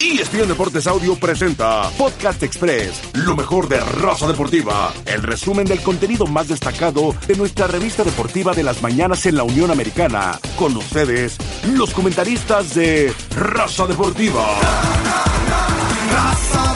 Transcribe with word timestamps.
ESPN 0.00 0.46
Deportes 0.46 0.86
Audio 0.86 1.16
presenta 1.16 1.90
Podcast 1.98 2.40
Express, 2.44 3.02
lo 3.14 3.34
mejor 3.34 3.68
de 3.68 3.80
raza 3.80 4.28
deportiva. 4.28 4.92
El 5.04 5.24
resumen 5.24 5.66
del 5.66 5.82
contenido 5.82 6.24
más 6.28 6.46
destacado 6.46 7.16
de 7.26 7.34
nuestra 7.34 7.66
revista 7.66 8.04
deportiva 8.04 8.54
de 8.54 8.62
las 8.62 8.80
mañanas 8.80 9.26
en 9.26 9.34
la 9.34 9.42
Unión 9.42 9.72
Americana. 9.72 10.38
Con 10.56 10.76
ustedes, 10.76 11.36
los 11.72 11.92
comentaristas 11.92 12.76
de 12.76 13.12
Raza 13.34 13.88
Deportiva. 13.88 14.46
Raza 16.12 16.67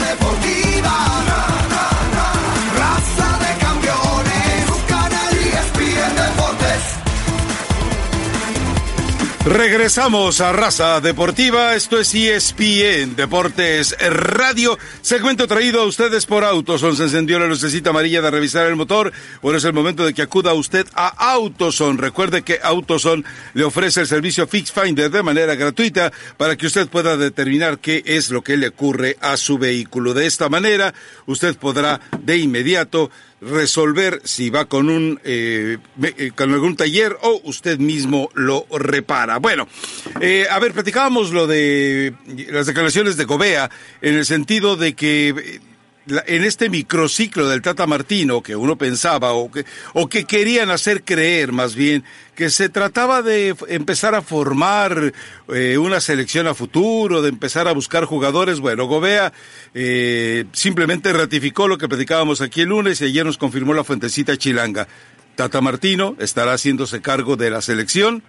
Regresamos 9.45 10.39
a 10.39 10.53
Raza 10.53 11.01
Deportiva, 11.01 11.75
esto 11.75 11.99
es 11.99 12.15
ESPN 12.15 13.17
Deportes 13.17 13.93
Radio, 13.99 14.79
segmento 15.01 15.47
traído 15.47 15.81
a 15.81 15.85
ustedes 15.85 16.25
por 16.25 16.45
Autoson, 16.45 16.95
se 16.95 17.03
encendió 17.03 17.39
la 17.39 17.47
lucecita 17.47 17.89
amarilla 17.89 18.21
de 18.21 18.31
revisar 18.31 18.67
el 18.67 18.77
motor, 18.77 19.11
bueno 19.41 19.57
es 19.57 19.65
el 19.65 19.73
momento 19.73 20.05
de 20.05 20.13
que 20.13 20.21
acuda 20.21 20.53
usted 20.53 20.87
a 20.95 21.09
Autoson, 21.33 21.97
recuerde 21.97 22.43
que 22.43 22.59
Autoson 22.63 23.25
le 23.53 23.65
ofrece 23.65 23.99
el 23.99 24.07
servicio 24.07 24.47
Fix 24.47 24.71
Finder 24.71 25.11
de 25.11 25.23
manera 25.23 25.55
gratuita 25.55 26.13
para 26.37 26.55
que 26.55 26.67
usted 26.67 26.87
pueda 26.87 27.17
determinar 27.17 27.79
qué 27.79 28.01
es 28.05 28.29
lo 28.29 28.43
que 28.43 28.55
le 28.55 28.69
ocurre 28.69 29.17
a 29.19 29.35
su 29.35 29.57
vehículo, 29.57 30.13
de 30.13 30.25
esta 30.25 30.47
manera 30.47 30.93
usted 31.25 31.57
podrá 31.57 31.99
de 32.17 32.37
inmediato 32.37 33.11
resolver 33.45 34.21
si 34.23 34.49
va 34.49 34.65
con 34.65 34.89
un 34.89 35.19
eh, 35.23 35.77
eh, 36.01 36.31
con 36.35 36.53
algún 36.53 36.75
taller 36.75 37.17
o 37.21 37.41
usted 37.43 37.79
mismo 37.79 38.29
lo 38.33 38.65
repara. 38.71 39.37
Bueno, 39.37 39.67
eh, 40.21 40.45
a 40.49 40.59
ver, 40.59 40.73
platicábamos 40.73 41.31
lo 41.31 41.47
de 41.47 42.13
las 42.49 42.67
declaraciones 42.67 43.17
de 43.17 43.25
Gobea 43.25 43.69
en 44.01 44.15
el 44.15 44.25
sentido 44.25 44.75
de 44.75 44.93
que 44.93 45.29
eh, 45.29 45.59
en 46.07 46.43
este 46.43 46.69
microciclo 46.69 47.47
del 47.47 47.61
Tata 47.61 47.87
Martino 47.87 48.41
que 48.41 48.55
uno 48.55 48.77
pensaba 48.77 49.33
o 49.33 49.49
que 49.51 49.65
o 49.93 50.09
que 50.09 50.25
querían 50.25 50.69
hacer 50.69 51.03
creer 51.03 51.51
más 51.51 51.75
bien 51.75 52.03
que 52.35 52.49
se 52.49 52.69
trataba 52.69 53.21
de 53.21 53.55
empezar 53.67 54.15
a 54.15 54.21
formar 54.21 55.13
eh, 55.53 55.77
una 55.77 55.99
selección 56.01 56.47
a 56.47 56.53
futuro, 56.53 57.21
de 57.21 57.29
empezar 57.29 57.67
a 57.67 57.73
buscar 57.73 58.05
jugadores. 58.05 58.59
Bueno, 58.59 58.85
Gobea 58.85 59.31
eh, 59.73 60.45
simplemente 60.51 61.13
ratificó 61.13 61.67
lo 61.67 61.77
que 61.77 61.87
platicábamos 61.87 62.41
aquí 62.41 62.61
el 62.61 62.69
lunes 62.69 63.01
y 63.01 63.05
ayer 63.05 63.25
nos 63.25 63.37
confirmó 63.37 63.73
la 63.73 63.83
fuentecita 63.83 64.35
chilanga. 64.35 64.87
Tata 65.35 65.61
Martino 65.61 66.15
estará 66.19 66.53
haciéndose 66.53 67.01
cargo 67.01 67.35
de 67.35 67.49
la 67.49 67.61
selección 67.61 68.23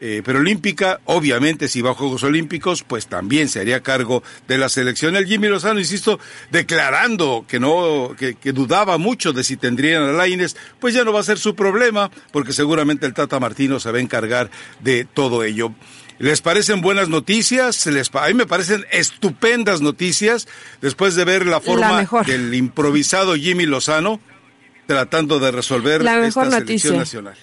eh, 0.00 0.22
preolímpica, 0.24 1.00
obviamente 1.06 1.66
si 1.68 1.80
va 1.82 1.90
a 1.90 1.94
Juegos 1.94 2.22
Olímpicos, 2.22 2.84
pues 2.84 3.08
también 3.08 3.48
se 3.48 3.60
haría 3.60 3.82
cargo 3.82 4.22
de 4.46 4.56
la 4.58 4.68
selección. 4.68 5.16
El 5.16 5.26
Jimmy 5.26 5.48
Lozano, 5.48 5.80
insisto, 5.80 6.20
declarando 6.50 7.44
que 7.48 7.58
no, 7.58 8.14
que, 8.18 8.34
que 8.34 8.52
dudaba 8.52 8.98
mucho 8.98 9.32
de 9.32 9.42
si 9.42 9.56
tendrían 9.56 10.02
a 10.04 10.12
Laines, 10.12 10.56
pues 10.78 10.94
ya 10.94 11.02
no 11.04 11.12
va 11.12 11.20
a 11.20 11.24
ser 11.24 11.38
su 11.38 11.54
problema, 11.54 12.10
porque 12.30 12.52
seguramente 12.52 13.06
el 13.06 13.14
Tata 13.14 13.40
Martino 13.40 13.80
se 13.80 13.90
va 13.90 13.98
a 13.98 14.00
encargar 14.00 14.50
de 14.80 15.04
todo 15.04 15.42
ello. 15.42 15.72
¿Les 16.20 16.40
parecen 16.40 16.80
buenas 16.80 17.08
noticias? 17.08 17.86
Les, 17.86 18.08
pa- 18.10 18.24
a 18.24 18.28
mí 18.28 18.34
me 18.34 18.46
parecen 18.46 18.84
estupendas 18.90 19.80
noticias 19.80 20.48
después 20.80 21.14
de 21.14 21.24
ver 21.24 21.46
la 21.46 21.60
forma 21.60 22.06
del 22.26 22.54
improvisado 22.54 23.34
Jimmy 23.36 23.66
Lozano 23.66 24.20
tratando 24.86 25.38
de 25.38 25.50
resolver 25.52 26.02
La 26.02 26.14
esta 26.14 26.20
mejor 26.42 26.44
selección 26.50 26.96
noticia. 26.96 27.22
nacional. 27.22 27.36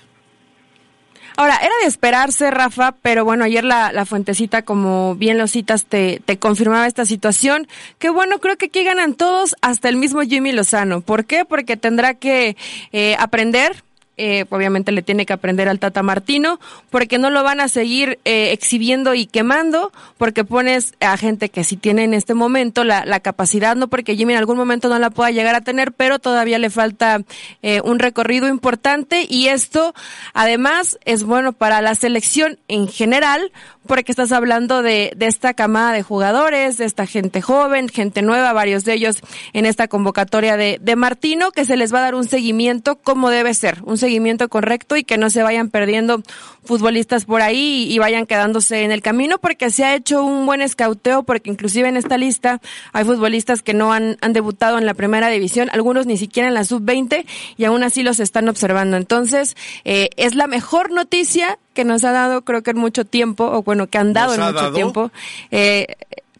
Ahora, 1.37 1.57
era 1.57 1.73
de 1.81 1.87
esperarse, 1.87 2.49
Rafa, 2.51 2.93
pero 3.01 3.25
bueno, 3.25 3.43
ayer 3.43 3.63
la, 3.63 3.91
la 3.91 4.05
fuentecita, 4.05 4.61
como 4.63 5.15
bien 5.15 5.37
lo 5.37 5.47
citas, 5.47 5.85
te, 5.85 6.21
te 6.25 6.37
confirmaba 6.37 6.87
esta 6.87 7.05
situación. 7.05 7.67
Que 7.99 8.09
bueno, 8.09 8.39
creo 8.39 8.57
que 8.57 8.67
aquí 8.67 8.83
ganan 8.83 9.13
todos, 9.13 9.55
hasta 9.61 9.89
el 9.89 9.97
mismo 9.97 10.21
Jimmy 10.21 10.51
Lozano. 10.51 11.01
¿Por 11.01 11.25
qué? 11.25 11.45
Porque 11.45 11.77
tendrá 11.77 12.13
que 12.13 12.57
eh, 12.91 13.15
aprender. 13.19 13.84
Eh, 14.17 14.45
obviamente 14.49 14.91
le 14.91 15.01
tiene 15.01 15.25
que 15.25 15.33
aprender 15.33 15.67
al 15.67 15.79
Tata 15.79 16.03
Martino, 16.03 16.59
porque 16.89 17.17
no 17.17 17.29
lo 17.29 17.43
van 17.43 17.59
a 17.59 17.67
seguir 17.67 18.19
eh, 18.25 18.51
exhibiendo 18.51 19.13
y 19.13 19.25
quemando, 19.25 19.91
porque 20.17 20.43
pones 20.43 20.93
a 20.99 21.17
gente 21.17 21.49
que 21.49 21.63
sí 21.63 21.77
tiene 21.77 22.03
en 22.03 22.13
este 22.13 22.33
momento 22.33 22.83
la, 22.83 23.05
la 23.05 23.19
capacidad, 23.19 23.75
no 23.75 23.87
porque 23.87 24.15
Jimmy 24.15 24.33
en 24.33 24.39
algún 24.39 24.57
momento 24.57 24.89
no 24.89 24.99
la 24.99 25.09
pueda 25.09 25.31
llegar 25.31 25.55
a 25.55 25.61
tener, 25.61 25.91
pero 25.91 26.19
todavía 26.19 26.59
le 26.59 26.69
falta 26.69 27.21
eh, 27.61 27.81
un 27.83 27.99
recorrido 27.99 28.47
importante 28.47 29.25
y 29.29 29.47
esto 29.47 29.93
además 30.33 30.97
es 31.05 31.23
bueno 31.23 31.53
para 31.53 31.81
la 31.81 31.95
selección 31.95 32.57
en 32.67 32.87
general, 32.87 33.51
porque 33.85 34.11
estás 34.11 34.31
hablando 34.31 34.81
de, 34.81 35.13
de 35.15 35.27
esta 35.27 35.53
camada 35.53 35.93
de 35.93 36.01
jugadores, 36.01 36.77
de 36.77 36.85
esta 36.85 37.05
gente 37.05 37.41
joven, 37.41 37.89
gente 37.89 38.21
nueva, 38.21 38.51
varios 38.53 38.83
de 38.83 38.93
ellos 38.93 39.17
en 39.53 39.65
esta 39.65 39.87
convocatoria 39.87 40.57
de, 40.57 40.79
de 40.81 40.95
Martino, 40.95 41.51
que 41.51 41.65
se 41.65 41.77
les 41.77 41.93
va 41.93 41.99
a 41.99 42.01
dar 42.01 42.15
un 42.15 42.27
seguimiento 42.27 42.95
como 42.95 43.29
debe 43.29 43.53
ser, 43.53 43.81
un 43.83 43.97
seguimiento 44.05 44.47
correcto 44.49 44.95
y 44.95 45.03
que 45.03 45.17
no 45.17 45.29
se 45.29 45.43
vayan 45.43 45.69
perdiendo 45.69 46.21
futbolistas 46.63 47.25
por 47.25 47.41
ahí 47.41 47.87
y, 47.89 47.97
vayan 47.99 48.25
quedándose 48.25 48.83
en 48.83 48.91
el 48.91 49.01
camino, 49.01 49.37
porque 49.39 49.69
se 49.69 49.83
ha 49.83 49.95
hecho 49.95 50.23
un 50.23 50.45
buen 50.45 50.61
escauteo, 50.61 51.23
porque 51.23 51.49
inclusive 51.49 51.89
en 51.89 51.97
esta 51.97 52.17
lista 52.17 52.61
hay 52.93 53.03
futbolistas 53.03 53.61
que 53.61 53.73
no 53.73 53.93
han, 53.93 54.17
han 54.21 54.33
debutado 54.33 54.77
en 54.77 54.85
la 54.85 54.93
primera 54.93 55.29
división, 55.29 55.69
algunos 55.71 56.05
ni 56.05 56.17
siquiera 56.17 56.47
en 56.47 56.53
la 56.53 56.63
sub-20 56.63 57.25
y 57.57 57.65
aún 57.65 57.83
así 57.83 58.03
los 58.03 58.19
están 58.19 58.47
observando. 58.49 58.97
Entonces, 58.97 59.55
eh, 59.85 60.09
es 60.17 60.35
la 60.35 60.47
mejor 60.47 60.91
noticia 60.91 61.57
que 61.73 61.83
nos 61.83 62.03
ha 62.03 62.11
dado, 62.11 62.43
creo 62.43 62.63
que 62.63 62.71
en 62.71 62.77
mucho 62.77 63.05
tiempo, 63.05 63.45
o 63.45 63.63
bueno, 63.63 63.87
que 63.87 63.97
han 63.97 64.13
dado 64.13 64.37
¿Nos 64.37 64.37
en 64.37 64.53
mucho 64.53 64.63
dado? 64.63 64.75
tiempo. 64.75 65.11
Eh, 65.51 65.87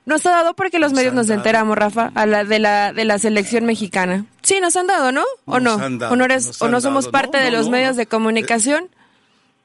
nos 0.06 0.26
ha 0.26 0.32
dado 0.32 0.54
porque 0.56 0.80
los 0.80 0.92
Nos 0.92 0.98
medios 1.00 1.14
nos 1.14 1.30
enteramos, 1.30 1.78
Rafa, 1.78 2.12
a 2.16 2.26
la 2.26 2.44
de 2.44 2.60
la 2.60 2.94
de 2.94 3.06
la 3.06 3.18
selección 3.20 3.66
mexicana. 3.66 4.26
Sí, 4.44 4.60
nos 4.62 4.76
han 4.76 4.88
dado, 4.88 5.12
¿no? 5.12 5.24
¿O 5.46 5.60
Nos 5.60 5.78
no? 5.78 5.84
han 5.84 5.98
dado, 5.98 6.14
¿O 6.14 6.16
no, 6.16 6.26
eres, 6.26 6.62
o 6.62 6.68
no 6.68 6.80
somos 6.82 7.06
dado. 7.06 7.12
parte 7.12 7.38
No, 7.40 7.44
de 7.44 7.52
los 7.52 7.70
medios 7.70 7.96
de 7.96 8.06
comunicación? 8.06 8.90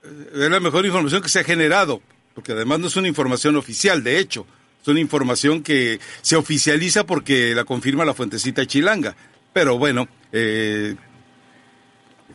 Es 0.03 0.51
la 0.51 0.61
mejor 0.61 0.87
información 0.87 1.21
que 1.23 1.29
se 1.29 1.41
ha 1.41 1.45
generado, 1.45 2.01
porque 2.35 2.53
además 2.53 2.81
no 2.81 2.87
es 2.87 2.97
una 2.97 3.09
información 3.09 3.57
oficial, 3.57 4.03
de 4.03 4.19
hecho, 4.19 4.47
es 4.81 4.89
una 4.89 5.01
información 5.01 5.63
que 5.63 6.01
se 6.23 6.37
oficializa 6.37 7.05
porque 7.05 7.55
la 7.55 7.65
confirma 7.65 8.07
la 8.07 8.15
fuentecita 8.15 8.65
chilanga. 8.67 9.15
Pero 9.53 9.77
bueno, 9.77 10.09
eh, 10.33 10.95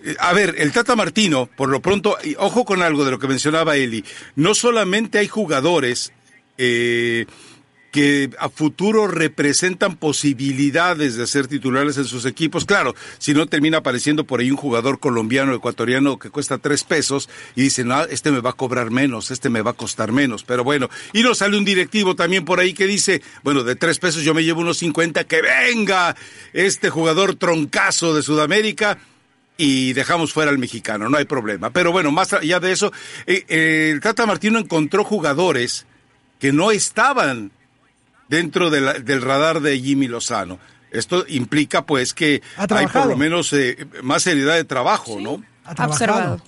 eh, 0.03 0.15
a 0.19 0.33
ver, 0.33 0.53
el 0.59 0.71
Tata 0.71 0.95
Martino, 0.95 1.49
por 1.57 1.69
lo 1.69 1.81
pronto, 1.81 2.17
y 2.23 2.35
ojo 2.37 2.65
con 2.65 2.83
algo 2.83 3.03
de 3.03 3.11
lo 3.11 3.17
que 3.19 3.27
mencionaba 3.27 3.77
Eli, 3.77 4.05
no 4.35 4.53
solamente 4.53 5.17
hay 5.17 5.27
jugadores 5.27 6.13
eh, 6.59 7.25
que 7.95 8.29
a 8.39 8.49
futuro 8.49 9.07
representan 9.07 9.95
posibilidades 9.95 11.15
de 11.15 11.25
ser 11.27 11.47
titulares 11.47 11.95
en 11.97 12.03
sus 12.03 12.25
equipos. 12.25 12.65
Claro, 12.65 12.93
si 13.19 13.33
no 13.33 13.47
termina 13.47 13.77
apareciendo 13.77 14.25
por 14.25 14.41
ahí 14.41 14.51
un 14.51 14.57
jugador 14.57 14.99
colombiano, 14.99 15.55
ecuatoriano 15.55 16.19
que 16.19 16.29
cuesta 16.29 16.57
tres 16.57 16.83
pesos 16.83 17.29
y 17.55 17.61
dicen, 17.61 17.93
ah, 17.93 18.05
este 18.09 18.31
me 18.31 18.41
va 18.41 18.49
a 18.49 18.53
cobrar 18.53 18.91
menos, 18.91 19.31
este 19.31 19.49
me 19.49 19.61
va 19.61 19.71
a 19.71 19.75
costar 19.75 20.11
menos. 20.11 20.43
Pero 20.43 20.65
bueno, 20.65 20.89
y 21.13 21.23
nos 21.23 21.37
sale 21.37 21.57
un 21.57 21.63
directivo 21.63 22.17
también 22.17 22.43
por 22.43 22.59
ahí 22.59 22.73
que 22.73 22.85
dice, 22.85 23.21
bueno, 23.43 23.63
de 23.63 23.77
tres 23.77 23.97
pesos 23.97 24.23
yo 24.23 24.33
me 24.33 24.43
llevo 24.43 24.59
unos 24.59 24.79
50, 24.79 25.23
que 25.23 25.41
venga 25.41 26.17
este 26.51 26.89
jugador 26.89 27.35
troncazo 27.35 28.13
de 28.13 28.23
Sudamérica 28.23 28.97
y 29.55 29.93
dejamos 29.93 30.33
fuera 30.33 30.51
al 30.51 30.57
mexicano, 30.57 31.07
no 31.07 31.15
hay 31.15 31.23
problema. 31.23 31.69
Pero 31.69 31.93
bueno, 31.93 32.11
más 32.11 32.33
allá 32.33 32.59
de 32.59 32.73
eso, 32.73 32.91
eh, 33.25 33.45
eh, 33.47 33.91
el 33.93 34.01
Tata 34.01 34.25
Martino 34.25 34.59
encontró 34.59 35.05
jugadores 35.05 35.85
que 36.41 36.51
no 36.51 36.71
estaban 36.71 37.51
dentro 38.29 38.69
de 38.69 38.81
la- 38.81 38.93
del 38.93 39.21
radar 39.21 39.61
de 39.61 39.79
Jimmy 39.79 40.07
Lozano. 40.07 40.59
Esto 40.91 41.25
implica 41.27 41.85
pues 41.85 42.13
que 42.13 42.41
Ha 42.57 42.63
hay 42.73 42.87
por 42.87 43.07
lo 43.07 43.17
menos 43.17 43.51
eh, 43.53 43.85
más 44.01 44.23
seriedad 44.23 44.55
de 44.55 44.63
trabajo, 44.63 45.19
¿no? 45.19 45.43
Ha 45.65 45.75
trabajado. 45.75 45.91
Observado. 46.33 46.41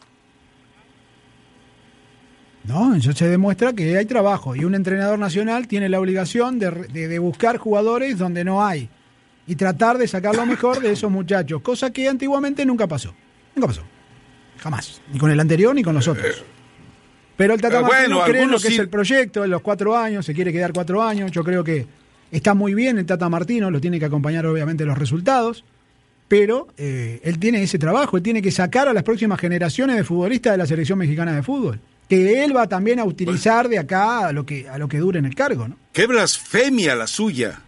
No, 2.63 2.95
eso 2.95 3.13
se 3.13 3.27
demuestra 3.29 3.71
que 3.73 3.97
hay 3.97 4.05
trabajo 4.05 4.55
y 4.55 4.65
un 4.65 4.75
entrenador 4.75 5.17
nacional 5.17 5.67
tiene 5.67 5.87
la 5.87 5.99
obligación 5.99 6.59
de, 6.59 6.71
de- 6.71 7.07
de 7.07 7.19
buscar 7.19 7.57
jugadores 7.57 8.17
donde 8.17 8.43
no 8.43 8.65
hay 8.65 8.89
y 9.47 9.55
tratar 9.55 9.97
de 9.97 10.07
sacar 10.07 10.35
lo 10.35 10.45
mejor 10.45 10.81
de 10.81 10.91
esos 10.91 11.09
muchachos, 11.09 11.61
cosa 11.61 11.91
que 11.91 12.09
antiguamente 12.09 12.65
nunca 12.65 12.85
pasó. 12.87 13.13
Nunca 13.55 13.67
pasó. 13.67 13.83
Jamás. 14.59 15.01
Ni 15.13 15.17
con 15.19 15.31
el 15.31 15.39
anterior 15.39 15.73
ni 15.73 15.81
con 15.83 15.95
los 15.95 16.07
otros. 16.07 16.43
Pero 17.37 17.53
el 17.53 17.61
Tata 17.61 17.81
Martino 17.81 18.17
bueno, 18.17 18.23
cree 18.25 18.41
en 18.41 18.51
lo 18.51 18.57
que 18.57 18.67
sí. 18.67 18.73
es 18.73 18.79
el 18.79 18.89
proyecto, 18.89 19.45
en 19.45 19.51
los 19.51 19.61
cuatro 19.61 19.95
años, 19.95 20.25
se 20.25 20.33
quiere 20.33 20.51
quedar 20.51 20.73
cuatro 20.73 21.03
años. 21.03 21.31
Yo 21.31 21.43
creo 21.43 21.63
que 21.63 21.85
está 22.31 22.55
muy 22.55 22.73
bien 22.73 22.97
el 22.97 23.05
Tata 23.05 23.29
Martino, 23.29 23.69
lo 23.69 23.79
tiene 23.79 23.99
que 23.99 24.05
acompañar 24.05 24.45
obviamente 24.47 24.83
los 24.85 24.97
resultados. 24.97 25.63
Pero 26.27 26.67
eh, 26.77 27.21
él 27.23 27.39
tiene 27.39 27.63
ese 27.63 27.79
trabajo, 27.79 28.17
él 28.17 28.23
tiene 28.23 28.41
que 28.41 28.51
sacar 28.51 28.87
a 28.89 28.93
las 28.93 29.03
próximas 29.03 29.39
generaciones 29.39 29.95
de 29.95 30.03
futbolistas 30.03 30.53
de 30.53 30.57
la 30.57 30.65
selección 30.65 30.99
mexicana 30.99 31.33
de 31.33 31.43
fútbol. 31.43 31.79
Que 32.09 32.43
él 32.43 32.55
va 32.55 32.67
también 32.67 32.99
a 32.99 33.05
utilizar 33.05 33.69
de 33.69 33.79
acá 33.79 34.27
a 34.27 34.31
lo 34.33 34.45
que, 34.45 34.67
a 34.67 34.77
lo 34.77 34.87
que 34.87 34.97
dure 34.97 35.19
en 35.19 35.25
el 35.25 35.35
cargo, 35.35 35.67
¿no? 35.67 35.77
Qué 35.93 36.05
blasfemia 36.05 36.95
la 36.95 37.07
suya. 37.07 37.61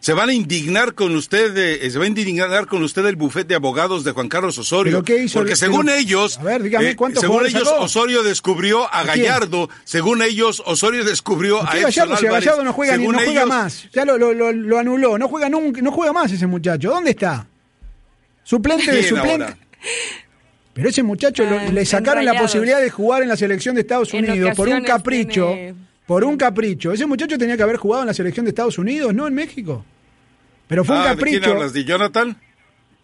Se 0.00 0.14
van 0.14 0.30
a 0.30 0.32
indignar 0.32 0.94
con 0.94 1.14
usted, 1.14 1.54
eh, 1.58 1.90
se 1.90 1.98
va 1.98 2.04
a 2.04 2.08
indignar 2.08 2.66
con 2.66 2.82
usted 2.82 3.04
el 3.04 3.16
bufete 3.16 3.48
de 3.48 3.54
abogados 3.56 4.02
de 4.02 4.12
Juan 4.12 4.30
Carlos 4.30 4.56
Osorio. 4.56 4.92
¿Pero 4.92 5.04
qué 5.04 5.24
hizo 5.24 5.38
Porque 5.38 5.52
el- 5.52 5.56
según 5.58 5.86
pero- 5.86 5.98
ellos, 5.98 6.38
A 6.38 6.42
ver, 6.42 6.62
dígame, 6.62 6.90
eh, 6.90 6.96
¿cuántos 6.96 7.20
según 7.20 7.44
ellos, 7.44 7.68
sacó? 7.68 7.82
Osorio 7.82 8.22
descubrió 8.22 8.92
a. 8.92 9.04
Gallardo. 9.04 9.68
Según 9.84 10.22
ellos, 10.22 10.62
Osorio 10.64 11.04
descubrió 11.04 11.62
a 11.62 11.70
¿Qué 11.70 11.80
Edson 11.80 11.90
Gallardo? 11.90 12.16
Si 12.16 12.24
a 12.24 12.28
Álvarez. 12.28 12.44
Gallardo 12.46 12.64
no 12.64 12.72
juega, 12.72 12.96
ni, 12.96 13.06
no 13.08 13.12
juega 13.18 13.30
ellos- 13.32 13.46
más. 13.48 13.88
Ya 13.92 14.04
lo, 14.06 14.16
lo, 14.16 14.32
lo- 14.32 14.52
lo 14.52 14.78
anuló. 14.78 15.18
No 15.18 15.28
juega 15.28 15.50
nunca, 15.50 15.82
no 15.82 15.92
juega 15.92 16.14
más 16.14 16.32
ese 16.32 16.46
muchacho. 16.46 16.88
¿Dónde 16.88 17.10
está? 17.10 17.46
Suplente 18.42 18.90
de 18.90 19.00
¿Quién 19.00 19.08
suplente. 19.10 19.44
ahora? 19.44 19.56
Pero 20.72 20.88
ese 20.88 21.02
muchacho 21.02 21.44
lo- 21.44 21.58
Ah, 21.58 21.64
le 21.66 21.84
sacaron 21.84 22.24
la 22.24 22.40
posibilidad 22.40 22.80
de 22.80 22.88
jugar 22.90 23.22
en 23.22 23.28
la 23.28 23.36
selección 23.36 23.74
de 23.74 23.82
Estados 23.82 24.14
Unidos 24.14 24.56
por 24.56 24.66
un 24.68 24.82
capricho. 24.82 25.48
tiene- 25.52 25.89
Por 26.10 26.24
un 26.24 26.36
capricho. 26.36 26.90
Ese 26.90 27.06
muchacho 27.06 27.38
tenía 27.38 27.56
que 27.56 27.62
haber 27.62 27.76
jugado 27.76 28.02
en 28.02 28.08
la 28.08 28.14
selección 28.14 28.44
de 28.44 28.48
Estados 28.48 28.76
Unidos, 28.78 29.14
no 29.14 29.28
en 29.28 29.34
México. 29.34 29.84
Pero 30.66 30.82
fue 30.84 30.96
un 30.96 31.02
Ah, 31.02 31.10
¿de 31.14 31.16
quién 31.22 31.34
capricho. 31.38 31.50
hablas? 31.52 31.72
¿De 31.72 31.84
Jonathan? 31.84 32.36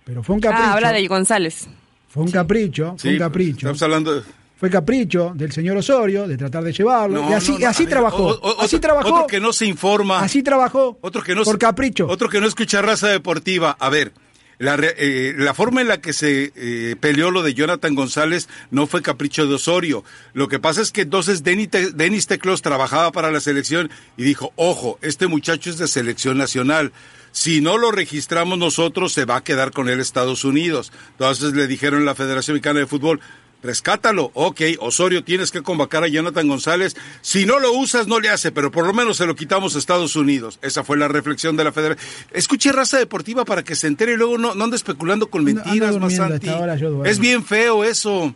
Pero 0.04 0.24
fue 0.24 0.34
un 0.34 0.40
capricho. 0.40 0.64
Ah, 0.66 0.72
habla 0.72 0.90
de 0.92 1.06
González. 1.06 1.68
Fue 2.08 2.24
un 2.24 2.32
capricho. 2.32 2.96
Fue 2.98 3.10
un 3.10 3.14
Sí, 3.14 3.18
capricho. 3.20 3.58
Estamos 3.58 3.82
hablando 3.82 4.12
de... 4.12 4.22
Fue 4.56 4.68
capricho 4.70 5.30
del 5.36 5.52
señor 5.52 5.76
Osorio 5.76 6.26
de 6.26 6.36
tratar 6.36 6.64
de 6.64 6.72
llevarlo. 6.72 7.22
No, 7.22 7.30
y 7.30 7.34
así, 7.34 7.52
no, 7.52 7.58
no, 7.60 7.68
así 7.68 7.86
trabajó. 7.86 8.26
o- 8.26 8.40
o- 8.40 8.60
así 8.60 8.74
otro- 8.74 8.80
trabajó. 8.88 9.14
Otro 9.14 9.26
que 9.28 9.38
no 9.38 9.52
se 9.52 9.66
informa. 9.66 10.18
Así 10.18 10.42
trabajó. 10.42 10.98
Otro 11.00 11.22
que 11.22 11.36
no 11.36 11.44
por 11.44 11.60
capricho. 11.60 12.08
Otro 12.08 12.28
que 12.28 12.40
no 12.40 12.48
escucha 12.48 12.82
raza 12.82 13.06
deportiva. 13.06 13.76
A 13.78 13.88
ver, 13.88 14.10
la, 14.58 14.76
eh, 14.80 15.34
la 15.36 15.54
forma 15.54 15.80
en 15.82 15.88
la 15.88 16.00
que 16.00 16.12
se 16.12 16.52
eh, 16.56 16.96
peleó 16.98 17.30
lo 17.30 17.42
de 17.42 17.54
Jonathan 17.54 17.94
González 17.94 18.48
no 18.70 18.86
fue 18.86 19.02
capricho 19.02 19.46
de 19.46 19.54
Osorio. 19.54 20.02
Lo 20.32 20.48
que 20.48 20.58
pasa 20.58 20.80
es 20.80 20.92
que 20.92 21.02
entonces 21.02 21.42
Denis 21.42 22.26
Teclos 22.26 22.62
trabajaba 22.62 23.12
para 23.12 23.30
la 23.30 23.40
selección 23.40 23.90
y 24.16 24.24
dijo, 24.24 24.52
ojo, 24.56 24.98
este 25.02 25.26
muchacho 25.26 25.70
es 25.70 25.78
de 25.78 25.88
selección 25.88 26.38
nacional. 26.38 26.92
Si 27.32 27.60
no 27.60 27.76
lo 27.76 27.90
registramos 27.90 28.56
nosotros, 28.56 29.12
se 29.12 29.26
va 29.26 29.36
a 29.36 29.44
quedar 29.44 29.70
con 29.72 29.90
él 29.90 30.00
Estados 30.00 30.44
Unidos. 30.44 30.90
Entonces 31.10 31.52
le 31.52 31.66
dijeron 31.66 32.00
a 32.00 32.04
la 32.06 32.14
Federación 32.14 32.54
Mexicana 32.54 32.80
de 32.80 32.86
Fútbol, 32.86 33.20
rescátalo. 33.62 34.30
Ok, 34.34 34.60
Osorio, 34.80 35.24
tienes 35.24 35.50
que 35.50 35.62
convocar 35.62 36.04
a 36.04 36.08
Jonathan 36.08 36.46
González. 36.48 36.96
Si 37.20 37.46
no 37.46 37.58
lo 37.58 37.72
usas, 37.72 38.06
no 38.06 38.20
le 38.20 38.28
hace, 38.28 38.52
pero 38.52 38.70
por 38.70 38.86
lo 38.86 38.92
menos 38.92 39.16
se 39.16 39.26
lo 39.26 39.34
quitamos 39.34 39.74
a 39.74 39.78
Estados 39.78 40.16
Unidos. 40.16 40.58
Esa 40.62 40.84
fue 40.84 40.96
la 40.96 41.08
reflexión 41.08 41.56
de 41.56 41.64
la 41.64 41.72
Federación. 41.72 42.08
Escuche 42.32 42.72
raza 42.72 42.98
deportiva 42.98 43.44
para 43.44 43.62
que 43.62 43.74
se 43.74 43.86
entere 43.86 44.12
y 44.12 44.16
luego 44.16 44.38
no, 44.38 44.54
no 44.54 44.64
ande 44.64 44.76
especulando 44.76 45.28
con 45.28 45.44
mentiras, 45.44 45.94
ando 45.94 46.00
durmiendo, 46.00 46.24
Masanti. 46.24 46.48
a 46.48 46.50
esta 46.52 46.62
hora 46.62 46.76
yo 46.76 46.90
duermo. 46.90 47.04
Es 47.04 47.18
bien 47.18 47.44
feo 47.44 47.84
eso. 47.84 48.34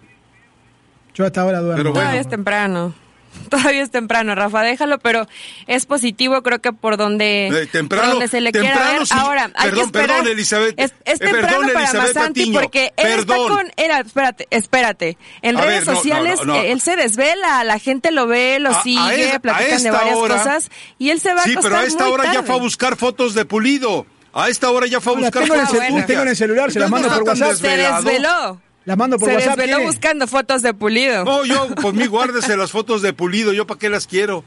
Yo 1.14 1.24
hasta 1.26 1.42
ahora 1.42 1.60
duermo. 1.60 1.76
Pero 1.76 1.90
bueno. 1.90 2.00
Todavía 2.00 2.20
es 2.20 2.28
temprano. 2.28 2.94
Todavía 3.50 3.82
es 3.82 3.90
temprano, 3.90 4.34
Rafa, 4.34 4.62
déjalo, 4.62 4.98
pero 4.98 5.26
es 5.66 5.86
positivo, 5.86 6.42
creo 6.42 6.60
que 6.60 6.72
por 6.72 6.96
donde, 6.96 7.48
Eh, 7.48 7.66
temprano, 7.66 8.02
por 8.04 8.10
donde 8.12 8.28
se 8.28 8.40
le 8.40 8.52
quiera 8.52 8.68
temprano 8.68 8.98
ver. 8.98 9.06
sí. 9.06 9.14
Ahora, 9.16 9.50
hay 9.54 9.70
Perdón, 9.70 9.74
que 9.74 9.80
esperar. 9.98 10.08
perdón, 10.18 10.32
Elizabeth. 10.32 10.74
Es, 10.78 10.94
es 11.04 11.14
Eh, 11.20 11.24
temprano 11.24 11.46
perdón, 11.48 11.66
para 11.72 11.80
Elizabeth 11.84 12.14
Masanti 12.16 12.40
Patiño. 12.40 12.60
porque 12.60 12.92
él 12.96 13.06
está 13.20 13.34
Perdón. 13.34 13.48
con. 13.48 13.72
Era, 13.76 14.00
espérate, 14.00 14.46
espérate. 14.50 15.18
En 15.42 15.56
A 15.56 15.60
redes 15.60 15.78
ver, 15.80 15.86
no, 15.86 15.92
no, 15.92 15.96
sociales, 15.98 16.38
no, 16.40 16.44
no. 16.44 16.54
eh, 16.56 16.72
él 16.72 16.80
se 16.80 16.96
desvela, 16.96 17.64
la 17.64 17.78
gente 17.78 18.10
lo 18.12 18.26
ve, 18.26 18.58
lo 18.60 18.70
A- 18.70 18.78
a 18.78 18.82
sigue, 18.82 19.28
es- 19.30 19.34
a 19.34 19.38
platican 19.40 19.82
de 19.82 19.90
varias 19.90 20.16
hora- 20.16 20.36
cosas 20.36 20.70
y 20.98 21.10
él 21.10 21.20
se 21.20 21.34
va 21.34 21.40
a 21.40 21.44
Sí, 21.44 21.54
pero 21.60 21.76
a 21.76 21.84
esta 21.84 22.04
muy 22.04 22.12
hora 22.12 22.24
ya 22.26 22.32
tarde. 22.34 22.46
fue 22.46 22.56
a 22.56 22.58
buscar 22.58 22.96
fotos 22.96 23.34
de 23.34 23.44
Pulido. 23.44 24.06
A 24.32 24.48
esta 24.48 24.70
hora 24.70 24.86
ya 24.86 25.00
fue 25.00 25.12
a 25.14 25.16
buscar 25.16 25.42
tengo 25.42 25.56
fotos 25.56 26.06
tengo 26.06 26.22
en 26.22 26.28
el 26.28 26.36
celular, 26.36 26.70
se 26.70 26.78
las 26.78 26.88
mando 26.88 27.08
no 27.08 27.14
por 27.20 27.32
está 27.34 27.46
WhatsApp. 27.46 27.60
Se 27.68 27.76
desveló. 27.76 28.60
Las 28.90 28.98
mando 28.98 29.18
por 29.18 29.28
se 29.28 29.34
WhatsApp. 29.36 29.56
desveló 29.56 29.76
¿tiene? 29.76 29.90
buscando 29.92 30.26
fotos 30.26 30.62
de 30.62 30.74
Pulido. 30.74 31.24
No, 31.24 31.44
yo, 31.44 31.68
por 31.76 31.94
mí 31.94 32.06
guárdese 32.08 32.56
las 32.56 32.72
fotos 32.72 33.02
de 33.02 33.12
Pulido. 33.12 33.52
¿Yo 33.52 33.64
para 33.64 33.78
qué 33.78 33.88
las 33.88 34.08
quiero? 34.08 34.42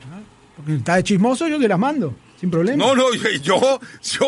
Porque 0.58 0.76
está 0.76 0.96
de 0.98 1.04
chismoso, 1.04 1.48
yo 1.48 1.58
te 1.60 1.68
las 1.70 1.80
mando. 1.80 2.14
Sin 2.42 2.52
problema. 2.52 2.76
No, 2.86 2.94
no, 2.94 3.14
yo, 3.14 3.30
yo, 3.42 3.80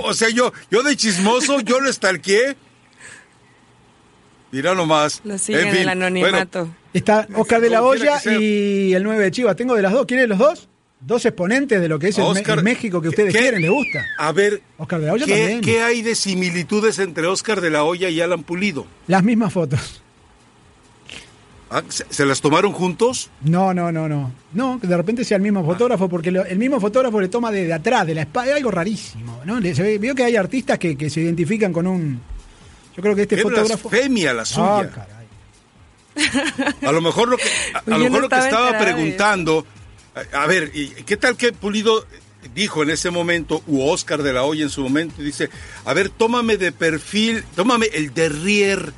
o 0.04 0.14
sea, 0.14 0.30
yo, 0.30 0.54
yo 0.72 0.84
de 0.84 0.96
chismoso, 0.96 1.60
yo 1.60 1.82
lo 1.82 1.90
estalqué. 1.90 2.56
Mira 4.52 4.74
nomás. 4.74 5.20
Lo 5.26 5.38
siguen 5.38 5.68
En 5.68 5.72
fin, 5.74 5.82
el 5.82 5.90
anonimato. 5.90 6.60
bueno, 6.62 6.76
Está 6.94 7.28
Oscar 7.36 7.60
de 7.60 7.70
la 7.70 7.84
Hoya 7.84 8.22
y 8.40 8.94
el 8.94 9.04
9 9.04 9.22
de 9.22 9.32
Chivas. 9.32 9.56
Tengo 9.58 9.76
de 9.76 9.82
las 9.82 9.92
dos. 9.92 10.06
¿Quieren 10.06 10.30
los 10.30 10.38
dos? 10.38 10.70
Dos 11.02 11.26
exponentes 11.26 11.82
de 11.82 11.90
lo 11.90 12.00
que 12.00 12.08
es 12.08 12.18
el, 12.18 12.24
Me- 12.24 12.30
Oscar- 12.30 12.58
el 12.60 12.64
México 12.64 13.02
que 13.02 13.10
ustedes 13.10 13.34
¿qué? 13.34 13.40
quieren, 13.40 13.62
les 13.62 13.70
gusta. 13.70 14.04
a 14.18 14.32
ver, 14.32 14.62
Oscar 14.78 15.02
de 15.02 15.08
la 15.08 15.14
Hoya 15.14 15.26
¿qué, 15.26 15.38
también. 15.38 15.62
qué 15.62 15.82
hay 15.84 16.02
de 16.02 16.16
similitudes 16.16 16.98
entre 17.00 17.28
Oscar 17.28 17.60
de 17.62 17.70
la 17.70 17.84
Hoya 17.84 18.10
y 18.10 18.22
Alan 18.22 18.44
Pulido? 18.44 18.88
Las 19.08 19.22
mismas 19.24 19.52
fotos. 19.54 20.02
Ah, 21.70 21.82
¿Se, 21.90 22.06
se 22.10 22.26
las 22.26 22.42
tomaron 22.42 22.72
juntos? 22.74 23.30
No, 23.42 23.74
no, 23.74 23.92
no, 23.92 24.08
no. 24.08 24.32
No, 24.54 24.80
que 24.80 24.86
de 24.88 24.96
repente 24.96 25.24
sea 25.26 25.38
el 25.38 25.44
mismo 25.44 25.66
fotógrafo, 25.66 26.08
porque 26.08 26.32
lo- 26.32 26.46
el 26.46 26.58
mismo 26.60 26.80
fotógrafo 26.80 27.20
le 27.20 27.28
toma 27.28 27.52
de, 27.52 27.66
de 27.66 27.74
atrás, 27.74 28.06
de 28.06 28.14
la 28.16 28.22
espalda, 28.22 28.56
algo 28.56 28.70
rarísimo. 28.72 29.42
¿no? 29.46 29.60
Le- 29.60 29.74
se 29.74 29.82
ve- 29.84 29.98
veo 29.98 30.14
que 30.14 30.24
hay 30.24 30.36
artistas 30.36 30.78
que, 30.78 30.96
que 30.96 31.10
se 31.10 31.22
identifican 31.22 31.74
con 31.74 31.88
un. 31.88 32.22
Yo 32.96 33.02
creo 33.02 33.16
que 33.16 33.24
este 33.24 33.38
fotógrafo. 33.42 33.90
blasfemia 33.90 34.34
la 34.34 34.46
suya. 34.46 34.80
Ah, 34.80 34.90
caray. 34.94 35.26
A 36.88 36.92
lo 36.92 37.02
mejor 37.02 37.28
lo 37.28 37.38
que, 37.38 37.44
a, 37.74 37.80
a 37.80 37.84
Yo 37.86 37.92
lo 37.92 37.98
no 37.98 38.04
mejor 38.06 38.22
lo 38.22 38.30
que 38.30 38.38
estaba 38.38 38.78
preguntando, 38.78 39.66
a, 40.34 40.44
a 40.44 40.48
ver, 40.48 40.72
¿y 40.74 40.90
¿qué 41.06 41.18
tal 41.18 41.36
que 41.36 41.52
Pulido 41.52 42.06
dijo 42.54 42.84
en 42.84 42.92
ese 42.92 43.10
momento, 43.10 43.64
u 43.68 43.82
Oscar 43.82 44.22
de 44.24 44.32
la 44.32 44.44
Hoya 44.44 44.64
en 44.64 44.70
su 44.70 44.82
momento, 44.82 45.22
y 45.22 45.26
dice, 45.26 45.50
a 45.84 45.94
ver, 45.94 46.10
tómame 46.10 46.58
de 46.58 46.72
perfil, 46.72 47.44
tómame 47.56 47.88
el 47.94 48.14
derrier 48.14 48.94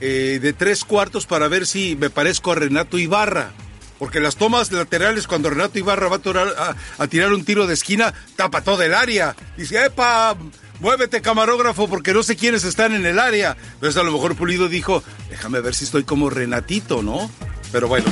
eh, 0.00 0.38
de 0.42 0.52
tres 0.52 0.84
cuartos 0.84 1.26
para 1.26 1.48
ver 1.48 1.66
si 1.66 1.96
me 1.96 2.10
parezco 2.10 2.52
a 2.52 2.56
Renato 2.56 2.98
Ibarra? 2.98 3.50
Porque 3.98 4.20
las 4.20 4.36
tomas 4.36 4.70
laterales, 4.72 5.26
cuando 5.26 5.48
Renato 5.48 5.78
Ibarra 5.78 6.08
va 6.08 6.16
a, 6.16 6.22
torar- 6.22 6.54
a- 6.58 6.76
a 7.02 7.06
tirar 7.06 7.32
un 7.32 7.44
tiro 7.44 7.66
de 7.66 7.74
esquina, 7.74 8.12
tapa 8.36 8.60
todo 8.62 8.82
el 8.82 8.92
área. 8.94 9.34
Dice, 9.56 9.84
¡epa! 9.86 10.36
Muévete, 10.80 11.22
camarógrafo, 11.22 11.88
porque 11.88 12.12
no 12.12 12.22
sé 12.22 12.36
quiénes 12.36 12.64
están 12.64 12.92
en 12.94 13.06
el 13.06 13.18
área. 13.18 13.56
Entonces, 13.72 13.98
a 13.98 14.02
lo 14.04 14.12
mejor 14.12 14.36
Pulido 14.36 14.68
dijo, 14.68 15.02
déjame 15.30 15.60
ver 15.62 15.74
si 15.74 15.84
estoy 15.86 16.04
como 16.04 16.28
Renatito, 16.28 17.02
¿no? 17.02 17.30
Pero 17.72 17.88
bueno, 17.88 18.04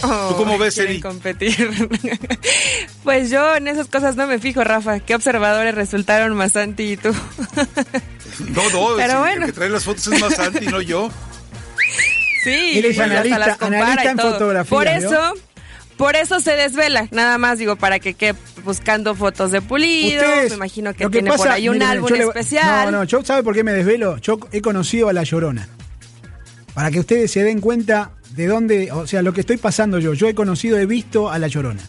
¿Tú 0.00 0.36
cómo 0.38 0.56
ves, 0.56 0.78
Eri? 0.78 0.98
competir. 1.02 1.70
pues 3.04 3.28
yo 3.28 3.54
en 3.54 3.68
esas 3.68 3.88
cosas 3.88 4.16
no 4.16 4.26
me 4.26 4.38
fijo, 4.38 4.64
Rafa. 4.64 5.00
¿Qué 5.00 5.14
observadores 5.14 5.74
resultaron 5.74 6.34
más 6.34 6.52
Santi 6.52 6.92
y 6.92 6.96
tú? 6.96 7.10
no, 8.48 8.70
no, 8.70 8.96
Pero 8.96 9.12
si 9.12 9.18
bueno. 9.18 9.40
el 9.44 9.46
que 9.46 9.52
trae 9.52 9.68
las 9.68 9.84
fotos 9.84 10.06
es 10.08 10.20
más 10.20 10.34
Santi, 10.34 10.66
no 10.66 10.80
yo. 10.80 11.10
sí, 12.44 12.78
Él 12.78 12.84
es 12.86 12.98
hasta 12.98 13.04
analista- 13.04 13.38
las 13.38 13.56
compara 13.58 13.84
analista 13.86 14.04
y 14.04 14.08
en 14.08 14.16
todo. 14.16 14.32
fotografía, 14.32 14.70
Por 14.70 14.84
¿vio? 14.88 14.96
eso, 15.08 15.34
por 15.96 16.16
eso 16.16 16.40
se 16.40 16.52
desvela. 16.56 17.06
Nada 17.10 17.38
más 17.38 17.58
digo, 17.58 17.76
para 17.76 17.98
que 17.98 18.14
quede 18.14 18.34
buscando 18.64 19.14
fotos 19.14 19.50
de 19.52 19.60
Pulido. 19.60 20.22
Ustedes, 20.22 20.50
me 20.50 20.56
imagino 20.56 20.94
que 20.94 21.08
tiene 21.08 21.30
por 21.32 21.48
ahí 21.48 21.68
un 21.68 21.74
miren, 21.76 21.88
álbum 21.90 22.10
le- 22.12 22.24
especial. 22.24 22.90
No, 22.90 22.98
no, 22.98 23.04
yo 23.04 23.22
¿sabe 23.24 23.42
por 23.42 23.54
qué 23.54 23.62
me 23.64 23.72
desvelo? 23.72 24.16
Yo 24.18 24.38
he 24.52 24.60
conocido 24.62 25.08
a 25.08 25.12
La 25.12 25.22
Llorona. 25.22 25.68
Para 26.74 26.90
que 26.90 27.00
ustedes 27.00 27.30
se 27.30 27.42
den 27.42 27.60
cuenta 27.60 28.12
de 28.30 28.46
dónde, 28.46 28.90
o 28.92 29.06
sea, 29.06 29.22
lo 29.22 29.32
que 29.32 29.40
estoy 29.40 29.56
pasando 29.56 29.98
yo. 29.98 30.14
Yo 30.14 30.28
he 30.28 30.34
conocido, 30.34 30.78
he 30.78 30.86
visto 30.86 31.30
a 31.30 31.38
La 31.38 31.48
Llorona. 31.48 31.82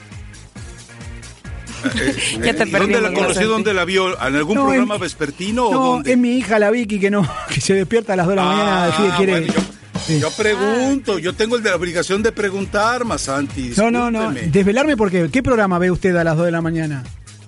Ya 2.44 2.54
te 2.54 2.64
¿Y 2.68 2.72
¿Dónde 2.72 3.02
la 3.02 3.14
conoció? 3.14 3.48
¿Dónde 3.50 3.74
la 3.74 3.86
vio? 3.86 4.10
¿En 4.26 4.36
algún 4.36 4.56
No, 4.56 4.66
programa 4.66 4.96
en- 4.96 5.02
vespertino 5.02 5.66
o 5.68 5.72
No, 5.74 5.80
dónde? 5.86 6.12
es 6.12 6.18
mi 6.18 6.38
hija 6.38 6.60
la 6.60 6.70
Vicky 6.72 7.00
que 7.00 7.10
no, 7.12 7.28
que 7.54 7.62
se 7.62 7.74
despierta 7.74 8.14
a 8.14 8.16
las 8.16 8.26
2 8.26 8.32
de 8.32 8.36
la 8.38 8.46
mañana, 8.46 8.84
Ah, 8.84 8.88
decide 8.88 9.10
quiere. 9.18 9.32
bueno, 9.32 9.48
yo, 9.54 9.62
Sí. 10.08 10.20
yo 10.20 10.32
pregunto, 10.32 11.20
yo 11.20 11.34
tengo 11.34 11.58
la 11.60 11.76
obligación 11.76 12.24
de 12.24 12.32
preguntar, 12.32 13.06
Masanti. 13.06 13.74
No, 13.78 13.92
no, 13.92 14.10
no. 14.10 14.32
Desvelarme 14.32 14.98
porque 14.98 15.30
¿qué 15.32 15.44
programa 15.44 15.78
ve 15.80 15.92
usted 15.92 16.16
a 16.16 16.24
las 16.24 16.36
2 16.38 16.46
de 16.48 16.52
la 16.52 16.62
mañana? 16.62 17.04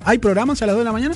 ¿Hay 0.06 0.20
programas 0.20 0.62
a 0.62 0.68
las 0.68 0.76
2 0.76 0.82
de 0.82 0.86
la 0.86 0.92
mañana? 0.92 1.16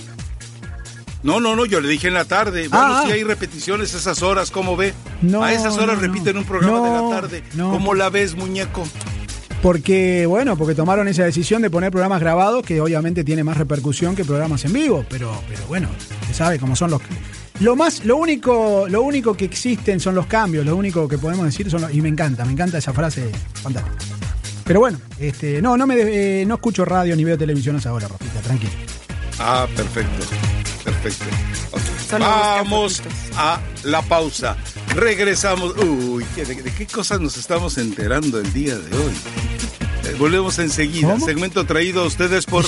No, 1.23 1.39
no, 1.39 1.55
no, 1.55 1.65
yo 1.65 1.81
le 1.81 1.89
dije 1.89 2.07
en 2.07 2.13
la 2.13 2.25
tarde. 2.25 2.67
Bueno, 2.69 2.85
Ah, 2.87 3.01
sí 3.05 3.11
ah. 3.11 3.15
hay 3.15 3.23
repeticiones 3.23 3.93
esas 3.93 4.21
horas, 4.23 4.49
¿cómo 4.51 4.77
ve? 4.77 4.93
No, 5.21 5.43
a 5.43 5.51
esas 5.51 5.77
horas 5.77 5.97
no, 5.97 6.01
repiten 6.03 6.37
un 6.37 6.45
programa 6.45 6.87
de 6.87 6.93
la 7.03 7.09
tarde. 7.21 7.43
¿Cómo 7.57 7.93
la 7.95 8.09
ves, 8.09 8.35
muñeco? 8.35 8.87
Porque, 9.61 10.25
bueno, 10.27 10.55
porque 10.55 10.75
tomaron 10.75 11.07
esa 11.07 11.23
decisión 11.23 11.61
de 11.61 11.69
poner 11.69 11.91
programas 11.91 12.19
grabados 12.19 12.63
que 12.63 12.79
obviamente 12.79 13.23
tiene 13.23 13.43
más 13.43 13.57
repercusión 13.57 14.15
que 14.15 14.23
programas 14.23 14.63
en 14.65 14.73
vivo, 14.73 15.05
pero, 15.09 15.31
pero 15.47 15.65
bueno, 15.67 15.89
se 16.27 16.33
sabe 16.33 16.59
cómo 16.59 16.75
son 16.75 16.91
los 16.91 17.01
lo 17.59 17.75
más, 17.75 18.05
lo 18.05 18.17
único, 18.17 18.85
lo 18.87 19.01
único 19.01 19.35
que 19.35 19.45
existen 19.45 19.99
son 19.99 20.13
los 20.13 20.27
cambios, 20.27 20.63
lo 20.63 20.75
único 20.75 21.07
que 21.07 21.17
podemos 21.17 21.43
decir 21.43 21.71
son 21.71 21.81
los, 21.81 21.93
y 21.93 22.01
me 22.01 22.09
encanta, 22.09 22.45
me 22.45 22.51
encanta 22.51 22.77
esa 22.77 22.93
frase 22.93 23.31
fantástica. 23.63 23.97
Pero 24.63 24.79
bueno, 24.81 24.99
este, 25.17 25.59
no, 25.59 25.75
no 25.75 25.87
me 25.87 25.95
eh, 26.41 26.45
no 26.45 26.55
escucho 26.55 26.85
radio 26.85 27.15
ni 27.15 27.23
veo 27.23 27.37
televisión 27.37 27.75
a 27.77 27.79
esa 27.79 27.93
hora, 27.93 28.07
Rafita, 28.07 28.41
tranquilo. 28.41 28.73
Ah, 29.39 29.65
perfecto. 29.75 30.46
Perfecto. 30.87 31.25
Vamos 32.17 33.01
a 33.35 33.59
la 33.83 34.01
pausa. 34.01 34.55
Regresamos. 34.95 35.75
Uy, 35.77 36.25
¿qué- 36.33 36.45
de, 36.45 36.55
de 36.61 36.71
qué 36.73 36.87
cosas 36.87 37.19
nos 37.19 37.35
estamos 37.35 37.77
enterando 37.77 38.39
el 38.39 38.53
día 38.53 38.75
de 38.77 38.95
hoy? 38.97 39.13
Eh, 40.05 40.15
volvemos 40.17 40.57
enseguida. 40.59 41.09
¿Cómo? 41.11 41.25
Segmento 41.25 41.65
traído 41.65 42.03
a 42.03 42.05
ustedes 42.05 42.45
por 42.45 42.63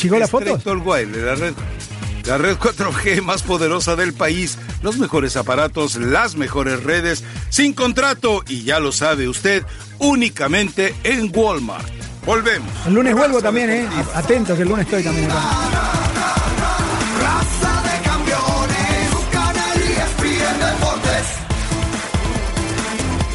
All 0.65 0.81
Wild, 0.85 1.15
la 1.15 1.35
red. 1.35 1.53
La 2.25 2.37
red 2.37 2.57
4G 2.57 3.21
más 3.23 3.41
poderosa 3.41 3.95
del 3.95 4.13
país, 4.13 4.57
los 4.83 4.97
mejores 4.97 5.37
aparatos, 5.37 5.95
las 5.95 6.35
mejores 6.35 6.83
redes, 6.83 7.23
sin 7.49 7.73
contrato 7.73 8.43
y 8.49 8.63
ya 8.63 8.79
lo 8.81 8.91
sabe 8.91 9.29
usted, 9.29 9.63
únicamente 9.97 10.93
en 11.05 11.31
Walmart. 11.33 11.87
Volvemos. 12.25 12.69
El 12.85 12.93
lunes 12.95 13.15
vuelvo 13.15 13.41
también, 13.41 13.69
eh. 13.69 13.87
Atentos, 14.13 14.57
que 14.57 14.63
el 14.63 14.69
lunes 14.69 14.85
estoy 14.85 15.01
también 15.03 15.31
acá. 15.31 15.88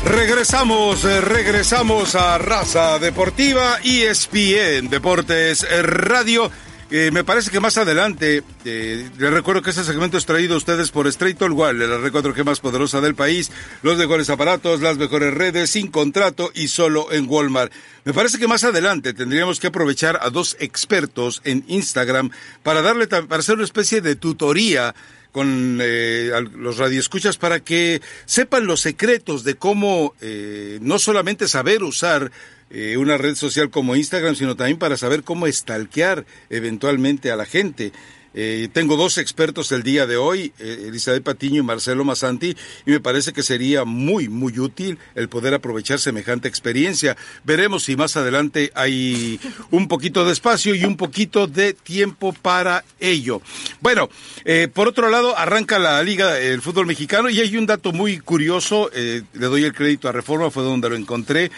Regresamos, 0.04 1.04
eh, 1.04 1.20
regresamos 1.20 2.14
a 2.14 2.38
Raza 2.38 2.98
Deportiva, 2.98 3.78
ESPN 3.82 4.88
Deportes 4.88 5.66
eh, 5.68 5.82
Radio. 5.82 6.50
Eh, 6.90 7.10
me 7.10 7.24
parece 7.24 7.50
que 7.50 7.58
más 7.58 7.78
adelante, 7.78 8.42
eh, 8.64 9.10
les 9.18 9.30
recuerdo 9.32 9.62
que 9.62 9.70
este 9.70 9.82
segmento 9.82 10.18
es 10.18 10.26
traído 10.26 10.54
a 10.54 10.58
ustedes 10.58 10.90
por 10.90 11.06
Straight 11.06 11.40
All 11.42 11.52
Wall, 11.52 11.78
la 11.78 11.98
red 11.98 12.12
4G 12.12 12.44
más 12.44 12.60
poderosa 12.60 13.00
del 13.00 13.14
país, 13.14 13.50
los 13.82 13.96
mejores 13.96 14.28
aparatos, 14.28 14.80
las 14.80 14.98
mejores 14.98 15.32
redes, 15.32 15.70
sin 15.70 15.88
contrato 15.88 16.52
y 16.54 16.68
solo 16.68 17.10
en 17.10 17.26
Walmart. 17.28 17.72
Me 18.04 18.12
parece 18.12 18.38
que 18.38 18.46
más 18.46 18.64
adelante 18.64 19.14
tendríamos 19.14 19.58
que 19.58 19.68
aprovechar 19.68 20.20
a 20.22 20.28
dos 20.28 20.56
expertos 20.60 21.40
en 21.44 21.64
Instagram 21.66 22.30
para 22.62 22.82
darle, 22.82 23.06
para 23.06 23.40
hacer 23.40 23.54
una 23.54 23.64
especie 23.64 24.02
de 24.02 24.14
tutoría 24.14 24.94
con 25.34 25.80
eh, 25.82 26.30
los 26.54 26.78
radioescuchas 26.78 27.38
para 27.38 27.58
que 27.58 28.00
sepan 28.24 28.68
los 28.68 28.80
secretos 28.80 29.42
de 29.42 29.56
cómo 29.56 30.14
eh, 30.20 30.78
no 30.80 31.00
solamente 31.00 31.48
saber 31.48 31.82
usar 31.82 32.30
eh, 32.70 32.96
una 32.96 33.18
red 33.18 33.34
social 33.34 33.68
como 33.68 33.96
Instagram, 33.96 34.36
sino 34.36 34.54
también 34.54 34.78
para 34.78 34.96
saber 34.96 35.24
cómo 35.24 35.50
stalkear 35.50 36.24
eventualmente 36.50 37.32
a 37.32 37.36
la 37.36 37.46
gente. 37.46 37.90
Eh, 38.34 38.68
tengo 38.72 38.96
dos 38.96 39.18
expertos 39.18 39.70
el 39.72 39.82
día 39.82 40.06
de 40.06 40.16
hoy, 40.16 40.52
eh, 40.58 40.86
Elizabeth 40.88 41.22
Patiño 41.22 41.60
y 41.60 41.64
Marcelo 41.64 42.04
Masanti, 42.04 42.56
y 42.84 42.90
me 42.90 43.00
parece 43.00 43.32
que 43.32 43.42
sería 43.42 43.84
muy, 43.84 44.28
muy 44.28 44.58
útil 44.58 44.98
el 45.14 45.28
poder 45.28 45.54
aprovechar 45.54 46.00
semejante 46.00 46.48
experiencia. 46.48 47.16
Veremos 47.44 47.84
si 47.84 47.96
más 47.96 48.16
adelante 48.16 48.72
hay 48.74 49.40
un 49.70 49.88
poquito 49.88 50.24
de 50.24 50.32
espacio 50.32 50.74
y 50.74 50.84
un 50.84 50.96
poquito 50.96 51.46
de 51.46 51.74
tiempo 51.74 52.32
para 52.32 52.84
ello. 53.00 53.40
Bueno, 53.80 54.08
eh, 54.44 54.68
por 54.72 54.88
otro 54.88 55.10
lado, 55.10 55.36
arranca 55.36 55.78
la 55.78 56.02
Liga 56.02 56.38
el 56.38 56.60
Fútbol 56.60 56.86
Mexicano 56.86 57.30
y 57.30 57.40
hay 57.40 57.56
un 57.56 57.66
dato 57.66 57.92
muy 57.92 58.18
curioso, 58.18 58.90
eh, 58.92 59.22
le 59.32 59.46
doy 59.46 59.64
el 59.64 59.74
crédito 59.74 60.08
a 60.08 60.12
Reforma, 60.12 60.50
fue 60.50 60.62
donde 60.62 60.90
lo 60.90 60.96
encontré. 60.96 61.50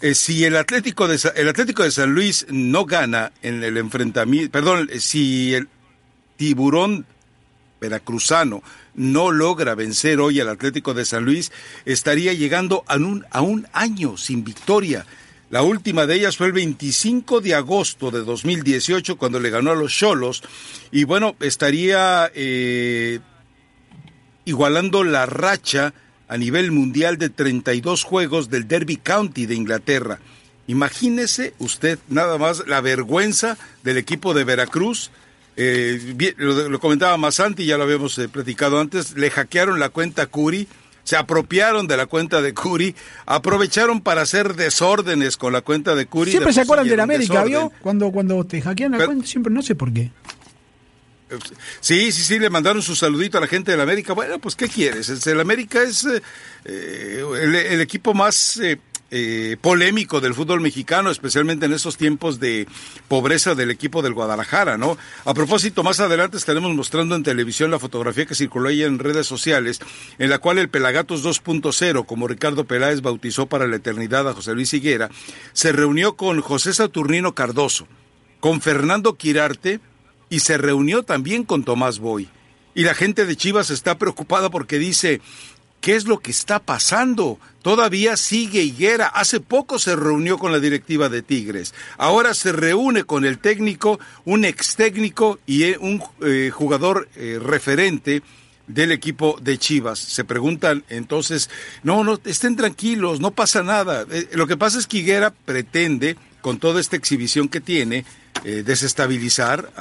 Eh, 0.00 0.14
si 0.14 0.44
el 0.44 0.56
Atlético 0.56 1.08
de 1.08 1.18
el 1.34 1.48
Atlético 1.48 1.82
de 1.82 1.90
San 1.90 2.14
Luis 2.14 2.46
no 2.50 2.84
gana 2.84 3.32
en 3.42 3.64
el 3.64 3.76
enfrentamiento, 3.76 4.52
perdón, 4.52 4.88
si 4.98 5.54
el 5.54 5.68
Tiburón 6.38 7.04
veracruzano 7.80 8.62
no 8.94 9.30
logra 9.30 9.74
vencer 9.74 10.18
hoy 10.20 10.40
al 10.40 10.48
Atlético 10.48 10.94
de 10.94 11.04
San 11.04 11.24
Luis, 11.24 11.52
estaría 11.84 12.32
llegando 12.32 12.84
a 12.88 12.96
un, 12.96 13.26
a 13.30 13.42
un 13.42 13.68
año 13.72 14.16
sin 14.16 14.42
victoria. 14.42 15.04
La 15.50 15.62
última 15.62 16.06
de 16.06 16.16
ellas 16.16 16.36
fue 16.36 16.48
el 16.48 16.52
25 16.52 17.40
de 17.40 17.54
agosto 17.54 18.10
de 18.10 18.22
2018, 18.22 19.16
cuando 19.16 19.40
le 19.40 19.50
ganó 19.50 19.70
a 19.70 19.74
los 19.76 19.92
Cholos. 19.92 20.42
Y 20.90 21.04
bueno, 21.04 21.36
estaría 21.40 22.30
eh, 22.34 23.20
igualando 24.44 25.04
la 25.04 25.26
racha 25.26 25.94
a 26.28 26.36
nivel 26.36 26.70
mundial 26.70 27.16
de 27.16 27.30
32 27.30 28.04
juegos 28.04 28.50
del 28.50 28.68
Derby 28.68 28.96
County 28.96 29.46
de 29.46 29.54
Inglaterra. 29.54 30.18
Imagínese 30.66 31.54
usted 31.58 31.98
nada 32.08 32.36
más 32.36 32.66
la 32.66 32.82
vergüenza 32.82 33.56
del 33.82 33.96
equipo 33.96 34.34
de 34.34 34.44
Veracruz. 34.44 35.10
Eh, 35.60 36.00
bien, 36.14 36.34
lo, 36.36 36.68
lo 36.68 36.78
comentaba 36.78 37.16
Masanti, 37.16 37.66
ya 37.66 37.76
lo 37.76 37.82
habíamos 37.82 38.16
eh, 38.18 38.28
platicado 38.28 38.78
antes, 38.78 39.16
le 39.16 39.28
hackearon 39.28 39.80
la 39.80 39.88
cuenta 39.88 40.26
Curi, 40.26 40.68
se 41.02 41.16
apropiaron 41.16 41.88
de 41.88 41.96
la 41.96 42.06
cuenta 42.06 42.40
de 42.40 42.54
Curi, 42.54 42.94
aprovecharon 43.26 44.00
para 44.00 44.22
hacer 44.22 44.54
desórdenes 44.54 45.36
con 45.36 45.52
la 45.52 45.62
cuenta 45.62 45.96
de 45.96 46.06
Curi. 46.06 46.30
Siempre 46.30 46.52
se 46.52 46.60
acuerdan 46.60 46.86
de 46.86 46.96
la 46.96 47.02
América, 47.02 47.32
desorden. 47.42 47.50
¿vio? 47.70 47.72
Cuando, 47.80 48.12
cuando 48.12 48.44
te 48.44 48.60
hackean 48.62 48.92
la 48.92 48.98
Pero- 48.98 49.08
cuenta, 49.08 49.26
siempre 49.26 49.52
no 49.52 49.60
sé 49.62 49.74
por 49.74 49.92
qué. 49.92 50.12
Sí, 51.80 52.10
sí, 52.10 52.22
sí, 52.22 52.38
le 52.38 52.48
mandaron 52.48 52.80
su 52.80 52.96
saludito 52.96 53.36
a 53.36 53.40
la 53.42 53.46
gente 53.46 53.70
del 53.72 53.80
América. 53.82 54.14
Bueno, 54.14 54.38
pues, 54.38 54.54
¿qué 54.56 54.66
quieres? 54.66 55.10
Es- 55.10 55.26
El 55.26 55.40
América 55.40 55.82
es 55.82 56.04
eh, 56.06 56.22
eh, 56.64 57.22
el, 57.42 57.54
el 57.54 57.80
equipo 57.82 58.14
más 58.14 58.56
eh, 58.62 58.78
eh, 59.10 59.56
polémico 59.60 60.20
del 60.20 60.34
fútbol 60.34 60.60
mexicano, 60.60 61.10
especialmente 61.10 61.66
en 61.66 61.72
esos 61.72 61.96
tiempos 61.96 62.40
de 62.40 62.66
pobreza 63.08 63.54
del 63.54 63.70
equipo 63.70 64.02
del 64.02 64.12
Guadalajara, 64.12 64.76
¿no? 64.76 64.98
A 65.24 65.32
propósito, 65.32 65.82
más 65.82 66.00
adelante 66.00 66.36
estaremos 66.36 66.74
mostrando 66.74 67.14
en 67.14 67.22
televisión 67.22 67.70
la 67.70 67.78
fotografía 67.78 68.26
que 68.26 68.34
circuló 68.34 68.68
ahí 68.68 68.82
en 68.82 68.98
redes 68.98 69.26
sociales, 69.26 69.80
en 70.18 70.28
la 70.28 70.38
cual 70.38 70.58
el 70.58 70.68
Pelagatos 70.68 71.24
2.0, 71.24 72.04
como 72.04 72.28
Ricardo 72.28 72.64
Peláez 72.64 73.00
bautizó 73.00 73.46
para 73.46 73.66
la 73.66 73.76
eternidad 73.76 74.28
a 74.28 74.34
José 74.34 74.54
Luis 74.54 74.74
Higuera, 74.74 75.08
se 75.52 75.72
reunió 75.72 76.16
con 76.16 76.40
José 76.40 76.74
Saturnino 76.74 77.34
Cardoso, 77.34 77.88
con 78.40 78.60
Fernando 78.60 79.14
Quirarte, 79.14 79.80
y 80.30 80.40
se 80.40 80.58
reunió 80.58 81.02
también 81.02 81.44
con 81.44 81.64
Tomás 81.64 81.98
Boy. 81.98 82.28
Y 82.74 82.84
la 82.84 82.94
gente 82.94 83.26
de 83.26 83.36
Chivas 83.36 83.70
está 83.70 83.98
preocupada 83.98 84.50
porque 84.50 84.78
dice, 84.78 85.20
¿qué 85.80 85.96
es 85.96 86.06
lo 86.06 86.18
que 86.18 86.30
está 86.30 86.58
pasando? 86.58 87.38
Todavía 87.62 88.16
sigue 88.16 88.62
Higuera. 88.62 89.06
Hace 89.06 89.40
poco 89.40 89.78
se 89.78 89.96
reunió 89.96 90.38
con 90.38 90.52
la 90.52 90.60
directiva 90.60 91.08
de 91.08 91.22
Tigres. 91.22 91.74
Ahora 91.96 92.34
se 92.34 92.52
reúne 92.52 93.04
con 93.04 93.24
el 93.24 93.38
técnico, 93.38 93.98
un 94.24 94.44
ex 94.44 94.76
técnico 94.76 95.38
y 95.46 95.64
eh, 95.64 95.78
un 95.78 96.02
eh, 96.22 96.50
jugador 96.52 97.08
eh, 97.16 97.38
referente 97.42 98.22
del 98.66 98.92
equipo 98.92 99.38
de 99.40 99.58
Chivas. 99.58 99.98
Se 99.98 100.24
preguntan 100.24 100.84
entonces, 100.88 101.50
no, 101.82 102.04
no, 102.04 102.20
estén 102.24 102.56
tranquilos, 102.56 103.20
no 103.20 103.32
pasa 103.32 103.62
nada. 103.62 104.06
Eh, 104.10 104.28
lo 104.32 104.46
que 104.46 104.56
pasa 104.56 104.78
es 104.78 104.86
que 104.86 104.98
Higuera 104.98 105.30
pretende, 105.30 106.16
con 106.40 106.58
toda 106.58 106.80
esta 106.80 106.96
exhibición 106.96 107.48
que 107.48 107.60
tiene, 107.60 108.04
desestabilizar 108.44 109.72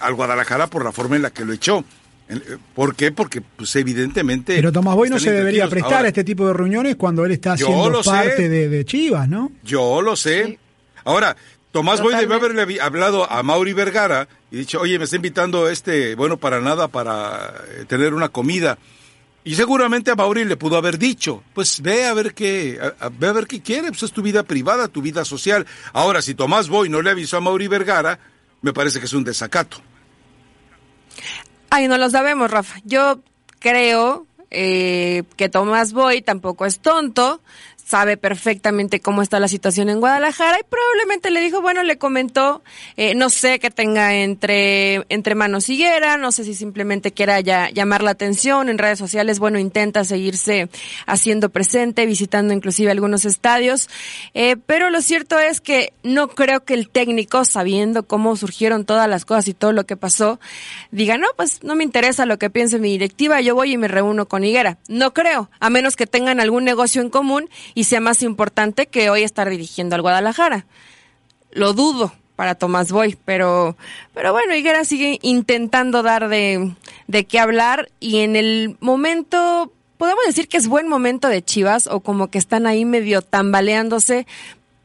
al 0.00 0.14
Guadalajara 0.14 0.68
por 0.68 0.82
la 0.82 0.90
forma 0.90 1.16
en 1.16 1.22
la 1.22 1.30
que 1.30 1.44
lo 1.44 1.52
echó. 1.52 1.84
Eh, 2.28 2.58
¿Por 2.74 2.94
qué? 2.94 3.10
Porque 3.12 3.40
pues 3.40 3.74
evidentemente... 3.76 4.54
Pero 4.56 4.70
Tomás 4.72 4.94
Boy 4.94 5.08
no 5.10 5.18
se 5.18 5.32
debería 5.32 5.68
prestar 5.68 5.92
Ahora, 5.94 6.04
a 6.06 6.08
este 6.08 6.24
tipo 6.24 6.46
de 6.46 6.52
reuniones 6.52 6.96
cuando 6.96 7.24
él 7.24 7.32
está 7.32 7.56
siendo 7.56 8.02
parte 8.02 8.48
de, 8.48 8.68
de 8.68 8.84
Chivas, 8.84 9.28
¿no? 9.28 9.50
Yo 9.64 10.02
lo 10.02 10.14
sé. 10.16 10.58
Ahora, 11.04 11.36
Tomás 11.72 12.00
Boy 12.02 12.14
debe 12.16 12.34
haberle 12.34 12.80
hablado 12.80 13.30
a 13.30 13.42
Mauri 13.42 13.72
Vergara 13.72 14.28
y 14.50 14.58
dicho, 14.58 14.80
oye, 14.80 14.98
me 14.98 15.04
está 15.04 15.16
invitando 15.16 15.68
este, 15.68 16.14
bueno, 16.16 16.36
para 16.36 16.60
nada, 16.60 16.88
para 16.88 17.54
eh, 17.78 17.84
tener 17.86 18.12
una 18.14 18.28
comida. 18.28 18.78
Y 19.44 19.54
seguramente 19.54 20.10
a 20.10 20.14
Mauri 20.14 20.44
le 20.44 20.56
pudo 20.58 20.76
haber 20.76 20.98
dicho, 20.98 21.42
pues 21.54 21.80
ve 21.80 22.04
a 22.06 22.12
ver 22.12 22.34
qué, 22.34 22.78
a- 23.00 23.06
a- 23.06 23.08
ve 23.08 23.28
a 23.28 23.32
ver 23.32 23.46
qué 23.46 23.62
quiere, 23.62 23.88
pues 23.88 24.02
es 24.02 24.12
tu 24.12 24.20
vida 24.20 24.42
privada, 24.42 24.88
tu 24.88 25.00
vida 25.00 25.24
social. 25.24 25.66
Ahora, 25.94 26.20
si 26.20 26.34
Tomás 26.34 26.68
Boy 26.68 26.90
no 26.90 27.00
le 27.00 27.08
avisó 27.10 27.38
a 27.38 27.40
Mauri 27.40 27.68
Vergara, 27.68 28.18
me 28.60 28.74
parece 28.74 28.98
que 29.00 29.06
es 29.06 29.12
un 29.14 29.24
desacato. 29.24 29.80
Ay, 31.70 31.88
no 31.88 31.98
lo 31.98 32.08
sabemos, 32.10 32.50
Rafa. 32.50 32.80
Yo 32.84 33.20
creo 33.58 34.26
eh, 34.50 35.24
que 35.36 35.48
Tomás 35.48 35.92
Boy 35.92 36.22
tampoco 36.22 36.64
es 36.64 36.80
tonto, 36.80 37.40
sabe 37.88 38.18
perfectamente 38.18 39.00
cómo 39.00 39.22
está 39.22 39.40
la 39.40 39.48
situación 39.48 39.88
en 39.88 40.00
Guadalajara 40.00 40.58
y 40.60 40.64
probablemente 40.68 41.30
le 41.30 41.40
dijo, 41.40 41.62
bueno, 41.62 41.82
le 41.82 41.96
comentó, 41.96 42.62
eh, 42.98 43.14
no 43.14 43.30
sé 43.30 43.58
qué 43.60 43.70
tenga 43.70 44.14
entre, 44.14 45.06
entre 45.08 45.34
manos 45.34 45.70
Higuera, 45.70 46.18
no 46.18 46.30
sé 46.30 46.44
si 46.44 46.54
simplemente 46.54 47.12
quiera 47.12 47.40
ya, 47.40 47.70
llamar 47.70 48.02
la 48.02 48.10
atención 48.10 48.68
en 48.68 48.76
redes 48.76 48.98
sociales, 48.98 49.38
bueno, 49.38 49.58
intenta 49.58 50.04
seguirse 50.04 50.68
haciendo 51.06 51.48
presente, 51.48 52.04
visitando 52.04 52.52
inclusive 52.52 52.90
algunos 52.90 53.24
estadios, 53.24 53.88
eh, 54.34 54.56
pero 54.66 54.90
lo 54.90 55.00
cierto 55.00 55.38
es 55.38 55.62
que 55.62 55.94
no 56.02 56.28
creo 56.28 56.66
que 56.66 56.74
el 56.74 56.90
técnico, 56.90 57.46
sabiendo 57.46 58.02
cómo 58.02 58.36
surgieron 58.36 58.84
todas 58.84 59.08
las 59.08 59.24
cosas 59.24 59.48
y 59.48 59.54
todo 59.54 59.72
lo 59.72 59.86
que 59.86 59.96
pasó, 59.96 60.40
diga, 60.90 61.16
no, 61.16 61.28
pues 61.36 61.62
no 61.62 61.74
me 61.74 61.84
interesa 61.84 62.26
lo 62.26 62.38
que 62.38 62.50
piense 62.50 62.78
mi 62.78 62.90
directiva, 62.90 63.40
yo 63.40 63.54
voy 63.54 63.72
y 63.72 63.78
me 63.78 63.88
reúno 63.88 64.28
con 64.28 64.44
Higuera. 64.44 64.76
No 64.88 65.14
creo, 65.14 65.50
a 65.58 65.70
menos 65.70 65.96
que 65.96 66.06
tengan 66.06 66.38
algún 66.38 66.64
negocio 66.64 67.00
en 67.00 67.08
común 67.08 67.48
y 67.78 67.84
sea 67.84 68.00
más 68.00 68.24
importante 68.24 68.88
que 68.88 69.08
hoy 69.08 69.22
estar 69.22 69.48
dirigiendo 69.48 69.94
al 69.94 70.02
Guadalajara. 70.02 70.66
Lo 71.52 71.74
dudo 71.74 72.12
para 72.34 72.56
Tomás 72.56 72.90
Boy, 72.90 73.16
pero, 73.24 73.76
pero 74.14 74.32
bueno, 74.32 74.52
Higuera 74.52 74.84
sigue 74.84 75.20
intentando 75.22 76.02
dar 76.02 76.28
de, 76.28 76.74
de 77.06 77.24
qué 77.24 77.38
hablar 77.38 77.88
y 78.00 78.18
en 78.18 78.34
el 78.34 78.76
momento, 78.80 79.72
podemos 79.96 80.26
decir 80.26 80.48
que 80.48 80.56
es 80.56 80.66
buen 80.66 80.88
momento 80.88 81.28
de 81.28 81.40
Chivas 81.40 81.86
o 81.86 82.00
como 82.00 82.32
que 82.32 82.38
están 82.38 82.66
ahí 82.66 82.84
medio 82.84 83.22
tambaleándose, 83.22 84.26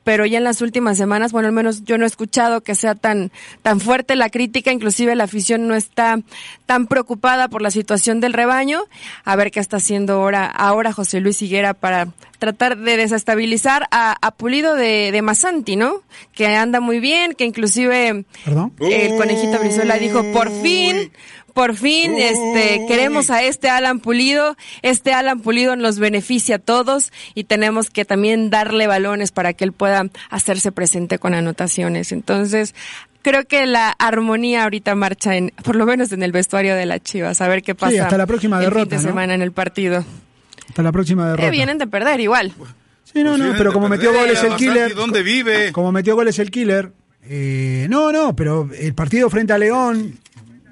pero 0.04 0.26
ya 0.26 0.38
en 0.38 0.44
las 0.44 0.62
últimas 0.62 0.98
semanas, 0.98 1.32
bueno, 1.32 1.48
al 1.48 1.54
menos 1.54 1.84
yo 1.84 1.98
no 1.98 2.06
he 2.06 2.08
escuchado 2.08 2.62
que 2.62 2.76
sea 2.76 2.96
tan, 2.96 3.32
tan 3.62 3.80
fuerte 3.80 4.16
la 4.16 4.30
crítica, 4.30 4.72
inclusive 4.72 5.16
la 5.16 5.26
afición 5.26 5.68
no 5.68 5.76
está 5.76 6.20
tan 6.66 6.88
preocupada 6.88 7.48
por 7.48 7.62
la 7.62 7.72
situación 7.72 8.20
del 8.20 8.34
rebaño. 8.34 8.82
A 9.24 9.36
ver 9.36 9.52
qué 9.52 9.60
está 9.60 9.78
haciendo 9.78 10.14
ahora, 10.14 10.46
ahora 10.46 10.94
José 10.94 11.20
Luis 11.20 11.42
Higuera 11.42 11.74
para 11.74 12.10
tratar 12.40 12.78
de 12.78 12.98
desestabilizar 12.98 13.88
a, 13.92 14.18
a 14.22 14.32
Pulido 14.32 14.76
de, 14.76 15.12
de 15.14 15.22
Masanti, 15.22 15.78
¿no? 15.78 16.02
Que 16.34 16.48
anda 16.48 16.82
muy 16.82 17.00
bien, 17.00 17.34
que 17.36 17.46
inclusive 17.46 18.26
Perdón. 18.44 18.74
el 18.80 19.16
conejito 19.16 19.60
Brizuela 19.60 19.98
dijo, 19.98 20.24
por 20.34 20.52
fin, 20.62 21.12
por 21.54 21.76
fin, 21.76 22.16
este, 22.18 22.86
queremos 22.88 23.30
a 23.30 23.44
este 23.44 23.70
Alan 23.70 24.00
Pulido, 24.00 24.58
este 24.82 25.14
Alan 25.14 25.40
Pulido 25.40 25.76
nos 25.76 26.00
beneficia 26.00 26.56
a 26.56 26.60
todos 26.60 27.12
y 27.36 27.44
tenemos 27.44 27.90
que 27.90 28.06
también 28.06 28.50
darle 28.50 28.88
balones 28.88 29.32
para 29.32 29.54
que 29.54 29.64
él 29.64 29.72
pueda 29.72 30.06
hacerse 30.30 30.72
presente 30.72 31.20
con 31.20 31.34
anotaciones. 31.36 32.12
Entonces, 32.12 32.74
creo 33.22 33.46
que 33.46 33.66
la 33.68 33.90
armonía 34.00 34.64
ahorita 34.64 34.96
marcha 34.96 35.36
en, 35.36 35.52
por 35.64 35.76
lo 35.76 35.86
menos 35.86 36.12
en 36.12 36.24
el 36.24 36.32
vestuario 36.32 36.76
de 36.76 36.86
las 36.88 37.02
Chivas, 37.02 37.40
a 37.40 37.48
ver 37.48 37.62
qué 37.62 37.76
pasa. 37.76 38.04
hasta 38.04 38.18
la 38.18 38.26
próxima 38.26 38.58
el 38.58 38.64
fin 38.66 38.74
derrota, 38.74 38.96
de 38.98 39.02
¿no? 39.04 39.08
semana 39.10 39.34
en 39.36 39.42
el 39.42 39.52
partido. 39.52 40.04
Hasta 40.70 40.82
la 40.82 40.92
próxima 40.92 41.26
derrota. 41.28 41.48
Eh, 41.48 41.52
vienen 41.52 41.78
de 41.78 41.86
perder 41.88 42.20
igual. 42.20 42.52
Sí, 43.04 43.24
no, 43.24 43.32
Pues 43.38 43.44
no, 43.44 43.54
pero 43.58 43.74
como 43.74 43.90
perder, 43.90 44.08
metió 44.08 44.20
goles 44.20 44.44
el 44.44 44.56
killer. 44.56 44.92
¿y 44.92 44.94
dónde 44.96 45.22
vive? 45.22 45.72
Como 45.72 45.92
metió 45.92 46.16
goles 46.16 46.40
el 46.40 46.50
killer. 46.50 46.92
eh, 47.26 47.86
no, 47.90 48.12
no, 48.12 48.36
pero 48.36 48.68
el 48.80 48.94
partido 48.96 49.30
frente 49.30 49.54
a 49.54 49.58
León 49.60 50.18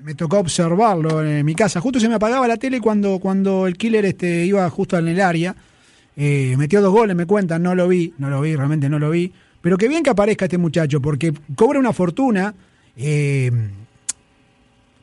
me 0.04 0.16
tocó 0.16 0.40
observarlo 0.40 1.24
en 1.24 1.46
mi 1.46 1.56
casa. 1.56 1.80
Justo 1.80 2.00
se 2.00 2.10
me 2.10 2.16
apagaba 2.16 2.48
la 2.48 2.58
tele 2.58 2.80
cuando, 2.82 3.20
cuando 3.20 3.68
el 3.68 3.78
killer 3.78 4.06
este, 4.06 4.46
iba 4.46 4.70
justo 4.70 4.98
en 4.98 5.08
el 5.08 5.22
área. 5.22 5.56
Eh, 6.16 6.56
metió 6.58 6.82
dos 6.82 6.92
goles, 6.92 7.16
me 7.16 7.26
cuentan, 7.26 7.64
no 7.64 7.74
lo 7.76 7.88
vi, 7.88 8.14
no 8.18 8.30
lo 8.30 8.42
vi, 8.42 8.56
realmente 8.56 8.90
no 8.90 9.00
lo 9.00 9.10
vi. 9.10 9.32
Pero 9.62 9.78
qué 9.78 9.88
bien 9.88 10.04
que 10.04 10.10
aparezca 10.10 10.46
este 10.46 10.58
muchacho, 10.58 11.02
porque 11.02 11.34
cobra 11.56 11.80
una 11.80 11.94
fortuna. 11.94 12.54
eh, 12.96 13.52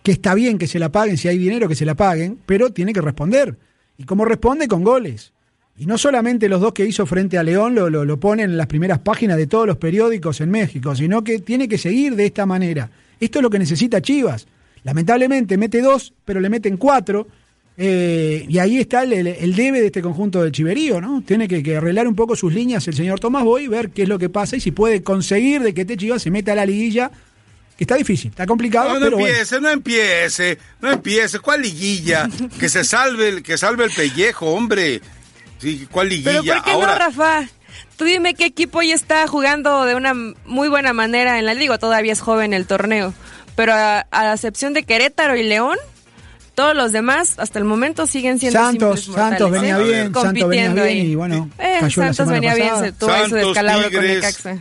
que 0.08 0.12
está 0.12 0.34
bien 0.34 0.56
que 0.56 0.66
se 0.66 0.78
la 0.78 0.90
paguen, 0.90 1.18
si 1.18 1.28
hay 1.28 1.36
dinero 1.36 1.68
que 1.68 1.74
se 1.74 1.84
la 1.84 1.94
paguen, 1.94 2.38
pero 2.46 2.70
tiene 2.70 2.94
que 2.94 3.02
responder. 3.02 3.58
Y 3.98 4.04
como 4.04 4.24
responde 4.24 4.66
con 4.66 4.82
goles. 4.82 5.34
Y 5.76 5.84
no 5.84 5.98
solamente 5.98 6.48
los 6.48 6.62
dos 6.62 6.72
que 6.72 6.86
hizo 6.86 7.04
frente 7.04 7.36
a 7.36 7.42
León 7.42 7.74
lo, 7.74 7.90
lo, 7.90 8.06
lo 8.06 8.18
ponen 8.18 8.48
en 8.50 8.56
las 8.56 8.68
primeras 8.68 9.00
páginas 9.00 9.36
de 9.36 9.46
todos 9.46 9.66
los 9.66 9.76
periódicos 9.76 10.40
en 10.40 10.50
México, 10.50 10.94
sino 10.94 11.22
que 11.22 11.40
tiene 11.40 11.68
que 11.68 11.76
seguir 11.76 12.16
de 12.16 12.24
esta 12.24 12.46
manera. 12.46 12.90
Esto 13.20 13.40
es 13.40 13.42
lo 13.42 13.50
que 13.50 13.58
necesita 13.58 14.00
Chivas. 14.00 14.46
Lamentablemente 14.88 15.58
mete 15.58 15.82
dos, 15.82 16.14
pero 16.24 16.40
le 16.40 16.48
meten 16.48 16.78
cuatro. 16.78 17.28
eh, 17.76 18.46
y 18.48 18.58
ahí 18.58 18.78
está 18.78 19.02
el, 19.02 19.12
el- 19.12 19.54
debe 19.54 19.80
de 19.80 19.86
este 19.88 20.00
conjunto 20.00 20.42
del 20.42 20.50
Chiverío, 20.50 20.98
¿no? 21.00 21.22
Tiene 21.26 21.46
que, 21.46 21.62
que 21.62 21.76
arreglar 21.76 22.08
un 22.08 22.14
poco 22.16 22.34
sus 22.34 22.54
líneas 22.54 22.88
el 22.88 22.94
señor 22.94 23.20
Tomás 23.20 23.44
Boy, 23.44 23.68
ver 23.68 23.90
qué 23.90 24.04
es 24.04 24.08
lo 24.08 24.18
que 24.18 24.30
pasa 24.30 24.56
y 24.56 24.60
si 24.60 24.70
puede 24.72 25.02
conseguir 25.02 25.60
de 25.62 25.74
que 25.74 25.82
este 25.82 25.98
Chivas 25.98 26.22
se 26.22 26.30
meta 26.30 26.52
a 26.52 26.54
la 26.54 26.64
liguilla, 26.64 27.10
que 27.76 27.84
está 27.84 27.96
difícil, 27.96 28.30
está 28.30 28.46
complicado, 28.46 28.88
No, 28.88 28.94
no 28.94 29.00
pero 29.04 29.16
bueno. 29.18 29.28
empiece, 29.28 29.60
no 29.60 29.68
empiece, 29.70 30.58
no 30.80 30.90
empiece. 30.90 31.38
¿Cuál 31.40 31.60
liguilla? 31.62 32.28
Que 32.58 32.68
se 32.70 32.82
salve 32.82 33.28
el, 33.28 33.42
que 33.42 33.58
salve 33.58 33.84
el 33.84 33.90
pellejo, 33.92 34.46
hombre. 34.46 35.02
Sí, 35.58 35.86
¿cuál 35.90 36.08
liguilla? 36.08 36.40
Pero 36.40 36.54
¿por 36.54 36.64
qué 36.64 36.70
Ahora, 36.70 36.92
no, 36.94 36.98
Rafa? 36.98 37.48
Tú 37.96 38.04
dime 38.06 38.34
qué 38.34 38.46
equipo 38.46 38.80
ya 38.82 38.94
está 38.94 39.26
jugando 39.28 39.84
de 39.84 39.94
una 39.94 40.14
muy 40.46 40.68
buena 40.68 40.92
manera 40.92 41.38
en 41.38 41.44
la 41.46 41.54
liga. 41.54 41.78
Todavía 41.78 42.12
es 42.12 42.20
joven 42.20 42.52
el 42.54 42.66
torneo. 42.66 43.12
Pero 43.58 43.72
a, 43.74 44.00
a 44.00 44.24
la 44.24 44.34
excepción 44.34 44.72
de 44.72 44.84
Querétaro 44.84 45.36
y 45.36 45.42
León, 45.42 45.76
todos 46.54 46.76
los 46.76 46.92
demás 46.92 47.34
hasta 47.38 47.58
el 47.58 47.64
momento 47.64 48.06
siguen 48.06 48.38
siendo 48.38 48.60
Santos, 48.60 49.00
simples 49.00 49.08
mortales, 49.08 49.38
Santos 49.40 49.50
venía 49.50 49.78
¿eh? 49.78 49.82
bien, 49.82 49.96
Santos 50.04 50.22
venía 50.22 50.42
Compitiendo 50.44 50.82
bien 50.84 50.96
ahí. 50.96 51.00
y 51.10 51.14
bueno, 51.16 51.50
Eh, 51.58 51.76
cayó 51.80 52.02
Santos 52.04 52.28
venía 52.28 52.54
bien, 52.54 52.78
se 52.78 52.92
tuvo 52.92 53.10
ahí 53.12 53.24
su 53.24 53.30
Santos, 53.30 53.46
descalabro 53.48 53.90
con 53.90 54.00
Tigres. 54.00 54.14
Necaxa. 54.16 54.58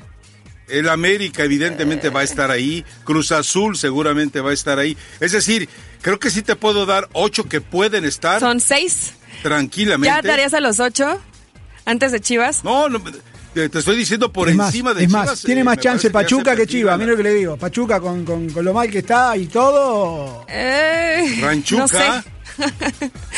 el 0.70 0.89
América 0.89 1.44
evidentemente 1.44 2.10
va 2.10 2.22
a 2.22 2.24
estar 2.24 2.50
ahí, 2.50 2.84
Cruz 3.04 3.32
Azul 3.32 3.77
seguramente 3.77 4.42
va 4.42 4.50
a 4.50 4.54
estar 4.54 4.80
ahí. 4.80 4.98
Es 5.20 5.32
decir, 5.32 5.70
creo 6.01 6.18
que 6.20 6.30
sí 6.32 6.42
te 6.42 6.56
puedo 6.56 6.88
dar 6.88 7.08
ocho 7.13 7.44
que 7.48 7.62
pueden 7.62 8.04
estar 8.04 8.39
Son 8.39 8.60
seis. 8.60 9.13
tranquilamente. 9.44 10.08
¿Ya 10.08 10.27
darías 10.27 10.54
a 10.56 10.60
los 10.60 10.80
ocho 10.80 11.22
antes 11.86 12.12
de 12.12 12.20
Chivas? 12.20 12.63
No, 12.63 12.89
no, 12.89 13.00
te 13.61 13.69
te 13.69 13.79
estoy 13.79 13.95
diciendo 13.97 14.31
por 14.31 14.49
es 14.49 14.55
más, 14.55 14.67
encima 14.67 14.93
de 14.93 15.03
es 15.03 15.09
Chivas. 15.09 15.25
más, 15.27 15.41
tiene 15.41 15.61
eh, 15.61 15.63
más 15.63 15.77
chance 15.77 16.09
Pachuca 16.09 16.51
se 16.51 16.57
que 16.57 16.67
Chivas, 16.67 16.97
mira 16.97 17.11
lo 17.11 17.17
que 17.17 17.23
le 17.23 17.33
digo. 17.33 17.57
Pachuca 17.57 17.99
con, 17.99 18.23
con, 18.25 18.49
con 18.49 18.63
lo 18.65 18.73
mal 18.73 18.89
que 18.89 18.99
está 18.99 19.35
y 19.37 19.47
todo. 19.47 20.45
Eh, 20.47 21.37
Ranchuca. 21.41 21.81
No 21.81 21.87
sé. 21.87 22.23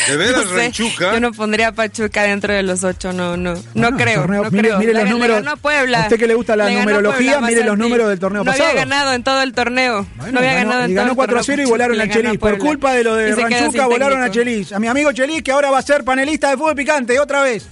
De 0.07 0.15
veras, 0.15 0.45
No 0.45 0.49
sé, 0.51 0.55
Ranchuca. 0.57 1.11
Yo 1.13 1.19
no 1.19 1.31
pondría 1.33 1.67
a 1.69 1.71
Pachuca 1.73 2.23
dentro 2.23 2.53
de 2.53 2.63
los 2.63 2.83
ocho, 2.85 3.11
no, 3.11 3.35
no, 3.35 3.53
no 3.73 3.91
creo, 3.97 4.21
torneo- 4.23 4.43
no 4.43 4.51
mire- 4.51 4.61
creo. 4.69 4.79
mire 4.79 4.93
Le- 4.93 4.99
los 4.99 5.03
le 5.03 5.09
números. 5.09 5.35
ganó 5.39 5.51
a 5.51 5.55
Puebla. 5.57 5.99
A 5.99 6.01
usted 6.03 6.17
que 6.19 6.27
le 6.27 6.33
gusta 6.35 6.55
la 6.55 6.65
ganó 6.65 6.79
numerología, 6.79 7.31
Puebla, 7.33 7.47
mire 7.47 7.63
los 7.65 7.77
números 7.77 8.07
del 8.09 8.19
torneo 8.19 8.43
no 8.45 8.51
pasado. 8.51 8.69
había 8.69 8.79
ganado 8.85 9.13
en 9.13 9.23
todo 9.23 9.41
el 9.41 9.51
torneo. 9.53 10.07
Bueno, 10.15 10.31
no 10.31 10.39
había 10.39 10.53
ganó- 10.53 10.69
ganado 10.69 10.85
en 10.85 10.91
y 10.91 10.93
todo 10.93 11.01
ganó 11.01 11.11
el 11.11 11.15
4 11.17 11.37
a 11.37 11.41
torneo 11.41 11.55
0 11.57 11.61
y 11.67 11.69
volaron 11.69 11.97
le 11.97 12.05
ganó 12.05 12.11
a 12.11 12.15
Chelis. 12.23 12.39
Por 12.39 12.57
culpa 12.59 12.93
de 12.93 13.03
lo 13.03 13.15
de 13.15 13.35
Ranchuca 13.35 13.87
volaron 13.87 14.23
a. 14.23 14.31
Chelis. 14.31 14.71
A 14.71 14.79
mi 14.79 14.87
amigo 14.87 15.11
Chelis 15.11 15.43
que 15.43 15.51
ahora 15.51 15.69
va 15.69 15.79
a 15.79 15.81
ser 15.81 16.03
panelista 16.05 16.49
de 16.51 16.55
fútbol 16.57 16.75
picante 16.75 17.19
otra 17.19 17.41
vez. 17.41 17.67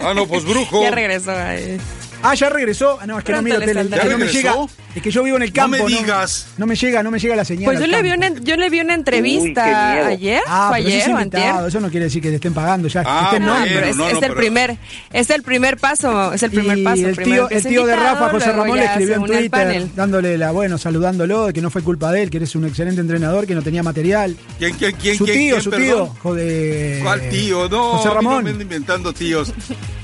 Ah, 0.00 0.14
no, 0.14 0.26
pues 0.26 0.44
brujo. 0.44 0.82
Ya 0.82 0.90
regresó. 0.90 1.32
ay. 1.32 1.80
Ah, 2.22 2.34
ya 2.34 2.48
regresó. 2.48 2.98
Ah, 3.00 3.06
no, 3.06 3.18
es 3.18 3.24
que 3.24 3.32
no 3.32 3.42
miro 3.42 3.58
le 3.58 3.66
tele. 3.66 3.88
Que 3.88 4.08
no 4.08 4.18
me 4.18 4.26
¿Ya 4.26 4.32
llega. 4.32 4.54
Es 4.94 5.02
que 5.02 5.10
yo 5.10 5.22
vivo 5.24 5.36
en 5.36 5.42
el 5.42 5.48
No 5.50 5.54
campo. 5.54 5.76
me 5.84 5.92
digas. 5.92 6.46
No, 6.56 6.66
me 6.66 6.76
llega, 6.76 7.02
no 7.02 7.10
me 7.10 7.18
llega 7.18 7.34
la 7.34 7.44
señal. 7.44 7.64
Pues 7.64 7.80
yo 7.80 7.86
le, 7.86 8.00
vi 8.02 8.10
una, 8.10 8.28
yo 8.40 8.56
le 8.56 8.70
vi 8.70 8.80
una 8.80 8.94
entrevista 8.94 9.64
Uy, 10.06 10.12
ayer, 10.12 10.40
Ah, 10.46 10.68
fue 10.70 10.80
eso 10.80 10.88
es 10.88 10.94
ayer 10.94 11.08
o 11.16 11.20
invitado, 11.20 11.44
antier. 11.48 11.68
Eso 11.68 11.80
no 11.80 11.90
quiere 11.90 12.04
decir 12.04 12.22
que 12.22 12.28
le 12.30 12.36
estén 12.36 12.54
pagando 12.54 12.86
ya. 12.88 13.02
Ah, 13.04 13.22
estén 13.32 13.44
No, 13.44 13.54
pero 13.64 13.86
es, 13.86 13.96
no, 13.96 14.06
es 14.06 14.12
no, 14.12 14.18
el 14.18 14.20
pero- 14.20 14.34
primer, 14.36 14.78
es 15.12 15.30
el 15.30 15.42
primer 15.42 15.76
paso, 15.78 16.32
es 16.32 16.42
el 16.44 16.50
primer 16.50 16.78
y 16.78 16.84
paso. 16.84 17.08
el 17.08 17.16
tío, 17.16 17.48
el 17.50 17.62
de 17.62 17.96
Rafa, 17.96 18.28
José 18.30 18.52
Ramón, 18.52 18.78
le 18.78 18.84
escribió 18.84 19.14
en 19.16 19.24
Twitter 19.24 19.86
dándole 19.96 20.38
la, 20.38 20.52
bueno, 20.52 20.78
saludándolo, 20.78 21.46
de 21.46 21.52
que 21.52 21.60
no 21.60 21.70
fue 21.70 21.82
culpa 21.82 22.12
de 22.12 22.22
él, 22.22 22.30
que 22.30 22.36
eres 22.36 22.54
un 22.54 22.64
excelente 22.64 23.00
entrenador, 23.00 23.46
que 23.46 23.54
no 23.54 23.62
tenía 23.62 23.82
material. 23.82 24.36
¿Quién, 24.58 24.74
quién, 24.76 24.92
quién, 24.96 25.16
su 25.18 25.24
tío, 25.26 25.34
quién, 25.34 25.60
su 25.62 25.70
tío. 25.70 26.06
Joder. 26.22 27.02
¿Cuál 27.02 27.28
tío? 27.30 27.68
No, 27.68 27.96
José 27.96 28.10
Ramón. 28.14 28.44
no 28.44 28.50
inventando 28.50 29.12
tíos. 29.12 29.52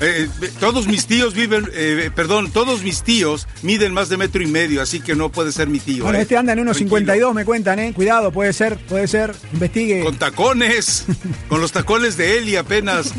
Eh, 0.00 0.28
eh, 0.42 0.50
todos 0.58 0.86
mis 0.88 1.06
tíos 1.06 1.34
viven, 1.34 1.68
eh, 1.74 2.10
perdón, 2.14 2.50
todos 2.50 2.82
mis 2.82 3.02
tíos 3.02 3.46
miden 3.62 3.92
más 3.92 4.08
de 4.08 4.16
metro 4.16 4.42
y 4.42 4.46
medio, 4.46 4.79
así 4.80 5.00
que 5.00 5.14
no 5.14 5.30
puede 5.30 5.52
ser 5.52 5.68
mi 5.68 5.78
tío. 5.78 6.04
Bueno, 6.04 6.18
eh. 6.18 6.22
este 6.22 6.36
anda 6.36 6.52
en 6.52 6.60
unos 6.60 6.76
Tranquilo. 6.76 6.98
52, 6.98 7.34
me 7.34 7.44
cuentan, 7.44 7.78
¿eh? 7.78 7.92
Cuidado, 7.94 8.32
puede 8.32 8.52
ser, 8.52 8.76
puede 8.86 9.06
ser. 9.06 9.34
Investigue. 9.52 10.02
Con 10.02 10.16
tacones, 10.16 11.04
con 11.48 11.60
los 11.60 11.72
tacones 11.72 12.16
de 12.16 12.42
y 12.42 12.56
apenas 12.56 13.12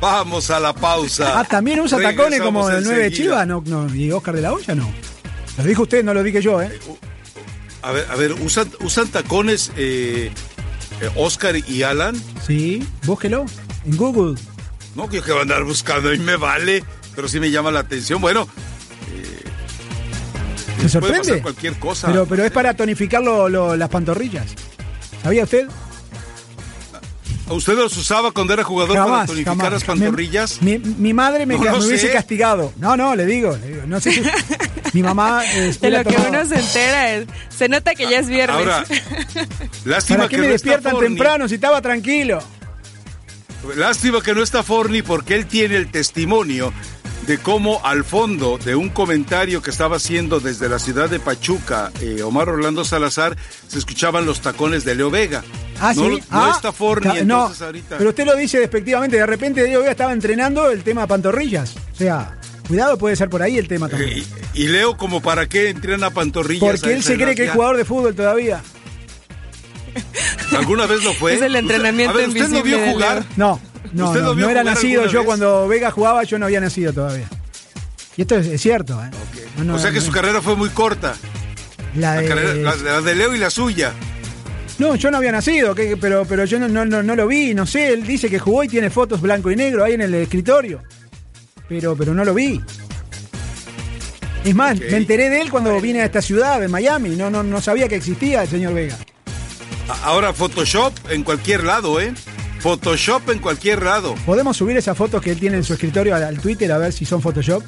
vamos 0.00 0.50
a 0.50 0.58
la 0.58 0.72
pausa. 0.72 1.38
Ah, 1.38 1.44
también 1.44 1.80
usa 1.80 2.00
tacones 2.00 2.40
como 2.40 2.68
el 2.68 2.82
9 2.82 3.02
de. 3.02 3.12
Chivas, 3.12 3.46
no, 3.46 3.62
no, 3.66 3.94
y 3.94 4.10
Oscar 4.10 4.34
de 4.34 4.42
la 4.42 4.52
Hoya, 4.52 4.74
no. 4.74 4.90
Lo 5.58 5.64
dijo 5.64 5.82
usted, 5.82 6.02
no 6.02 6.14
lo 6.14 6.22
dije 6.22 6.40
yo, 6.40 6.60
¿eh? 6.62 6.70
A 7.82 7.92
ver, 7.92 8.06
a 8.10 8.16
ver, 8.16 8.32
¿usan, 8.32 8.70
usan 8.80 9.08
tacones 9.08 9.72
eh, 9.76 10.30
eh, 11.00 11.10
Oscar 11.16 11.56
y 11.56 11.82
Alan? 11.82 12.20
Sí, 12.46 12.86
búsquelo 13.04 13.44
en 13.84 13.96
Google. 13.96 14.40
No, 14.94 15.08
que 15.08 15.16
yo 15.16 15.24
que 15.24 15.32
voy 15.32 15.40
a 15.40 15.42
andar 15.42 15.64
buscando, 15.64 16.10
mí 16.10 16.18
me 16.18 16.36
vale, 16.36 16.84
pero 17.14 17.28
sí 17.28 17.40
me 17.40 17.50
llama 17.50 17.70
la 17.70 17.80
atención. 17.80 18.20
Bueno, 18.20 18.46
¿Se 19.12 19.41
puede 20.88 20.90
sorprende? 20.90 21.18
pasar 21.28 21.42
cualquier 21.42 21.78
cosa. 21.78 22.06
Pero, 22.08 22.26
pero 22.26 22.44
es 22.44 22.50
para 22.50 22.74
tonificar 22.74 23.22
lo- 23.22 23.48
lo- 23.48 23.76
las 23.76 23.88
pantorrillas. 23.88 24.46
¿Sabía 25.22 25.44
usted? 25.44 25.68
¿Usted 27.48 27.74
los 27.74 27.94
usaba 27.98 28.30
cuando 28.32 28.54
era 28.54 28.64
jugador 28.64 28.96
para 28.96 29.04
Jamás, 29.04 29.26
tonificar 29.26 29.56
jamás. 29.56 29.72
las 29.72 29.84
pantorrillas? 29.84 30.62
Mi, 30.62 30.78
mi 30.78 31.12
madre 31.12 31.44
me, 31.44 31.54
No 31.56 31.60
me 31.64 31.70
lo 31.70 31.78
hubiese 31.84 32.06
sé. 32.06 32.12
castigado. 32.12 32.72
No, 32.78 32.96
no, 32.96 33.14
le 33.14 33.26
digo. 33.26 33.56
le 33.60 33.66
digo, 33.68 33.82
no 33.86 34.00
sé 34.00 34.12
si- 34.12 34.22
mi 34.94 35.02
mamá. 35.02 35.44
este, 35.44 35.90
De 35.90 35.98
lo 35.98 36.04
que 36.04 36.14
tomaba. 36.14 36.28
uno 36.30 36.44
se 36.46 36.54
entera, 36.58 37.12
es- 37.14 37.26
se 37.54 37.68
nota 37.68 37.94
que 37.94 38.08
ya 38.08 38.20
es 38.20 38.28
viernes. 38.28 38.56
Ahora, 38.56 38.84
lástima 39.84 40.18
¿Para 40.20 40.28
qué 40.28 40.36
que 40.36 40.40
me 40.40 40.46
no 40.46 40.52
despiertan 40.52 40.98
temprano 40.98 41.46
si 41.48 41.56
estaba 41.56 41.82
tranquilo? 41.82 42.38
Lástima 43.76 44.22
que 44.22 44.34
no 44.34 44.42
está 44.42 44.62
Forni 44.62 45.02
porque 45.02 45.34
él 45.34 45.46
tiene 45.46 45.76
el 45.76 45.90
testimonio 45.90 46.72
de 47.26 47.38
cómo 47.38 47.80
al 47.84 48.04
fondo 48.04 48.58
de 48.58 48.74
un 48.74 48.88
comentario 48.88 49.62
que 49.62 49.70
estaba 49.70 49.96
haciendo 49.96 50.40
desde 50.40 50.68
la 50.68 50.78
ciudad 50.78 51.08
de 51.08 51.20
Pachuca, 51.20 51.92
eh, 52.00 52.22
Omar 52.22 52.48
Orlando 52.48 52.84
Salazar, 52.84 53.36
se 53.68 53.78
escuchaban 53.78 54.26
los 54.26 54.40
tacones 54.40 54.84
de 54.84 54.94
Leo 54.96 55.10
Vega. 55.10 55.44
Ah, 55.80 55.92
no, 55.94 56.02
sí. 56.04 56.10
no 56.10 56.18
Ah, 56.30 56.52
está 56.54 56.72
Forni, 56.72 57.06
ta- 57.18 57.24
no, 57.24 57.42
entonces 57.42 57.62
ahorita. 57.62 57.98
Pero 57.98 58.10
usted 58.10 58.26
lo 58.26 58.36
dice 58.36 58.58
despectivamente. 58.60 59.16
De 59.16 59.26
repente 59.26 59.62
Diego 59.64 59.80
Vega 59.80 59.92
estaba 59.92 60.12
entrenando 60.12 60.70
el 60.70 60.82
tema 60.82 61.06
pantorrillas. 61.06 61.74
O 61.92 61.96
sea, 61.96 62.36
cuidado, 62.68 62.98
puede 62.98 63.14
ser 63.16 63.28
por 63.30 63.42
ahí 63.42 63.56
el 63.58 63.68
tema 63.68 63.88
también. 63.88 64.18
Eh, 64.18 64.24
y, 64.54 64.66
Leo, 64.68 64.96
como 64.96 65.20
para 65.22 65.48
qué 65.48 65.70
entrena 65.70 66.10
pantorrillas. 66.10 66.80
Porque 66.80 66.92
él 66.94 67.02
se 67.02 67.16
cree 67.16 67.34
que 67.34 67.44
es 67.44 67.50
jugador 67.52 67.76
de 67.76 67.84
fútbol 67.84 68.14
todavía. 68.14 68.62
¿Alguna 70.56 70.86
vez 70.86 71.02
lo 71.02 71.12
fue? 71.14 71.34
Es 71.34 71.42
el 71.42 71.56
entrenamiento 71.56 72.12
Usted- 72.18 72.24
a 72.24 72.26
ver, 72.26 72.28
¿Usted 72.28 72.40
lo 72.40 72.46
invisible 72.58 72.76
vio 72.76 72.86
de 72.86 72.92
jugar? 72.92 73.14
Leo. 73.16 73.26
No, 73.36 73.60
no, 73.92 74.10
¿Usted 74.10 74.22
no, 74.22 74.48
era 74.50 74.64
nacido. 74.64 75.06
Yo 75.06 75.20
vez? 75.20 75.26
cuando 75.26 75.68
Vega 75.68 75.90
jugaba, 75.90 76.22
yo 76.24 76.38
no 76.38 76.46
había 76.46 76.60
nacido 76.60 76.92
todavía. 76.92 77.28
Y 78.16 78.22
esto 78.22 78.36
es, 78.36 78.46
es 78.46 78.60
cierto. 78.60 79.02
¿eh? 79.02 79.10
No, 79.58 79.64
no, 79.64 79.74
o 79.76 79.78
sea 79.78 79.90
que 79.90 79.98
no, 80.00 80.04
su 80.06 80.12
carrera 80.12 80.40
fue 80.42 80.56
muy 80.56 80.68
corta. 80.70 81.14
la 81.96 82.14
La, 82.16 82.20
de- 82.20 82.28
carrera- 82.28 82.54
la- 82.54 82.76
la 82.76 83.00
de 83.00 83.14
Leo 83.14 83.34
y 83.34 83.38
la 83.38 83.50
suya. 83.50 83.92
No, 84.78 84.96
yo 84.96 85.10
no 85.10 85.18
había 85.18 85.32
nacido, 85.32 85.74
que- 85.74 85.96
pero, 85.96 86.24
pero 86.26 86.44
yo 86.44 86.58
no, 86.58 86.68
no, 86.68 86.84
no, 86.84 87.02
no 87.02 87.14
lo 87.14 87.26
vi, 87.26 87.54
no 87.54 87.66
sé, 87.66 87.92
él 87.92 88.06
dice 88.06 88.28
que 88.30 88.38
jugó 88.38 88.64
y 88.64 88.68
tiene 88.68 88.90
fotos 88.90 89.20
blanco 89.20 89.50
y 89.50 89.56
negro 89.56 89.84
ahí 89.84 89.92
en 89.94 90.00
el 90.02 90.14
escritorio. 90.14 90.82
Pero, 91.68 91.94
pero 91.96 92.12
no 92.14 92.24
lo 92.24 92.34
vi. 92.34 92.60
Es 94.44 94.54
más, 94.54 94.78
me 94.78 94.96
enteré 94.96 95.30
de 95.30 95.40
él 95.40 95.50
cuando 95.50 95.80
vine 95.80 96.02
a 96.02 96.04
esta 96.06 96.20
ciudad, 96.20 96.60
de 96.60 96.66
Miami. 96.68 97.10
No, 97.10 97.30
no, 97.30 97.42
no 97.42 97.60
sabía 97.60 97.88
que 97.88 97.94
existía 97.96 98.42
el 98.42 98.48
señor 98.48 98.74
Vega. 98.74 98.96
Ahora 100.04 100.32
Photoshop 100.32 100.92
en 101.10 101.22
cualquier 101.22 101.64
lado, 101.64 102.00
¿eh? 102.00 102.12
Photoshop 102.62 103.28
en 103.30 103.40
cualquier 103.40 103.82
lado. 103.82 104.14
¿Podemos 104.24 104.56
subir 104.56 104.76
esas 104.76 104.96
fotos 104.96 105.20
que 105.20 105.32
él 105.32 105.40
tiene 105.40 105.56
en 105.56 105.64
su 105.64 105.72
escritorio 105.72 106.14
al, 106.14 106.22
al 106.22 106.38
Twitter 106.38 106.70
a 106.70 106.78
ver 106.78 106.92
si 106.92 107.04
son 107.04 107.20
Photoshop? 107.20 107.64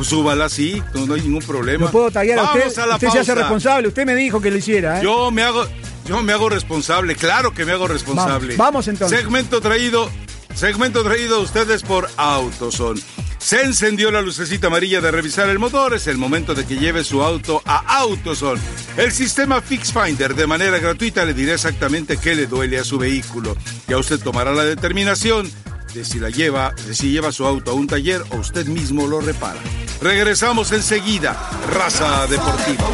Súbala 0.00 0.44
así, 0.44 0.80
no, 0.94 1.06
no 1.06 1.14
hay 1.14 1.22
ningún 1.22 1.42
problema. 1.42 1.86
¿Lo 1.86 1.90
puedo 1.90 2.08
taguear 2.12 2.38
a 2.38 2.44
usted? 2.44 2.78
a 2.78 2.86
la 2.86 2.94
usted 2.94 3.08
se 3.08 3.18
hace 3.18 3.34
responsable, 3.34 3.88
usted 3.88 4.06
me 4.06 4.14
dijo 4.14 4.40
que 4.40 4.48
lo 4.48 4.58
hiciera. 4.58 5.00
¿eh? 5.00 5.02
Yo 5.02 5.32
me 5.32 5.42
hago, 5.42 5.66
yo 6.06 6.22
me 6.22 6.32
hago 6.32 6.48
responsable, 6.50 7.16
claro 7.16 7.52
que 7.52 7.64
me 7.64 7.72
hago 7.72 7.88
responsable. 7.88 8.54
Vamos, 8.54 8.58
vamos 8.58 8.88
entonces. 8.88 9.18
Segmento 9.18 9.60
traído, 9.60 10.08
segmento 10.54 11.02
traído 11.02 11.36
a 11.36 11.40
ustedes 11.40 11.82
por 11.82 12.08
Autoson. 12.16 13.00
Se 13.42 13.60
encendió 13.60 14.12
la 14.12 14.22
lucecita 14.22 14.68
amarilla 14.68 15.00
de 15.00 15.10
revisar 15.10 15.48
el 15.48 15.58
motor. 15.58 15.94
Es 15.94 16.06
el 16.06 16.16
momento 16.16 16.54
de 16.54 16.64
que 16.64 16.76
lleve 16.76 17.02
su 17.02 17.24
auto 17.24 17.60
a 17.66 17.98
AutoZone. 17.98 18.60
El 18.96 19.10
sistema 19.10 19.60
Fix 19.60 19.92
Finder 19.92 20.36
de 20.36 20.46
manera 20.46 20.78
gratuita 20.78 21.24
le 21.24 21.34
dirá 21.34 21.54
exactamente 21.54 22.18
qué 22.18 22.36
le 22.36 22.46
duele 22.46 22.78
a 22.78 22.84
su 22.84 22.98
vehículo. 22.98 23.56
Ya 23.88 23.98
usted 23.98 24.20
tomará 24.20 24.52
la 24.52 24.64
determinación 24.64 25.50
de 25.92 26.04
si 26.04 26.20
la 26.20 26.30
lleva, 26.30 26.72
de 26.86 26.94
si 26.94 27.10
lleva 27.10 27.32
su 27.32 27.44
auto 27.44 27.72
a 27.72 27.74
un 27.74 27.88
taller 27.88 28.22
o 28.30 28.36
usted 28.36 28.66
mismo 28.66 29.08
lo 29.08 29.20
repara. 29.20 29.58
Regresamos 30.00 30.70
enseguida. 30.70 31.50
Raza 31.68 32.28
Deportiva. 32.28 32.86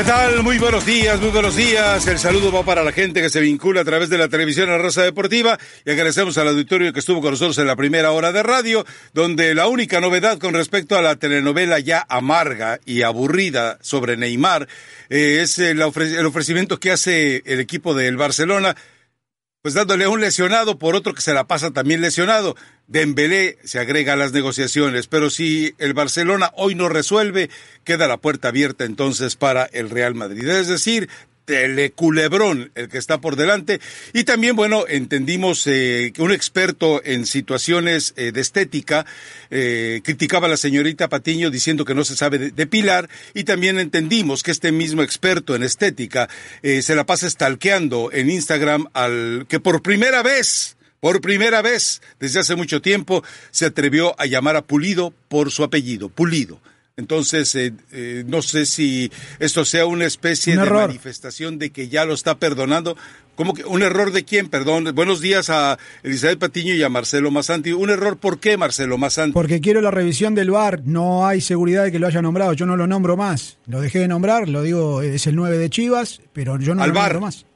¿Qué 0.00 0.06
tal? 0.06 0.42
Muy 0.42 0.56
buenos 0.56 0.86
días, 0.86 1.20
muy 1.20 1.28
buenos 1.28 1.56
días. 1.56 2.06
El 2.06 2.18
saludo 2.18 2.50
va 2.50 2.64
para 2.64 2.82
la 2.82 2.90
gente 2.90 3.20
que 3.20 3.28
se 3.28 3.38
vincula 3.38 3.82
a 3.82 3.84
través 3.84 4.08
de 4.08 4.16
la 4.16 4.30
televisión 4.30 4.70
a 4.70 4.78
Raza 4.78 5.02
Deportiva 5.02 5.58
y 5.84 5.90
agradecemos 5.90 6.38
al 6.38 6.48
auditorio 6.48 6.90
que 6.94 7.00
estuvo 7.00 7.20
con 7.20 7.32
nosotros 7.32 7.58
en 7.58 7.66
la 7.66 7.76
primera 7.76 8.10
hora 8.12 8.32
de 8.32 8.42
radio, 8.42 8.86
donde 9.12 9.54
la 9.54 9.68
única 9.68 10.00
novedad 10.00 10.38
con 10.38 10.54
respecto 10.54 10.96
a 10.96 11.02
la 11.02 11.16
telenovela 11.16 11.80
ya 11.80 12.06
amarga 12.08 12.80
y 12.86 13.02
aburrida 13.02 13.76
sobre 13.82 14.16
Neymar 14.16 14.68
eh, 15.10 15.40
es 15.42 15.58
el, 15.58 15.82
el 15.82 16.26
ofrecimiento 16.26 16.80
que 16.80 16.92
hace 16.92 17.42
el 17.44 17.60
equipo 17.60 17.92
del 17.92 18.16
Barcelona 18.16 18.74
pues 19.62 19.74
dándole 19.74 20.04
a 20.04 20.08
un 20.08 20.20
lesionado 20.20 20.78
por 20.78 20.94
otro 20.94 21.14
que 21.14 21.20
se 21.20 21.34
la 21.34 21.46
pasa 21.46 21.70
también 21.70 22.00
lesionado. 22.00 22.56
Dembélé 22.86 23.58
se 23.62 23.78
agrega 23.78 24.14
a 24.14 24.16
las 24.16 24.32
negociaciones, 24.32 25.06
pero 25.06 25.30
si 25.30 25.74
el 25.78 25.92
Barcelona 25.92 26.50
hoy 26.56 26.74
no 26.74 26.88
resuelve, 26.88 27.50
queda 27.84 28.08
la 28.08 28.16
puerta 28.16 28.48
abierta 28.48 28.84
entonces 28.84 29.36
para 29.36 29.64
el 29.64 29.90
Real 29.90 30.14
Madrid. 30.14 30.48
Es 30.48 30.68
decir, 30.68 31.08
teleculebrón 31.50 32.70
el 32.74 32.88
que 32.88 32.98
está 32.98 33.20
por 33.20 33.36
delante. 33.36 33.80
Y 34.12 34.24
también, 34.24 34.54
bueno, 34.56 34.84
entendimos 34.88 35.66
eh, 35.66 36.12
que 36.14 36.22
un 36.22 36.32
experto 36.32 37.02
en 37.04 37.26
situaciones 37.26 38.14
eh, 38.16 38.30
de 38.32 38.40
estética 38.40 39.04
eh, 39.50 40.00
criticaba 40.04 40.46
a 40.46 40.50
la 40.50 40.56
señorita 40.56 41.08
Patiño 41.08 41.50
diciendo 41.50 41.84
que 41.84 41.94
no 41.94 42.04
se 42.04 42.16
sabe 42.16 42.38
de- 42.38 42.50
depilar. 42.52 43.08
Y 43.34 43.44
también 43.44 43.78
entendimos 43.78 44.42
que 44.42 44.52
este 44.52 44.70
mismo 44.72 45.02
experto 45.02 45.56
en 45.56 45.62
estética 45.62 46.28
se 46.62 46.94
la 46.94 47.04
pasa 47.04 47.28
stalkeando 47.28 48.10
en 48.12 48.30
Instagram 48.30 48.86
al 48.92 49.46
que 49.48 49.60
por 49.60 49.82
primera 49.82 50.22
vez 50.22 50.76
por 51.00 51.20
primera 51.20 51.62
vez 51.62 52.02
desde 52.20 52.40
hace 52.40 52.56
mucho 52.56 52.82
tiempo 52.82 53.24
se 53.50 53.64
atrevió 53.66 54.14
a 54.20 54.26
llamar 54.26 54.56
a 54.56 54.62
Pulido 54.62 55.12
por 55.28 55.50
su 55.50 55.64
apellido, 55.64 56.08
Pulido. 56.10 56.60
Entonces, 57.00 57.52
eh, 57.56 57.72
eh, 57.90 58.22
no 58.26 58.42
sé 58.42 58.64
si 58.66 59.10
esto 59.40 59.64
sea 59.64 59.86
una 59.86 60.04
especie 60.06 60.52
Un 60.52 60.60
de 60.60 60.66
error. 60.66 60.86
manifestación 60.86 61.58
de 61.58 61.70
que 61.70 61.88
ya 61.88 62.04
lo 62.04 62.14
está 62.14 62.38
perdonando. 62.38 62.96
¿Cómo 63.34 63.54
que 63.54 63.64
un 63.64 63.82
error 63.82 64.12
de 64.12 64.24
quién? 64.24 64.48
Perdón. 64.48 64.92
Buenos 64.94 65.20
días 65.22 65.48
a 65.48 65.78
Elizabeth 66.02 66.38
Patiño 66.38 66.74
y 66.74 66.82
a 66.82 66.90
Marcelo 66.90 67.30
Masanti. 67.30 67.72
¿Un 67.72 67.88
error 67.88 68.18
por 68.18 68.38
qué, 68.38 68.56
Marcelo 68.58 68.98
Masanti? 68.98 69.32
Porque 69.32 69.62
quiero 69.62 69.80
la 69.80 69.90
revisión 69.90 70.34
del 70.34 70.50
VAR. 70.50 70.82
No 70.84 71.26
hay 71.26 71.40
seguridad 71.40 71.84
de 71.84 71.90
que 71.92 71.98
lo 71.98 72.06
haya 72.06 72.20
nombrado. 72.20 72.52
Yo 72.52 72.66
no 72.66 72.76
lo 72.76 72.86
nombro 72.86 73.16
más. 73.16 73.56
Lo 73.66 73.80
dejé 73.80 74.00
de 74.00 74.08
nombrar, 74.08 74.46
lo 74.48 74.62
digo, 74.62 75.00
es 75.00 75.26
el 75.26 75.36
9 75.36 75.56
de 75.56 75.70
Chivas, 75.70 76.20
pero 76.34 76.58
yo 76.60 76.74
no 76.74 76.82
Al 76.82 76.90
lo 76.90 76.94
VAR. 76.94 77.12
nombro 77.14 77.26
más. 77.26 77.46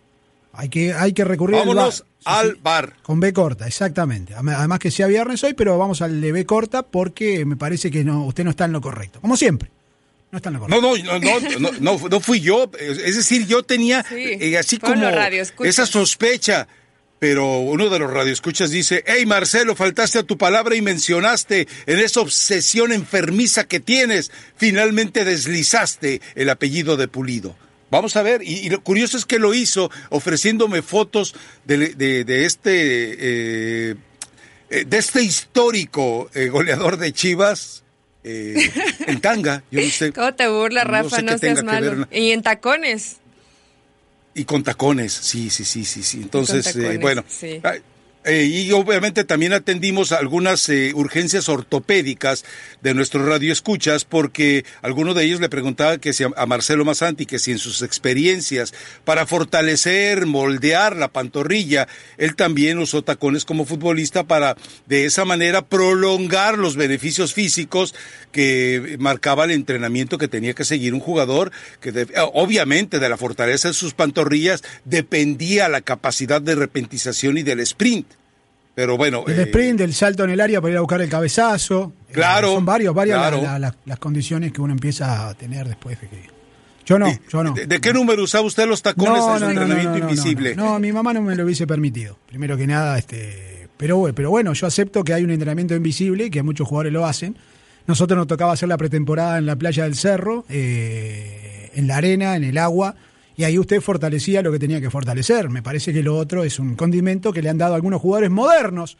Hay 0.56 0.68
que, 0.68 0.92
hay 0.92 1.12
que 1.12 1.24
recurrir 1.24 1.56
Vámonos 1.56 2.04
al 2.24 2.44
VAR. 2.44 2.44
Sí, 2.44 2.48
al 2.48 2.54
sí. 2.54 2.60
bar. 2.62 2.96
Con 3.02 3.20
B 3.20 3.32
corta, 3.32 3.66
exactamente. 3.66 4.34
Am- 4.34 4.48
Además 4.48 4.78
que 4.78 4.90
sea 4.90 5.06
viernes 5.06 5.42
hoy, 5.44 5.54
pero 5.54 5.76
vamos 5.78 6.00
al 6.02 6.20
de 6.20 6.32
B 6.32 6.46
corta 6.46 6.82
porque 6.82 7.44
me 7.44 7.56
parece 7.56 7.90
que 7.90 8.04
no, 8.04 8.24
usted 8.26 8.44
no 8.44 8.50
está 8.50 8.64
en 8.64 8.72
lo 8.72 8.80
correcto. 8.80 9.20
Como 9.20 9.36
siempre. 9.36 9.70
No 10.30 10.38
está 10.38 10.48
en 10.48 10.54
lo 10.54 10.60
correcto. 10.60 10.80
No, 10.80 10.96
no, 10.96 11.18
no, 11.18 11.40
no, 11.40 11.58
no, 11.60 11.98
no, 11.98 12.08
no 12.08 12.20
fui 12.20 12.40
yo. 12.40 12.70
Es 12.78 13.16
decir, 13.16 13.46
yo 13.46 13.62
tenía 13.62 14.02
Sí, 14.08 14.14
eh, 14.40 14.58
así 14.58 14.78
como 14.78 14.94
esa 15.60 15.86
sospecha. 15.86 16.66
Pero 17.20 17.60
uno 17.60 17.88
de 17.88 17.98
los 18.00 18.10
radioescuchas 18.12 18.70
dice, 18.70 19.02
hey 19.06 19.24
Marcelo, 19.24 19.74
faltaste 19.74 20.18
a 20.18 20.22
tu 20.24 20.36
palabra 20.36 20.74
y 20.76 20.82
mencionaste 20.82 21.66
en 21.86 21.98
esa 22.00 22.20
obsesión 22.20 22.92
enfermiza 22.92 23.64
que 23.64 23.80
tienes, 23.80 24.30
finalmente 24.56 25.24
deslizaste 25.24 26.20
el 26.34 26.50
apellido 26.50 26.96
de 26.98 27.08
Pulido. 27.08 27.56
Vamos 27.94 28.16
a 28.16 28.22
ver, 28.22 28.42
y, 28.42 28.54
y 28.66 28.70
lo 28.70 28.82
curioso 28.82 29.16
es 29.16 29.24
que 29.24 29.38
lo 29.38 29.54
hizo 29.54 29.88
ofreciéndome 30.10 30.82
fotos 30.82 31.32
de, 31.64 31.94
de- 31.94 32.24
de 32.24 32.44
este 32.44 32.72
eh, 32.72 33.94
eh, 34.70 34.84
de 34.84 34.98
este 34.98 35.22
histórico 35.22 36.28
eh, 36.34 36.48
goleador 36.48 36.96
de 36.96 37.12
Chivas 37.12 37.84
eh, 38.24 38.56
en 39.06 39.20
tanga. 39.20 39.62
Yo 39.70 39.80
no 39.80 39.88
sé. 39.90 40.12
¿Cómo 40.12 40.34
te 40.34 40.48
burlas, 40.48 40.84
No 40.86 40.90
Rafa? 40.90 41.16
sé 41.18 41.22
No, 41.22 41.38
seas 41.38 41.54
ver 41.56 41.64
malo. 41.64 42.08
Y 42.10 42.32
en 42.32 42.42
tacones. 42.42 43.18
Y 44.34 44.44
con 44.44 44.64
tacones, 44.64 45.12
sí, 45.12 45.48
sí, 45.48 45.64
sí, 45.64 45.84
sí, 45.84 46.02
sí. 46.02 46.18
Entonces, 46.20 46.64
tacones, 46.64 46.94
eh, 46.94 46.98
bueno. 46.98 47.24
sí. 47.28 47.60
Eh, 48.24 48.44
y 48.44 48.72
obviamente 48.72 49.24
también 49.24 49.52
atendimos 49.52 50.10
algunas 50.12 50.68
eh, 50.70 50.92
urgencias 50.94 51.48
ortopédicas 51.48 52.44
de 52.82 52.94
nuestros 52.94 53.26
radioescuchas 53.26 54.04
porque 54.06 54.64
alguno 54.80 55.12
de 55.12 55.24
ellos 55.24 55.40
le 55.40 55.48
preguntaba 55.50 55.98
que 55.98 56.12
si 56.14 56.24
a, 56.24 56.46
Marcelo 56.46 56.84
Masanti 56.84 57.26
que 57.26 57.38
si 57.38 57.52
en 57.52 57.58
sus 57.58 57.82
experiencias 57.82 58.72
para 59.04 59.26
fortalecer, 59.26 60.24
moldear 60.26 60.96
la 60.96 61.08
pantorrilla, 61.08 61.86
él 62.16 62.34
también 62.34 62.78
usó 62.78 63.02
tacones 63.02 63.44
como 63.44 63.66
futbolista 63.66 64.24
para 64.24 64.56
de 64.86 65.04
esa 65.04 65.24
manera 65.24 65.62
prolongar 65.66 66.56
los 66.56 66.76
beneficios 66.76 67.34
físicos 67.34 67.94
que 68.32 68.96
marcaba 68.98 69.44
el 69.44 69.50
entrenamiento 69.50 70.16
que 70.18 70.28
tenía 70.28 70.54
que 70.54 70.64
seguir 70.64 70.94
un 70.94 71.00
jugador 71.00 71.52
que 71.80 71.92
de- 71.92 72.06
obviamente 72.32 72.98
de 72.98 73.08
la 73.08 73.16
fortaleza 73.18 73.68
de 73.68 73.74
sus 73.74 73.92
pantorrillas 73.94 74.62
dependía 74.84 75.68
la 75.68 75.82
capacidad 75.82 76.40
de 76.40 76.54
repentización 76.54 77.36
y 77.38 77.42
del 77.42 77.60
sprint. 77.60 78.13
Pero 78.74 78.96
bueno, 78.96 79.24
El 79.28 79.38
eh, 79.38 79.42
sprint, 79.42 79.80
el 79.82 79.94
salto 79.94 80.24
en 80.24 80.30
el 80.30 80.40
área 80.40 80.60
para 80.60 80.72
ir 80.72 80.78
a 80.78 80.80
buscar 80.80 81.00
el 81.00 81.08
cabezazo. 81.08 81.92
Eh, 82.08 82.12
Claro, 82.14 82.54
son 82.54 82.64
varios, 82.64 82.94
varias 82.94 83.18
claro. 83.18 83.36
la- 83.42 83.52
la- 83.52 83.58
la- 83.58 83.74
las 83.84 83.98
condiciones 83.98 84.52
que 84.52 84.60
uno 84.60 84.72
empieza 84.72 85.28
a 85.28 85.34
tener 85.34 85.66
después 85.68 86.00
de 86.00 86.08
que. 86.08 86.34
Yo 86.86 86.98
no, 86.98 87.06
yo 87.32 87.42
no. 87.42 87.54
¿de, 87.54 87.66
de 87.66 87.80
qué 87.80 87.92
número 87.94 88.22
usaba 88.24 88.44
usted 88.46 88.66
los 88.68 88.82
tacones 88.82 89.22
en 89.24 89.38
su 89.38 89.44
entrenamiento 89.46 89.90
no, 89.90 89.98
no, 89.98 90.10
invisible? 90.10 90.54
No, 90.54 90.78
mi 90.78 90.92
mamá 90.92 91.14
no 91.14 91.22
me 91.22 91.34
lo 91.34 91.44
hubiese 91.44 91.66
permitido. 91.66 92.18
Primero 92.26 92.56
que 92.58 92.66
nada, 92.66 92.98
este, 92.98 93.68
pero, 93.78 93.96
bueno, 93.96 94.14
pero 94.14 94.28
bueno, 94.30 94.52
yo 94.52 94.66
acepto 94.66 95.02
que 95.02 95.14
hay 95.14 95.24
un 95.24 95.30
entrenamiento 95.30 95.74
invisible, 95.74 96.30
que 96.30 96.42
muchos 96.42 96.68
jugadores 96.68 96.92
lo 96.92 97.06
hacen. 97.06 97.36
Nosotros 97.86 98.16
nos 98.18 98.26
tocaba 98.26 98.52
hacer 98.52 98.68
la 98.68 98.76
pretemporada 98.76 99.38
en 99.38 99.46
la 99.46 99.56
playa 99.56 99.84
del 99.84 99.94
Cerro, 99.94 100.44
eh, 100.50 101.70
en 101.74 101.86
la 101.86 101.96
arena, 101.96 102.36
en 102.36 102.44
el 102.44 102.58
agua, 102.58 102.94
y 103.36 103.44
ahí 103.44 103.58
usted 103.58 103.80
fortalecía 103.80 104.42
lo 104.42 104.52
que 104.52 104.58
tenía 104.58 104.80
que 104.80 104.90
fortalecer. 104.90 105.48
Me 105.50 105.62
parece 105.62 105.92
que 105.92 106.02
lo 106.02 106.16
otro 106.16 106.44
es 106.44 106.58
un 106.58 106.74
condimento 106.76 107.32
que 107.32 107.42
le 107.42 107.50
han 107.50 107.58
dado 107.58 107.74
algunos 107.74 108.00
jugadores 108.00 108.30
modernos 108.30 108.96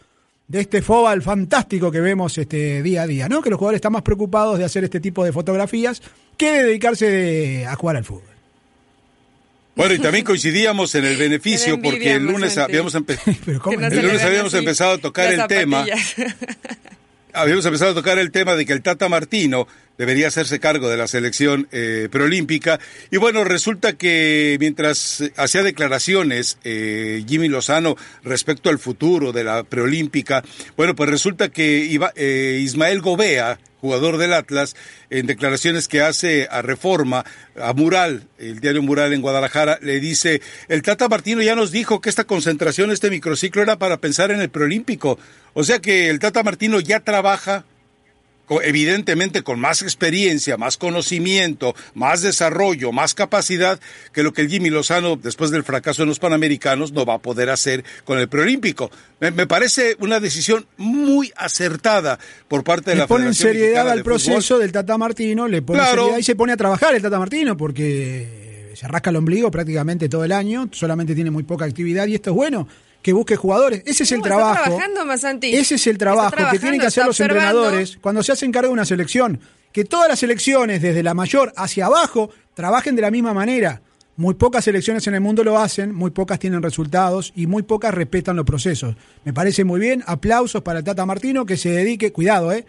de 0.48 0.60
este 0.60 0.82
fóbal 0.82 1.22
fantástico 1.22 1.90
que 1.90 2.00
vemos 2.00 2.36
este 2.36 2.82
día 2.82 3.02
a 3.02 3.06
día, 3.06 3.28
¿no? 3.28 3.40
Que 3.40 3.48
los 3.50 3.58
jugadores 3.58 3.78
están 3.78 3.92
más 3.92 4.02
preocupados 4.02 4.58
de 4.58 4.64
hacer 4.64 4.84
este 4.84 5.00
tipo 5.00 5.24
de 5.24 5.32
fotografías 5.32 6.02
que 6.36 6.50
de 6.50 6.64
dedicarse 6.64 7.08
de- 7.10 7.66
a 7.66 7.74
jugar 7.76 7.96
al 7.96 8.04
fútbol. 8.04 8.22
Bueno, 9.76 9.94
y 9.94 9.98
también 9.98 10.24
coincidíamos 10.24 10.94
en 10.94 11.04
el 11.04 11.16
beneficio 11.16 11.80
porque 11.82 12.14
el 12.14 12.24
lunes 12.26 12.56
habíamos 12.58 12.94
empezado. 12.94 13.36
Pero 13.44 13.60
¿cómo? 13.60 13.80
El 13.80 14.02
lunes 14.02 14.22
habíamos 14.22 14.54
empezado 14.54 14.92
a 14.92 14.98
tocar 14.98 15.32
el 15.32 15.46
tema. 15.48 15.84
habíamos 17.32 17.64
empezado 17.66 17.90
a 17.90 17.94
tocar 17.94 18.18
el 18.18 18.30
tema 18.30 18.54
de 18.54 18.66
que 18.66 18.72
el 18.72 18.82
Tata 18.82 19.08
Martino 19.08 19.66
debería 19.98 20.28
hacerse 20.28 20.60
cargo 20.60 20.88
de 20.88 20.96
la 20.96 21.06
selección 21.06 21.68
eh, 21.72 22.08
preolímpica. 22.10 22.80
Y 23.10 23.16
bueno, 23.16 23.44
resulta 23.44 23.94
que 23.94 24.56
mientras 24.60 25.22
hacía 25.36 25.62
declaraciones 25.62 26.58
eh, 26.64 27.24
Jimmy 27.26 27.48
Lozano 27.48 27.96
respecto 28.22 28.70
al 28.70 28.78
futuro 28.78 29.32
de 29.32 29.44
la 29.44 29.62
preolímpica, 29.64 30.42
bueno, 30.76 30.94
pues 30.94 31.10
resulta 31.10 31.48
que 31.48 31.78
iba, 31.78 32.12
eh, 32.16 32.60
Ismael 32.62 33.00
Gobea, 33.00 33.58
jugador 33.80 34.16
del 34.16 34.32
Atlas, 34.32 34.76
en 35.10 35.26
declaraciones 35.26 35.88
que 35.88 36.00
hace 36.00 36.48
a 36.50 36.62
Reforma, 36.62 37.22
a 37.60 37.74
Mural, 37.74 38.26
el 38.38 38.60
diario 38.60 38.82
Mural 38.82 39.12
en 39.12 39.20
Guadalajara, 39.20 39.78
le 39.82 40.00
dice, 40.00 40.40
el 40.68 40.80
Tata 40.80 41.06
Martino 41.06 41.42
ya 41.42 41.54
nos 41.54 41.70
dijo 41.70 42.00
que 42.00 42.08
esta 42.08 42.24
concentración, 42.24 42.90
este 42.90 43.10
microciclo 43.10 43.60
era 43.60 43.76
para 43.76 43.98
pensar 43.98 44.30
en 44.30 44.40
el 44.40 44.48
preolímpico. 44.48 45.18
O 45.52 45.64
sea 45.64 45.80
que 45.80 46.08
el 46.08 46.18
Tata 46.18 46.42
Martino 46.42 46.80
ya 46.80 47.00
trabaja 47.00 47.66
evidentemente 48.62 49.42
con 49.42 49.58
más 49.60 49.82
experiencia, 49.82 50.56
más 50.56 50.76
conocimiento, 50.76 51.74
más 51.94 52.22
desarrollo, 52.22 52.92
más 52.92 53.14
capacidad 53.14 53.80
que 54.12 54.22
lo 54.22 54.32
que 54.32 54.42
el 54.42 54.48
Jimmy 54.48 54.70
Lozano, 54.70 55.16
después 55.16 55.50
del 55.50 55.64
fracaso 55.64 56.02
en 56.02 56.08
los 56.08 56.18
Panamericanos, 56.18 56.92
no 56.92 57.04
va 57.06 57.14
a 57.14 57.18
poder 57.18 57.50
hacer 57.50 57.84
con 58.04 58.18
el 58.18 58.28
preolímpico. 58.28 58.90
Me, 59.20 59.30
me 59.30 59.46
parece 59.46 59.96
una 60.00 60.20
decisión 60.20 60.66
muy 60.76 61.32
acertada 61.36 62.18
por 62.48 62.64
parte 62.64 62.90
de 62.90 62.96
le 62.96 63.00
la 63.02 63.06
ponen 63.06 63.34
Federación 63.34 63.48
seriedad 63.52 63.84
Mexicana 63.84 63.92
al 63.92 63.98
de 63.98 64.02
Fútbol. 64.04 64.12
proceso 64.34 64.58
del 64.58 64.72
Tata 64.72 64.98
Martino, 64.98 65.48
le 65.48 65.62
pone 65.62 65.78
Claro. 65.80 66.02
seriedad 66.02 66.18
y 66.18 66.22
se 66.22 66.36
pone 66.36 66.52
a 66.52 66.56
trabajar 66.56 66.94
el 66.94 67.02
Tata 67.02 67.18
Martino 67.18 67.56
porque 67.56 68.72
se 68.74 68.88
rasca 68.88 69.10
el 69.10 69.16
ombligo 69.16 69.50
prácticamente 69.50 70.08
todo 70.08 70.24
el 70.24 70.32
año, 70.32 70.68
solamente 70.72 71.14
tiene 71.14 71.30
muy 71.30 71.44
poca 71.44 71.64
actividad 71.64 72.06
y 72.08 72.14
esto 72.16 72.30
es 72.30 72.36
bueno 72.36 72.66
que 73.04 73.12
busque 73.12 73.36
jugadores. 73.36 73.82
Ese 73.84 74.04
es 74.04 74.12
el 74.12 74.16
está 74.20 74.30
trabajo. 74.30 74.62
trabajando, 74.64 75.04
Masanti. 75.04 75.54
Ese 75.54 75.74
es 75.74 75.86
el 75.88 75.98
trabajo 75.98 76.34
que 76.50 76.58
tienen 76.58 76.80
que 76.80 76.86
hacer 76.86 77.04
los 77.04 77.20
observando. 77.20 77.64
entrenadores 77.64 77.98
cuando 78.00 78.22
se 78.22 78.32
hacen 78.32 78.50
cargo 78.50 78.68
de 78.68 78.72
una 78.72 78.86
selección. 78.86 79.38
Que 79.72 79.84
todas 79.84 80.08
las 80.08 80.18
selecciones, 80.20 80.80
desde 80.80 81.02
la 81.02 81.12
mayor 81.12 81.52
hacia 81.54 81.84
abajo, 81.84 82.30
trabajen 82.54 82.96
de 82.96 83.02
la 83.02 83.10
misma 83.10 83.34
manera. 83.34 83.82
Muy 84.16 84.32
pocas 84.34 84.64
selecciones 84.64 85.06
en 85.06 85.14
el 85.16 85.20
mundo 85.20 85.44
lo 85.44 85.58
hacen, 85.58 85.94
muy 85.94 86.12
pocas 86.12 86.38
tienen 86.38 86.62
resultados 86.62 87.30
y 87.36 87.46
muy 87.46 87.62
pocas 87.64 87.92
respetan 87.92 88.36
los 88.36 88.46
procesos. 88.46 88.96
Me 89.24 89.34
parece 89.34 89.64
muy 89.64 89.78
bien, 89.80 90.02
aplausos 90.06 90.62
para 90.62 90.78
el 90.78 90.84
Tata 90.86 91.04
Martino 91.04 91.44
que 91.44 91.58
se 91.58 91.68
dedique, 91.70 92.10
cuidado, 92.10 92.52
eh, 92.52 92.64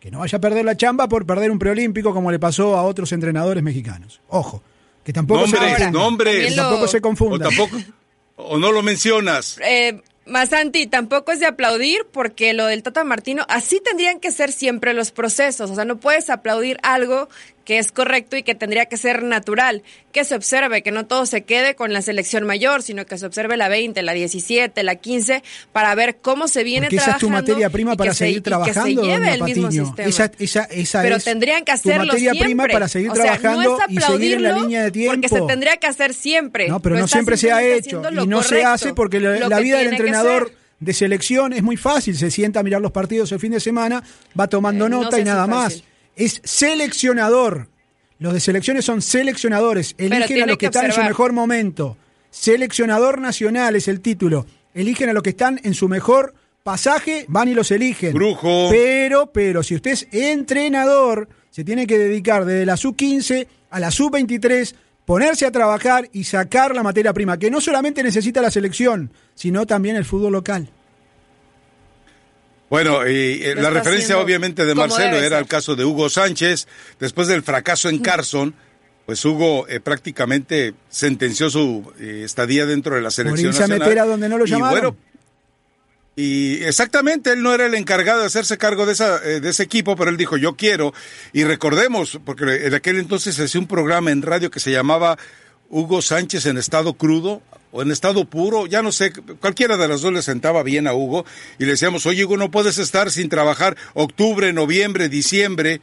que 0.00 0.10
no 0.10 0.18
vaya 0.18 0.38
a 0.38 0.40
perder 0.40 0.64
la 0.64 0.76
chamba 0.76 1.08
por 1.08 1.24
perder 1.26 1.52
un 1.52 1.60
preolímpico 1.60 2.12
como 2.12 2.32
le 2.32 2.40
pasó 2.40 2.76
a 2.76 2.82
otros 2.82 3.12
entrenadores 3.12 3.62
mexicanos. 3.62 4.20
Ojo, 4.30 4.62
que 5.04 5.12
tampoco 5.12 5.46
se 5.46 5.52
Nombres, 5.52 5.74
confunda. 5.76 5.90
nombres. 6.00 6.56
Tampoco 6.56 6.88
se 6.88 6.96
O 6.98 7.00
confunda. 7.02 7.48
tampoco, 7.50 7.76
o 8.36 8.58
no 8.58 8.72
lo 8.72 8.82
mencionas. 8.82 9.58
Eh, 9.62 10.00
Masanti, 10.26 10.86
tampoco 10.86 11.32
es 11.32 11.40
de 11.40 11.46
aplaudir 11.46 12.06
porque 12.12 12.52
lo 12.52 12.66
del 12.66 12.82
Tata 12.82 13.04
Martino, 13.04 13.44
así 13.48 13.80
tendrían 13.80 14.20
que 14.20 14.32
ser 14.32 14.52
siempre 14.52 14.92
los 14.92 15.12
procesos. 15.12 15.70
O 15.70 15.74
sea, 15.74 15.84
no 15.84 15.98
puedes 15.98 16.30
aplaudir 16.30 16.78
algo 16.82 17.28
que 17.66 17.78
es 17.78 17.90
correcto 17.92 18.36
y 18.36 18.42
que 18.44 18.54
tendría 18.54 18.86
que 18.86 18.96
ser 18.96 19.22
natural. 19.24 19.82
Que 20.12 20.24
se 20.24 20.34
observe, 20.34 20.82
que 20.82 20.92
no 20.92 21.04
todo 21.04 21.26
se 21.26 21.42
quede 21.42 21.74
con 21.74 21.92
la 21.92 22.00
selección 22.00 22.46
mayor, 22.46 22.82
sino 22.82 23.04
que 23.04 23.18
se 23.18 23.26
observe 23.26 23.58
la 23.58 23.68
20, 23.68 24.00
la 24.02 24.12
17, 24.14 24.82
la 24.84 24.94
15, 24.94 25.42
para 25.72 25.94
ver 25.94 26.16
cómo 26.22 26.48
se 26.48 26.62
viene 26.64 26.86
Porque 26.86 26.96
esa 26.96 27.10
es 27.10 27.18
tu 27.18 27.26
trabajando. 27.26 27.52
materia 27.52 27.68
prima 27.70 27.96
para 27.96 28.10
que 28.10 28.14
se- 28.14 28.18
seguir 28.24 28.36
y 28.36 28.40
que 28.40 28.42
trabajando, 28.50 29.02
se 29.02 29.06
lleve 29.08 29.18
doña 29.18 29.34
el 29.34 29.42
mismo 29.42 29.62
Patiño. 29.64 29.84
sistema. 29.86 30.08
Esa, 30.08 30.30
esa, 30.38 30.62
esa 30.64 31.02
Pero 31.02 31.16
es 31.16 31.24
tendrían 31.24 31.58
que 31.64 31.72
tu 31.72 31.74
hacerlo 31.74 32.06
materia 32.06 32.30
siempre. 32.30 32.44
prima 32.46 32.66
para 32.68 32.88
seguir 32.88 33.10
o 33.10 33.14
sea, 33.14 33.22
trabajando 33.24 33.62
no 33.62 33.78
es 33.78 33.90
y 33.90 33.96
seguir 34.00 34.32
en 34.34 34.42
la 34.44 34.52
línea 34.52 34.82
de 34.84 34.90
tiempo. 34.92 35.12
Porque 35.14 35.28
se 35.28 35.40
tendría 35.42 35.76
que 35.76 35.86
hacer 35.88 36.14
siempre. 36.14 36.68
No, 36.68 36.80
pero 36.80 36.96
no 36.96 37.08
siempre 37.08 37.36
se 37.36 37.50
ha 37.52 37.62
hecho. 37.64 38.00
Y 38.22 38.26
no 38.28 38.42
se 38.44 38.64
hace 38.64 38.94
porque 38.94 39.18
la, 39.20 39.36
lo 39.40 39.48
la 39.48 39.56
que 39.58 39.62
vida 39.64 39.78
del 39.78 39.88
que 39.88 39.96
entrenador 39.96 40.52
de 40.78 40.92
selección 40.92 41.52
es 41.52 41.64
muy 41.64 41.76
fácil. 41.76 42.16
Se 42.16 42.30
sienta 42.30 42.60
a 42.60 42.62
mirar 42.62 42.80
los 42.80 42.92
partidos 42.92 43.32
el 43.32 43.40
fin 43.40 43.50
de 43.50 43.58
semana, 43.60 44.02
va 44.38 44.46
tomando 44.46 44.86
Eh, 44.86 44.88
no 44.90 45.02
nota 45.02 45.18
y 45.18 45.24
nada 45.24 45.46
más. 45.48 45.64
fácil. 45.74 45.84
Es 46.16 46.40
seleccionador. 46.44 47.68
Los 48.18 48.32
de 48.32 48.40
selecciones 48.40 48.84
son 48.84 49.02
seleccionadores. 49.02 49.94
Eligen 49.98 50.42
a 50.42 50.46
los 50.46 50.56
que, 50.56 50.60
que 50.60 50.66
están 50.66 50.86
en 50.86 50.92
su 50.92 51.02
mejor 51.02 51.32
momento. 51.32 51.96
Seleccionador 52.30 53.20
nacional 53.20 53.76
es 53.76 53.86
el 53.88 54.00
título. 54.00 54.46
Eligen 54.74 55.10
a 55.10 55.12
los 55.12 55.22
que 55.22 55.30
están 55.30 55.60
en 55.62 55.74
su 55.74 55.88
mejor 55.88 56.34
pasaje, 56.66 57.26
van 57.28 57.48
y 57.48 57.54
los 57.54 57.70
eligen. 57.70 58.12
Brujo. 58.12 58.68
Pero, 58.70 59.30
pero, 59.32 59.62
si 59.62 59.76
usted 59.76 59.92
es 59.92 60.08
entrenador, 60.10 61.28
se 61.50 61.62
tiene 61.62 61.86
que 61.86 61.96
dedicar 61.96 62.44
desde 62.44 62.66
la 62.66 62.76
sub-15 62.76 63.46
a 63.70 63.78
la 63.78 63.92
sub-23, 63.92 64.74
ponerse 65.04 65.46
a 65.46 65.52
trabajar 65.52 66.08
y 66.12 66.24
sacar 66.24 66.74
la 66.74 66.82
materia 66.82 67.12
prima, 67.12 67.38
que 67.38 67.52
no 67.52 67.60
solamente 67.60 68.02
necesita 68.02 68.42
la 68.42 68.50
selección, 68.50 69.12
sino 69.34 69.64
también 69.64 69.94
el 69.94 70.04
fútbol 70.04 70.32
local. 70.32 70.68
Bueno, 72.68 73.06
y 73.06 73.42
eh, 73.42 73.54
la 73.54 73.70
referencia 73.70 74.18
obviamente 74.18 74.64
de 74.64 74.74
Marcelo 74.74 75.16
era 75.18 75.38
el 75.38 75.46
caso 75.46 75.76
de 75.76 75.84
Hugo 75.84 76.08
Sánchez. 76.08 76.66
Después 76.98 77.28
del 77.28 77.42
fracaso 77.42 77.88
en 77.88 77.98
Carson, 78.00 78.54
pues 79.06 79.24
Hugo 79.24 79.68
eh, 79.68 79.78
prácticamente 79.78 80.74
sentenció 80.88 81.48
su 81.48 81.92
eh, 82.00 82.22
estadía 82.24 82.66
dentro 82.66 82.96
de 82.96 83.02
la 83.02 83.12
selección 83.12 83.50
a 83.50 83.58
nacional. 83.60 83.78
meter 83.78 83.98
a 84.00 84.04
donde 84.04 84.28
no 84.28 84.36
lo 84.36 84.46
Y 84.46 84.50
llamaron. 84.50 84.80
bueno, 84.80 84.96
y 86.16 86.64
exactamente, 86.64 87.30
él 87.32 87.42
no 87.42 87.52
era 87.52 87.66
el 87.66 87.74
encargado 87.74 88.20
de 88.20 88.26
hacerse 88.26 88.56
cargo 88.56 88.86
de, 88.86 88.94
esa, 88.94 89.22
eh, 89.22 89.40
de 89.40 89.50
ese 89.50 89.62
equipo, 89.62 89.96
pero 89.96 90.10
él 90.10 90.16
dijo, 90.16 90.38
yo 90.38 90.56
quiero. 90.56 90.94
Y 91.34 91.44
recordemos, 91.44 92.18
porque 92.24 92.66
en 92.66 92.74
aquel 92.74 92.96
entonces 92.98 93.34
se 93.34 93.44
hacía 93.44 93.60
un 93.60 93.66
programa 93.68 94.10
en 94.10 94.22
radio 94.22 94.50
que 94.50 94.58
se 94.58 94.70
llamaba 94.72 95.18
Hugo 95.68 96.00
Sánchez 96.00 96.46
en 96.46 96.56
estado 96.56 96.94
crudo 96.94 97.42
o 97.76 97.82
en 97.82 97.90
estado 97.90 98.24
puro, 98.24 98.66
ya 98.66 98.80
no 98.80 98.90
sé, 98.90 99.12
cualquiera 99.12 99.76
de 99.76 99.86
las 99.86 100.00
dos 100.00 100.10
le 100.10 100.22
sentaba 100.22 100.62
bien 100.62 100.86
a 100.86 100.94
Hugo 100.94 101.26
y 101.58 101.64
le 101.66 101.72
decíamos, 101.72 102.06
oye 102.06 102.24
Hugo, 102.24 102.38
no 102.38 102.50
puedes 102.50 102.78
estar 102.78 103.10
sin 103.10 103.28
trabajar 103.28 103.76
octubre, 103.92 104.50
noviembre, 104.54 105.10
diciembre, 105.10 105.82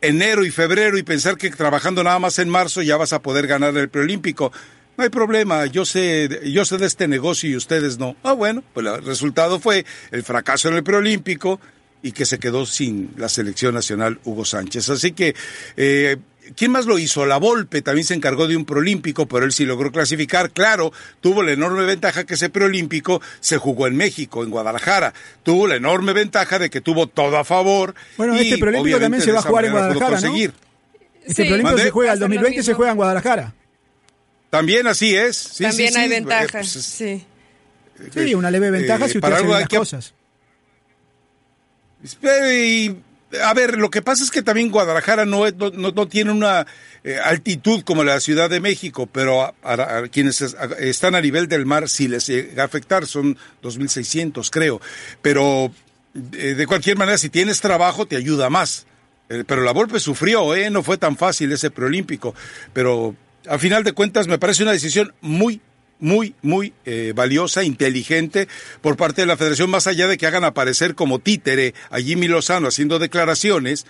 enero 0.00 0.44
y 0.44 0.52
febrero 0.52 0.98
y 0.98 1.02
pensar 1.02 1.36
que 1.36 1.50
trabajando 1.50 2.04
nada 2.04 2.20
más 2.20 2.38
en 2.38 2.48
marzo 2.48 2.80
ya 2.80 2.96
vas 2.96 3.12
a 3.12 3.22
poder 3.22 3.48
ganar 3.48 3.76
el 3.76 3.88
preolímpico. 3.88 4.52
No 4.96 5.02
hay 5.02 5.10
problema, 5.10 5.66
yo 5.66 5.84
sé, 5.84 6.28
yo 6.44 6.64
sé 6.64 6.78
de 6.78 6.86
este 6.86 7.08
negocio 7.08 7.50
y 7.50 7.56
ustedes 7.56 7.98
no. 7.98 8.14
Ah, 8.22 8.32
bueno, 8.32 8.62
pues 8.72 8.86
el 8.86 9.04
resultado 9.04 9.58
fue 9.58 9.84
el 10.12 10.22
fracaso 10.22 10.68
en 10.68 10.74
el 10.76 10.84
preolímpico 10.84 11.60
y 12.02 12.12
que 12.12 12.24
se 12.24 12.38
quedó 12.38 12.66
sin 12.66 13.14
la 13.16 13.28
selección 13.28 13.74
nacional 13.74 14.20
Hugo 14.24 14.44
Sánchez. 14.44 14.88
Así 14.90 15.12
que, 15.12 15.34
eh, 15.76 16.18
¿quién 16.56 16.70
más 16.72 16.86
lo 16.86 16.98
hizo? 16.98 17.26
La 17.26 17.36
Volpe 17.38 17.82
también 17.82 18.06
se 18.06 18.14
encargó 18.14 18.46
de 18.46 18.56
un 18.56 18.64
preolímpico, 18.64 19.26
pero 19.26 19.44
él 19.44 19.52
sí 19.52 19.64
logró 19.64 19.90
clasificar. 19.92 20.50
Claro, 20.50 20.92
tuvo 21.20 21.42
la 21.42 21.52
enorme 21.52 21.84
ventaja 21.84 22.24
que 22.24 22.34
ese 22.34 22.50
preolímpico 22.50 23.20
se 23.40 23.56
jugó 23.58 23.86
en 23.86 23.96
México, 23.96 24.42
en 24.44 24.50
Guadalajara. 24.50 25.14
Tuvo 25.42 25.66
la 25.66 25.76
enorme 25.76 26.12
ventaja 26.12 26.58
de 26.58 26.70
que 26.70 26.80
tuvo 26.80 27.06
todo 27.06 27.36
a 27.38 27.44
favor. 27.44 27.94
Bueno, 28.16 28.34
y 28.36 28.40
este 28.40 28.58
preolímpico 28.58 28.96
obviamente 28.96 29.04
también 29.04 29.22
se 29.22 29.32
va 29.32 29.38
a 29.38 29.42
jugar 29.42 29.64
en 29.64 29.72
Guadalajara, 29.72 30.06
¿no? 30.06 30.12
conseguir. 30.22 30.52
Este 31.22 31.42
Sí. 31.42 31.48
preolímpico 31.48 31.78
se 31.78 31.90
juega, 31.90 32.12
el 32.12 32.18
ser 32.18 32.28
lo 32.28 32.34
2020 32.34 32.62
se 32.62 32.74
juega 32.74 32.90
en 32.92 32.96
Guadalajara. 32.96 33.54
También 34.50 34.86
así 34.86 35.14
es. 35.14 35.36
Sí, 35.36 35.62
También 35.64 35.92
sí, 35.92 35.98
hay. 36.00 36.12
Eh, 36.12 36.24
pues 36.50 36.76
es- 36.76 36.84
sí. 36.84 37.24
Sí, 38.14 38.34
una 38.34 38.50
leve 38.50 38.70
ventaja 38.70 39.04
eh, 39.04 39.08
si 39.08 39.18
usted 39.18 39.20
para 39.20 39.36
hace 39.36 39.46
las 39.46 39.68
que- 39.68 39.76
cosas. 39.76 40.14
Eh, 42.22 42.88
y, 42.88 42.96
a 43.44 43.54
ver, 43.54 43.78
lo 43.78 43.90
que 43.90 44.02
pasa 44.02 44.24
es 44.24 44.30
que 44.30 44.42
también 44.42 44.70
Guadalajara 44.70 45.24
no, 45.24 45.46
es- 45.46 45.54
no, 45.56 45.70
no- 45.70 46.08
tiene 46.08 46.32
una 46.32 46.66
eh, 47.04 47.18
altitud 47.22 47.82
como 47.84 48.02
la 48.04 48.18
Ciudad 48.20 48.50
de 48.50 48.60
México, 48.60 49.06
pero 49.06 49.54
a, 49.62 50.02
quienes 50.10 50.40
están 50.78 51.14
a 51.14 51.20
nivel 51.20 51.46
del 51.48 51.64
mar 51.66 51.88
sí 51.88 52.08
les 52.08 52.26
llega 52.26 52.62
a 52.62 52.66
afectar, 52.66 53.06
son 53.06 53.36
2.600 53.62 54.50
creo, 54.50 54.80
pero 55.22 55.72
eh, 56.32 56.54
de 56.54 56.66
cualquier 56.66 56.96
manera 56.96 57.16
si 57.18 57.28
tienes 57.30 57.60
trabajo 57.60 58.06
te 58.06 58.16
ayuda 58.16 58.50
más. 58.50 58.86
Eh, 59.28 59.44
pero 59.46 59.62
la 59.62 59.72
Volpe 59.72 60.00
sufrió, 60.00 60.54
¿eh? 60.56 60.70
no 60.70 60.82
fue 60.82 60.98
tan 60.98 61.16
fácil 61.16 61.52
ese 61.52 61.70
preolímpico, 61.70 62.34
pero 62.72 63.14
a 63.48 63.58
final 63.58 63.84
de 63.84 63.92
cuentas 63.92 64.26
me 64.26 64.38
parece 64.38 64.64
una 64.64 64.72
decisión 64.72 65.14
muy 65.20 65.60
muy, 66.00 66.34
muy 66.42 66.72
eh, 66.86 67.12
valiosa, 67.14 67.62
inteligente 67.62 68.48
por 68.80 68.96
parte 68.96 69.20
de 69.22 69.26
la 69.26 69.36
federación, 69.36 69.70
más 69.70 69.86
allá 69.86 70.06
de 70.06 70.16
que 70.18 70.26
hagan 70.26 70.44
aparecer 70.44 70.94
como 70.94 71.18
títere 71.18 71.74
a 71.90 71.98
Jimmy 71.98 72.26
Lozano 72.28 72.68
haciendo 72.68 72.98
declaraciones 72.98 73.86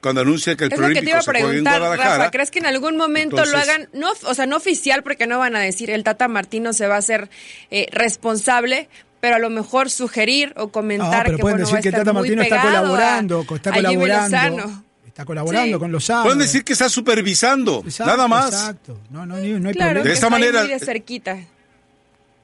cuando 0.00 0.22
anuncia 0.22 0.56
que 0.56 0.64
el 0.64 0.72
Es 0.72 0.78
lo 0.78 0.88
que 0.88 1.02
te 1.02 1.10
iba 1.10 1.18
a 1.18 1.22
preguntar. 1.22 1.80
Rafa. 1.82 2.30
¿Crees 2.30 2.50
que 2.50 2.58
en 2.60 2.66
algún 2.66 2.96
momento 2.96 3.36
lo 3.36 3.42
Entonces- 3.44 3.68
hagan, 3.68 3.88
no, 3.92 4.12
o 4.24 4.34
sea, 4.34 4.46
no 4.46 4.56
oficial, 4.56 5.02
porque 5.02 5.26
no 5.26 5.38
van 5.38 5.54
a 5.56 5.60
decir 5.60 5.90
el 5.90 6.02
Tata 6.04 6.26
Martino 6.28 6.72
se 6.72 6.86
va 6.86 6.94
a 6.94 6.98
hacer 6.98 7.28
eh, 7.70 7.86
responsable, 7.92 8.88
pero 9.20 9.36
a 9.36 9.38
lo 9.38 9.50
mejor 9.50 9.90
sugerir 9.90 10.54
o 10.56 10.60
No, 10.60 10.72
comentar 10.72 11.24
pero 11.26 11.36
que 11.36 11.40
pueden 11.42 11.58
bueno, 11.58 11.66
decir 11.66 11.74
va 11.74 11.78
a 11.78 11.82
que 11.82 11.88
el 11.90 11.94
Tata 11.94 12.12
Martino 12.14 12.42
está 12.42 12.60
a- 12.62 12.64
colaborando, 12.64 13.44
co- 13.44 13.56
está 13.56 13.70
a 13.70 13.74
Jimmy 13.74 13.94
colaborando. 13.96 14.84
Está 15.20 15.26
colaborando 15.26 15.76
Sí. 15.76 15.78
con 15.80 15.92
Lozano. 15.92 16.22
Pueden 16.22 16.38
decir 16.38 16.64
que 16.64 16.72
está 16.72 16.88
supervisando, 16.88 17.82
Exacto, 17.84 18.10
nada 18.10 18.26
más. 18.26 18.46
Exacto. 18.54 18.98
No, 19.10 19.26
no, 19.26 19.36
no 19.36 19.42
hay 19.42 19.50
Claro, 19.50 19.60
problema. 19.74 19.94
De 19.98 20.02
que 20.02 20.08
esta 20.12 20.12
está 20.14 20.30
manera- 20.30 20.60
muy 20.62 20.70
de 20.70 20.78
cerquita. 20.80 21.38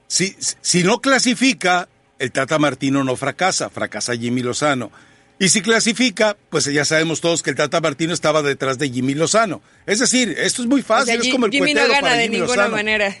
Si, 0.07 0.35
si 0.61 0.83
no 0.83 0.99
clasifica, 1.01 1.89
el 2.19 2.31
Tata 2.31 2.59
Martino 2.59 3.03
no 3.03 3.15
fracasa, 3.15 3.71
fracasa 3.71 4.15
Jimmy 4.15 4.43
Lozano. 4.43 4.91
Y 5.39 5.49
si 5.49 5.61
clasifica, 5.61 6.37
pues 6.51 6.65
ya 6.65 6.85
sabemos 6.85 7.19
todos 7.19 7.41
que 7.41 7.49
el 7.49 7.55
Tata 7.55 7.81
Martino 7.81 8.13
estaba 8.13 8.43
detrás 8.43 8.77
de 8.77 8.91
Jimmy 8.91 9.15
Lozano. 9.15 9.61
Es 9.87 9.97
decir, 9.97 10.35
esto 10.37 10.61
es 10.61 10.67
muy 10.67 10.81
O 10.81 10.83
fácil, 10.83 11.13
sea, 11.19 11.21
es 11.23 11.29
como 11.33 11.47
el 11.47 11.51
Jimmy 11.51 11.73
no 11.73 11.81
gana 11.81 11.99
para 11.99 12.13
de 12.13 12.23
Jimmy 12.25 12.37
ninguna 12.37 12.55
Lozano. 12.57 12.75
manera. 12.75 13.15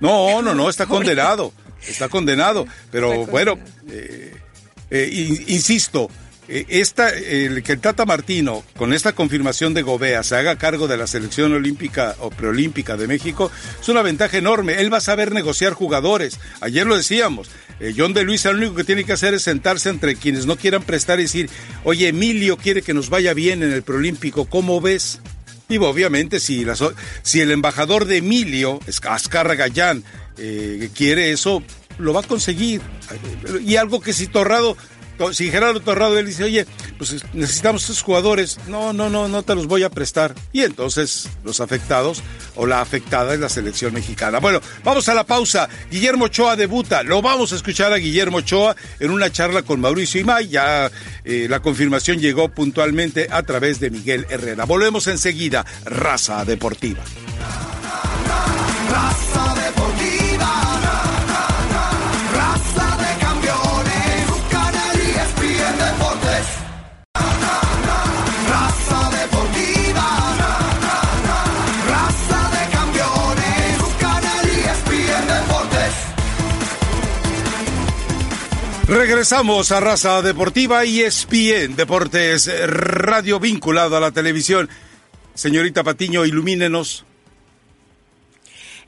No, 0.00 0.42
no, 0.42 0.54
no, 0.54 0.68
está 0.68 0.84
condenado. 1.16 1.54
Está 1.88 2.10
condenado. 2.10 2.66
Pero 2.90 3.12
Está 3.22 3.30
bueno, 3.30 3.58
eh, 3.88 4.34
eh, 4.90 5.08
in- 5.10 5.44
insisto, 5.48 6.10
eh, 6.10 6.21
esta, 6.48 7.08
el, 7.10 7.62
que 7.62 7.72
el 7.72 7.80
Tata 7.80 8.04
Martino, 8.04 8.64
con 8.76 8.92
esta 8.92 9.12
confirmación 9.14 9.74
de 9.74 9.82
Gobea, 9.82 10.22
se 10.22 10.36
haga 10.36 10.56
cargo 10.56 10.88
de 10.88 10.96
la 10.96 11.06
selección 11.06 11.52
olímpica 11.52 12.16
o 12.20 12.30
preolímpica 12.30 12.96
de 12.96 13.06
México, 13.06 13.50
es 13.80 13.88
una 13.88 14.02
ventaja 14.02 14.36
enorme. 14.38 14.80
Él 14.80 14.92
va 14.92 14.98
a 14.98 15.00
saber 15.02 15.32
negociar 15.32 15.72
jugadores. 15.72 16.38
Ayer 16.60 16.86
lo 16.86 16.96
decíamos. 16.96 17.48
eh, 17.80 17.94
John 17.96 18.12
de 18.12 18.24
Luisa 18.24 18.50
lo 18.52 18.58
único 18.58 18.74
que 18.74 18.84
tiene 18.84 19.04
que 19.04 19.12
hacer 19.12 19.34
es 19.34 19.42
sentarse 19.42 19.88
entre 19.88 20.16
quienes 20.16 20.46
no 20.46 20.56
quieran 20.56 20.82
prestar 20.82 21.20
y 21.20 21.24
decir, 21.24 21.48
oye, 21.84 22.08
Emilio 22.08 22.56
quiere 22.56 22.82
que 22.82 22.92
nos 22.94 23.08
vaya 23.08 23.34
bien 23.34 23.62
en 23.62 23.72
el 23.72 23.82
preolímpico, 23.82 24.44
¿cómo 24.46 24.80
ves? 24.80 25.20
Y 25.68 25.78
obviamente 25.78 26.38
si, 26.38 26.66
si 27.22 27.40
el 27.40 27.50
embajador 27.50 28.04
de 28.04 28.18
Emilio, 28.18 28.78
Ascarra 29.08 29.54
Gallán, 29.54 30.04
eh, 30.36 30.90
quiere 30.94 31.30
eso, 31.32 31.62
lo 31.98 32.12
va 32.12 32.20
a 32.20 32.24
conseguir. 32.24 32.82
Y 33.64 33.76
algo 33.76 34.00
que 34.00 34.12
si 34.12 34.26
Torrado, 34.26 34.76
to- 34.76 34.78
si 35.32 35.50
Gerardo 35.50 35.80
Torrado 35.80 36.18
él 36.18 36.26
dice, 36.26 36.44
oye, 36.44 36.66
pues 36.98 37.12
es- 37.12 37.24
necesitamos 37.34 37.82
estos 37.82 38.02
jugadores, 38.02 38.58
no, 38.68 38.92
no, 38.92 39.08
no, 39.10 39.28
no 39.28 39.42
te 39.42 39.54
los 39.54 39.66
voy 39.66 39.82
a 39.84 39.90
prestar. 39.90 40.34
Y 40.52 40.62
entonces 40.62 41.28
los 41.44 41.60
afectados 41.60 42.22
o 42.56 42.66
la 42.66 42.80
afectada 42.80 43.34
es 43.34 43.40
la 43.40 43.48
selección 43.48 43.94
mexicana. 43.94 44.38
Bueno, 44.40 44.60
vamos 44.84 45.08
a 45.08 45.14
la 45.14 45.24
pausa. 45.24 45.68
Guillermo 45.90 46.24
Ochoa 46.26 46.56
debuta. 46.56 47.02
Lo 47.02 47.22
vamos 47.22 47.52
a 47.52 47.56
escuchar 47.56 47.92
a 47.92 47.96
Guillermo 47.96 48.38
Ochoa 48.38 48.74
en 49.00 49.10
una 49.10 49.30
charla 49.30 49.62
con 49.62 49.80
Mauricio 49.80 50.20
Imay. 50.20 50.48
Ya 50.48 50.90
eh, 51.24 51.46
la 51.48 51.60
confirmación 51.60 52.18
llegó 52.18 52.48
puntualmente 52.48 53.28
a 53.30 53.42
través 53.42 53.80
de 53.80 53.90
Miguel 53.90 54.26
Herrera. 54.28 54.64
Volvemos 54.64 55.06
enseguida. 55.06 55.64
Raza 55.84 56.44
Deportiva. 56.44 57.02
Raza 58.90 59.54
deportiva. 59.54 59.61
Regresamos 78.92 79.72
a 79.72 79.80
Raza 79.80 80.20
Deportiva 80.20 80.84
y 80.84 81.00
ESPN 81.00 81.76
Deportes 81.76 82.50
Radio 82.66 83.40
vinculado 83.40 83.96
a 83.96 84.00
la 84.00 84.10
televisión. 84.10 84.68
Señorita 85.32 85.82
Patiño, 85.82 86.26
ilumínenos. 86.26 87.06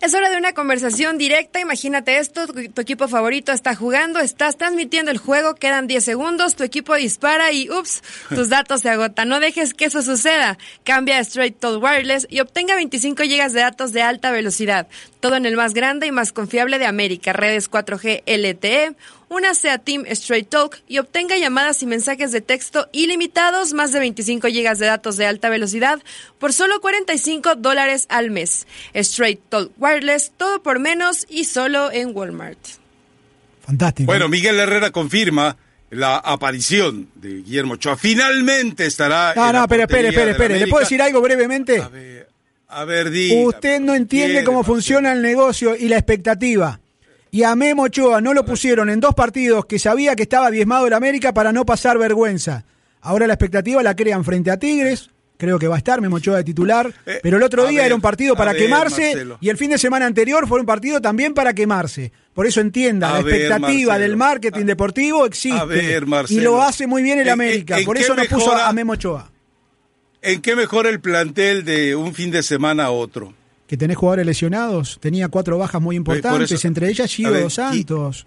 Es 0.03 0.13
hora 0.13 0.29
de 0.29 0.37
una 0.37 0.53
conversación 0.53 1.17
directa. 1.17 1.59
Imagínate 1.59 2.19
esto, 2.19 2.47
tu, 2.47 2.69
tu 2.71 2.83
equipo 2.83 3.09
favorito 3.09 3.53
está 3.53 3.75
jugando, 3.75 4.21
estás 4.21 4.59
transmitiendo 4.59 5.11
el 5.11 5.17
juego, 5.17 5.55
quedan 5.55 5.87
10 5.87 6.05
segundos, 6.05 6.55
tu 6.55 6.65
equipo 6.65 6.95
dispara 6.95 7.53
y 7.53 7.71
ups, 7.71 8.03
tus 8.29 8.49
datos 8.51 8.83
se 8.83 8.91
agotan. 8.91 9.31
No 9.31 9.41
dejes 9.41 9.73
que 9.73 9.87
eso 9.87 10.03
suceda. 10.03 10.59
Cambia 10.83 11.17
a 11.17 11.21
Straight 11.21 11.59
Talk 11.59 11.83
Wireless 11.83 12.27
y 12.29 12.41
obtenga 12.41 12.75
25 12.75 13.23
GB 13.23 13.53
de 13.53 13.61
datos 13.61 13.95
de 13.95 14.03
alta 14.03 14.33
velocidad. 14.33 14.87
Todo 15.21 15.37
en 15.37 15.47
el 15.47 15.57
más 15.57 15.73
grande 15.73 16.07
y 16.07 16.13
más 16.13 16.33
confiable 16.33 16.79
de 16.79 16.85
América. 16.85 17.33
Redes 17.33 17.71
4G 17.71 18.25
LTE, 18.27 18.95
únase 19.35 19.71
a 19.71 19.79
Team 19.79 20.05
Straight 20.07 20.49
Talk 20.49 20.81
y 20.89 20.99
obtenga 20.99 21.37
llamadas 21.37 21.83
y 21.83 21.87
mensajes 21.87 22.33
de 22.33 22.41
texto 22.41 22.89
ilimitados, 22.93 23.73
más 23.73 23.93
de 23.93 24.01
25 24.01 24.49
GB 24.49 24.77
de 24.79 24.87
datos 24.87 25.17
de 25.17 25.27
alta 25.27 25.49
velocidad 25.49 26.03
por 26.39 26.53
solo 26.53 26.81
45 26.81 27.57
dólares 27.57 28.07
al 28.09 28.31
mes. 28.31 28.67
Straight 28.95 29.41
Talk 29.49 29.73
Wireless, 29.79 30.33
todo 30.37 30.63
por 30.63 30.79
menos 30.79 31.27
y 31.29 31.45
solo 31.45 31.91
en 31.93 32.17
Walmart. 32.17 32.59
Fantástico. 33.67 34.07
Bueno, 34.07 34.29
Miguel 34.29 34.61
Herrera 34.61 34.91
confirma 34.91 35.57
la 35.91 36.17
aparición 36.17 37.09
de 37.15 37.43
Guillermo 37.43 37.75
Ochoa. 37.75 37.97
Finalmente 37.97 38.87
estará. 38.87 39.33
no, 39.35 39.47
en 39.47 39.53
no, 39.53 39.61
la 39.61 39.69
pero 39.69 39.83
espere, 39.85 40.09
espere, 40.09 40.31
espere. 40.33 40.59
¿Le 40.59 40.67
puedo 40.67 40.83
decir 40.83 41.01
algo 41.01 41.21
brevemente? 41.21 41.81
A 41.81 41.89
ver, 41.89 42.29
a 42.69 42.85
ver, 42.85 43.11
dígame, 43.11 43.47
Usted 43.47 43.81
no 43.81 43.95
entiende 43.95 44.45
cómo 44.45 44.65
funciona 44.65 45.13
el 45.13 45.23
negocio 45.23 45.77
y 45.77 45.89
la 45.89 45.97
expectativa. 45.97 46.81
Y 47.35 47.43
a 47.43 47.57
Memo 47.57 47.83
Ochoa 47.83 48.21
no 48.21 48.33
lo 48.33 48.45
pusieron 48.45 48.89
en 48.89 49.01
dos 49.01 49.13
partidos 49.13 49.67
que 49.67 49.81
sabía 49.81 50.15
que 50.15 50.23
estaba 50.23 50.53
diezmado 50.53 50.87
el 50.87 50.93
América 50.93 51.35
para 51.35 51.51
no 51.51 51.67
pasar 51.67 51.99
vergüenza. 51.99 52.65
Ahora 53.01 53.27
la 53.27 53.33
expectativa 53.35 53.83
la 53.83 53.97
crean 53.97 54.23
frente 54.25 54.53
a 54.53 54.57
Tigres. 54.57 55.11
Creo 55.37 55.59
que 55.59 55.67
va 55.67 55.75
a 55.75 55.79
estar 55.79 56.01
Memo 56.01 56.15
Ochoa 56.15 56.37
de 56.37 56.45
titular. 56.45 56.95
Eh, 57.07 57.19
pero 57.25 57.39
el 57.39 57.43
otro 57.43 57.65
a 57.67 57.69
día 57.69 57.81
ver, 57.81 57.87
era 57.87 57.95
un 57.97 58.01
partido 58.01 58.35
a 58.35 58.37
para 58.37 58.53
ver, 58.53 58.63
quemarse 58.63 59.03
Marcelo. 59.03 59.39
y 59.41 59.49
el 59.49 59.57
fin 59.57 59.71
de 59.71 59.79
semana 59.79 60.07
anterior 60.07 60.47
fue 60.47 60.61
un 60.61 60.65
partido 60.67 61.01
también 61.03 61.35
para 61.35 61.53
quemarse. 61.55 62.13
Por 62.35 62.47
eso 62.47 62.61
entienda, 62.61 63.09
A 63.09 63.13
la 63.15 63.23
ver, 63.23 63.35
expectativa 63.35 63.93
Marcelo. 63.95 63.99
del 64.09 64.17
marketing 64.17 64.63
A- 64.63 64.67
deportivo 64.67 65.27
existe. 65.27 65.59
a 65.59 65.65
ver, 65.65 66.07
Marcelo. 66.07 66.41
y 66.41 66.45
lo 66.45 66.63
hace 66.63 66.87
muy 66.87 67.03
bien 67.03 67.19
el 67.19 67.27
¿En- 67.27 67.33
América. 67.33 67.75
en- 67.75 67.81
en 67.81 67.87
Por 67.87 67.99
eso 67.99 68.15
no 68.15 68.23
puso 68.27 68.37
mejora? 68.47 68.69
a 68.69 68.73
Memo 68.73 68.93
Ochoa. 68.93 69.29
¿En 70.23 70.41
qué 70.41 70.55
mejora 70.55 70.89
el 70.89 71.01
plantel 71.01 71.65
de 71.65 71.97
un 71.97 72.15
fin 72.15 72.31
de 72.31 72.45
semana 72.45 72.85
a 72.85 72.91
otro? 72.93 73.35
Que 73.67 73.77
tenés 73.77 73.97
jugadores 73.97 74.27
lesionados, 74.27 74.99
tenía 75.01 75.29
cuatro 75.29 75.57
bajas 75.59 75.81
muy 75.81 75.99
por 76.01 76.17
importantes, 76.17 76.53
eso- 76.53 76.69
entre 76.69 76.89
ellas 76.89 77.11
Gio 77.11 77.31
ver, 77.31 77.43
Dos 77.45 77.55
Santos. 77.55 78.27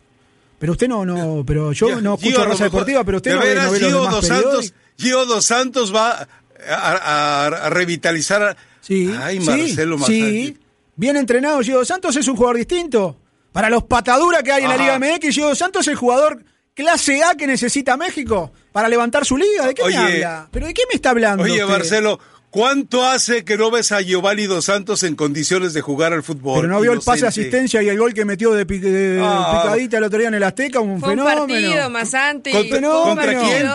Pero 0.59 0.71
usted 0.71 0.87
no, 0.87 1.05
no, 1.05 1.43
pero 1.45 1.71
yo 1.71 1.87
Gio- 1.89 2.01
no 2.01 2.15
escucho 2.15 2.43
raza 2.43 2.63
deportiva, 2.63 3.03
pero 3.03 3.17
usted 3.17 3.31
¿de 3.31 3.35
no 3.37 3.41
ve, 3.43 3.47
veras, 3.49 3.65
no 3.65 3.71
ve 3.71 3.79
Gio 3.79 3.91
Dos. 3.91 4.25
Santos, 4.27 4.73
Gio 4.97 5.25
Dos 5.25 5.45
Santos 5.45 5.93
va 5.95 6.27
a, 6.67 6.75
a- 6.75 7.45
a 7.47 7.69
revitalizar. 7.69 8.41
a- 8.43 8.57
Sí, 8.81 9.13
Ay, 9.21 9.39
sí, 9.41 9.45
Marcelo 9.45 9.95
sí. 9.97 10.01
Mazzagli. 10.01 10.57
Bien 10.95 11.17
entrenado 11.17 11.61
Gio 11.61 11.77
Dos 11.77 11.87
Santos 11.87 12.15
es 12.15 12.27
un 12.27 12.35
jugador 12.35 12.57
distinto. 12.57 13.17
Para 13.51 13.69
los 13.69 13.83
pataduras 13.83 14.41
que 14.43 14.51
hay 14.51 14.63
en 14.63 14.69
la. 14.69 14.77
Liga 14.77 14.97
MX, 14.99 15.33
Gio 15.35 15.47
Dos 15.49 15.57
Santos 15.57 15.81
es 15.83 15.89
el 15.89 15.95
jugador 15.95 16.43
clase 16.73 17.23
A 17.23 17.35
que 17.35 17.45
necesita 17.47 17.97
México 17.97 18.51
para 18.71 18.87
levantar 18.89 19.25
su 19.25 19.37
liga. 19.37 19.67
¿De 19.67 19.73
qué 19.75 19.83
Oye. 19.83 19.97
me 19.97 20.03
habla? 20.23 20.47
¿Pero 20.51 20.67
de 20.67 20.73
qué 20.73 20.83
me 20.91 20.95
está 20.95 21.09
hablando 21.11 21.43
Oye, 21.43 21.63
usted? 21.63 21.67
Marcelo, 21.67 22.19
¿cuánto 22.49 23.05
hace 23.05 23.43
que 23.45 23.57
no 23.57 23.69
ves 23.71 23.91
a 23.91 24.01
Giovanni 24.01 24.45
Dos 24.45 24.65
Santos 24.65 25.03
en 25.03 25.15
condiciones 25.15 25.73
de 25.73 25.81
jugar 25.81 26.13
al 26.13 26.23
fútbol? 26.23 26.61
Pero 26.61 26.73
no 26.73 26.81
vio 26.81 26.93
el 26.93 27.01
pase 27.01 27.21
de 27.21 27.27
asistencia 27.27 27.81
y 27.83 27.89
el 27.89 27.97
gol 27.97 28.13
que 28.13 28.25
metió 28.25 28.53
de, 28.53 28.65
pic- 28.65 28.81
de 28.81 29.19
Ah. 29.23 29.61
picadita 29.63 29.97
el 29.97 30.03
otro 30.03 30.19
día 30.19 30.27
en 30.29 30.33
el 30.35 30.43
Azteca, 30.43 30.79
un 30.79 30.99
Fue 30.99 31.09
un 31.09 31.19
fenómeno. 31.19 31.47
partido, 31.47 31.89
Masanti. 31.89 32.51
¿Contra- 32.51 32.79
un 33.03 33.17
quién? 33.17 33.67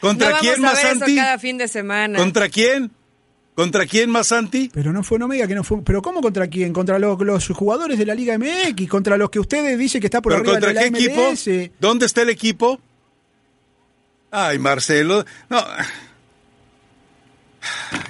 ¿Contra 0.00 0.30
no 0.30 0.38
quién, 0.38 0.62
vamos 0.62 0.78
a 0.78 0.82
ver 0.82 0.94
Masanti? 0.94 1.12
eso 1.12 1.20
cada 1.22 1.38
fin 1.38 1.58
de 1.58 1.68
semana. 1.68 2.18
¿Contra 2.18 2.48
quién? 2.48 2.90
¿Contra 3.56 3.86
quién, 3.86 4.08
Masanti? 4.10 4.70
Pero 4.72 4.92
no 4.92 5.02
fue, 5.02 5.18
no 5.18 5.26
me 5.26 5.34
diga 5.34 5.48
que 5.48 5.54
no 5.56 5.64
fue. 5.64 5.82
¿Pero 5.82 6.00
cómo 6.00 6.20
contra 6.20 6.46
quién? 6.46 6.72
Contra 6.72 6.96
los, 7.00 7.18
los 7.20 7.48
jugadores 7.48 7.98
de 7.98 8.06
la 8.06 8.14
Liga 8.14 8.38
MX, 8.38 8.88
contra 8.88 9.16
los 9.16 9.30
que 9.30 9.40
ustedes 9.40 9.76
dicen 9.76 10.00
que 10.00 10.06
está 10.06 10.22
por 10.22 10.30
¿Pero 10.32 10.42
arriba 10.42 10.52
contra 10.52 10.68
de 10.68 10.74
la 10.74 10.80
qué 10.82 11.04
equipo? 11.04 11.72
¿Dónde 11.80 12.06
está 12.06 12.22
el 12.22 12.28
equipo? 12.30 12.78
Ay, 14.30 14.58
Marcelo. 14.60 15.24
No. 15.48 15.64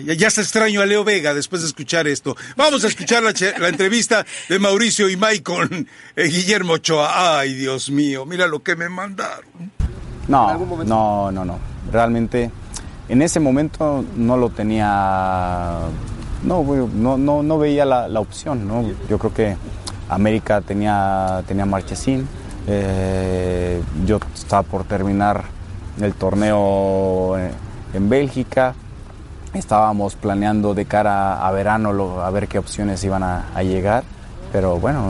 Ya, 0.04 0.14
ya 0.14 0.30
se 0.30 0.40
extraño 0.42 0.80
a 0.82 0.87
Leo 0.87 1.04
Vega 1.04 1.34
después 1.34 1.62
de 1.62 1.68
escuchar 1.68 2.06
esto. 2.06 2.37
Vamos 2.56 2.84
a 2.84 2.88
escuchar 2.88 3.22
la, 3.22 3.32
che- 3.32 3.58
la 3.58 3.68
entrevista 3.68 4.24
de 4.48 4.58
Mauricio 4.58 5.08
Imay 5.08 5.40
con 5.40 5.87
eh, 6.16 6.24
Guillermo 6.24 6.74
Ochoa. 6.74 7.38
Ay, 7.40 7.54
Dios 7.54 7.90
mío, 7.90 8.24
mira 8.26 8.46
lo 8.46 8.62
que 8.62 8.76
me 8.76 8.88
mandaron. 8.88 9.72
No, 10.28 10.58
no, 10.84 11.30
no, 11.32 11.44
no. 11.44 11.58
Realmente 11.90 12.50
en 13.08 13.22
ese 13.22 13.40
momento 13.40 14.04
no 14.16 14.37
lo 14.37 14.50
tenía, 14.50 15.78
no, 16.42 16.62
no, 16.62 17.16
no, 17.16 17.42
no 17.42 17.58
veía 17.58 17.84
la, 17.87 18.06
la 18.08 18.20
opción, 18.20 18.68
¿no? 18.68 18.84
Yo 19.08 19.18
creo 19.18 19.32
que 19.32 19.56
América 20.11 20.61
tenía, 20.61 21.42
tenía 21.46 21.64
Marchesín, 21.64 22.28
eh, 22.66 23.82
yo 24.04 24.20
estaba 24.34 24.62
por 24.62 24.84
terminar 24.84 25.44
el 26.00 26.12
torneo 26.14 27.38
en, 27.38 27.50
en 27.94 28.08
Bélgica, 28.11 28.74
estábamos 29.59 30.14
planeando 30.16 30.75
de 30.75 30.85
cara 30.87 31.47
a 31.47 31.51
verano 31.53 31.92
lo- 31.92 32.23
a 32.23 32.31
ver 32.31 32.49
qué 32.49 32.59
opciones 32.59 33.03
iban 33.05 33.23
a, 33.23 33.47
a 33.55 33.62
llegar. 33.62 34.05
Pero 34.53 34.79
bueno, 34.79 35.05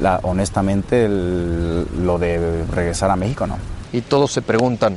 la- 0.00 0.18
honestamente 0.24 1.04
el- 1.04 1.86
lo 2.04 2.18
de 2.18 2.64
regresar 2.72 3.10
a 3.10 3.16
México 3.16 3.46
no. 3.46 3.56
y 3.92 4.00
todos 4.00 4.32
se 4.32 4.42
preguntan 4.42 4.96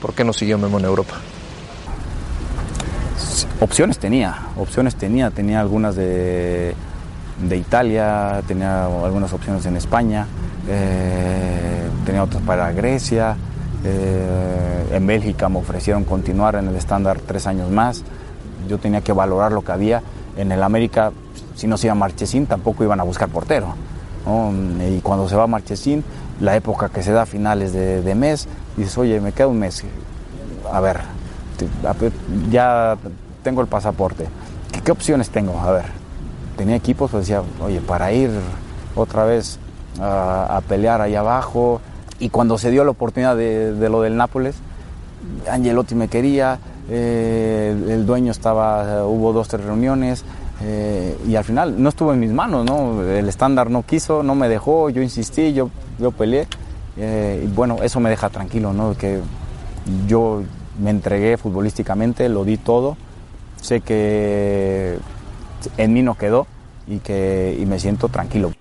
por 0.00 0.14
qué 0.14 0.22
no 0.24 0.32
siguió 0.32 0.58
Memo 0.58 0.78
en 0.78 0.84
Europa. 0.84 1.14
Opciones 3.60 3.98
tenía, 3.98 4.36
opciones 4.56 4.94
tenía, 4.94 5.30
tenía 5.30 5.60
algunas 5.60 5.96
de, 5.96 6.74
de 7.48 7.56
Italia, 7.56 8.40
tenía 8.46 8.84
algunas 8.86 9.32
opciones 9.32 9.66
en 9.66 9.76
España, 9.76 10.26
eh, 10.68 11.88
tenía 12.06 12.22
otras 12.22 12.42
para 12.44 12.70
Grecia, 12.72 13.36
eh, 13.84 14.88
en 14.92 15.06
Bélgica 15.06 15.48
me 15.48 15.58
ofrecieron 15.58 16.04
continuar 16.04 16.56
en 16.56 16.68
el 16.68 16.76
estándar 16.76 17.20
tres 17.20 17.46
años 17.46 17.70
más, 17.70 18.02
yo 18.68 18.78
tenía 18.78 19.00
que 19.00 19.12
valorar 19.12 19.52
lo 19.52 19.62
que 19.62 19.72
había, 19.72 20.02
en 20.36 20.52
el 20.52 20.62
América 20.62 21.12
si 21.54 21.66
no 21.66 21.76
se 21.76 21.88
iba 21.88 21.94
Marchesín 21.94 22.46
tampoco 22.46 22.84
iban 22.84 23.00
a 23.00 23.02
buscar 23.02 23.28
portero, 23.28 23.74
¿no? 24.24 24.52
y 24.88 25.00
cuando 25.00 25.28
se 25.28 25.36
va 25.36 25.46
Marchesín, 25.46 26.04
la 26.40 26.54
época 26.54 26.88
que 26.88 27.02
se 27.02 27.12
da 27.12 27.22
a 27.22 27.26
finales 27.26 27.72
de, 27.72 28.02
de 28.02 28.14
mes, 28.14 28.46
dices, 28.76 28.96
oye, 28.96 29.20
me 29.20 29.32
queda 29.32 29.48
un 29.48 29.58
mes, 29.58 29.84
a 30.72 30.80
ver, 30.80 31.00
ya 32.50 32.96
tengo 33.42 33.60
el 33.60 33.66
pasaporte. 33.66 34.28
¿Qué, 34.72 34.80
qué 34.80 34.92
opciones 34.92 35.30
tengo? 35.30 35.58
A 35.60 35.72
ver, 35.72 35.84
tenía 36.56 36.76
equipos, 36.76 37.10
pues 37.10 37.24
decía, 37.24 37.42
oye, 37.60 37.80
para 37.80 38.12
ir 38.12 38.30
otra 38.94 39.24
vez 39.24 39.58
a, 40.00 40.56
a 40.56 40.60
pelear 40.60 41.00
allá 41.00 41.20
abajo. 41.20 41.80
Y 42.20 42.30
cuando 42.30 42.58
se 42.58 42.70
dio 42.70 42.84
la 42.84 42.90
oportunidad 42.90 43.36
de, 43.36 43.88
lo 43.88 44.02
del 44.02 44.16
Nápoles, 44.16 44.56
Angelotti 45.50 45.94
me 45.94 46.08
quería, 46.08 46.58
eh, 46.90 47.74
el, 47.76 47.90
el 47.90 48.06
dueño 48.06 48.32
estaba, 48.32 49.04
hubo 49.06 49.32
dos, 49.32 49.48
tres 49.48 49.64
reuniones. 49.64 50.24
eh, 50.62 51.16
y 51.28 51.36
al 51.36 51.44
final 51.44 51.80
no 51.80 51.88
estuvo 51.88 52.12
en 52.12 52.18
mis 52.20 52.32
manos, 52.32 52.64
¿no? 52.64 53.02
El 53.02 53.28
estándar 53.28 53.70
no 53.70 53.82
quiso, 53.84 54.22
no 54.24 54.34
me 54.34 54.48
dejó, 54.48 54.90
yo 54.90 55.02
insistí, 55.02 55.52
yo, 55.52 55.70
yo 55.98 56.10
peleé. 56.10 56.46
eh, 56.96 57.42
y 57.44 57.46
bueno, 57.54 57.76
eso 57.82 58.00
me 58.00 58.10
deja 58.10 58.28
tranquilo, 58.30 58.72
¿no? 58.72 58.96
Que 58.96 59.20
yo 60.08 60.42
me 60.82 60.90
entregué 60.90 61.36
futbolísticamente, 61.36 62.28
lo 62.28 62.44
di 62.44 62.56
todo. 62.56 62.96
Sé 63.60 63.80
que 63.80 64.98
en 65.76 65.92
mí 65.92 66.02
no 66.02 66.16
quedó 66.16 66.46
y 66.86 66.98
que 66.98 67.56
y 67.60 67.66
me 67.66 67.78
siento 67.78 68.08
tranquilo. 68.08 68.52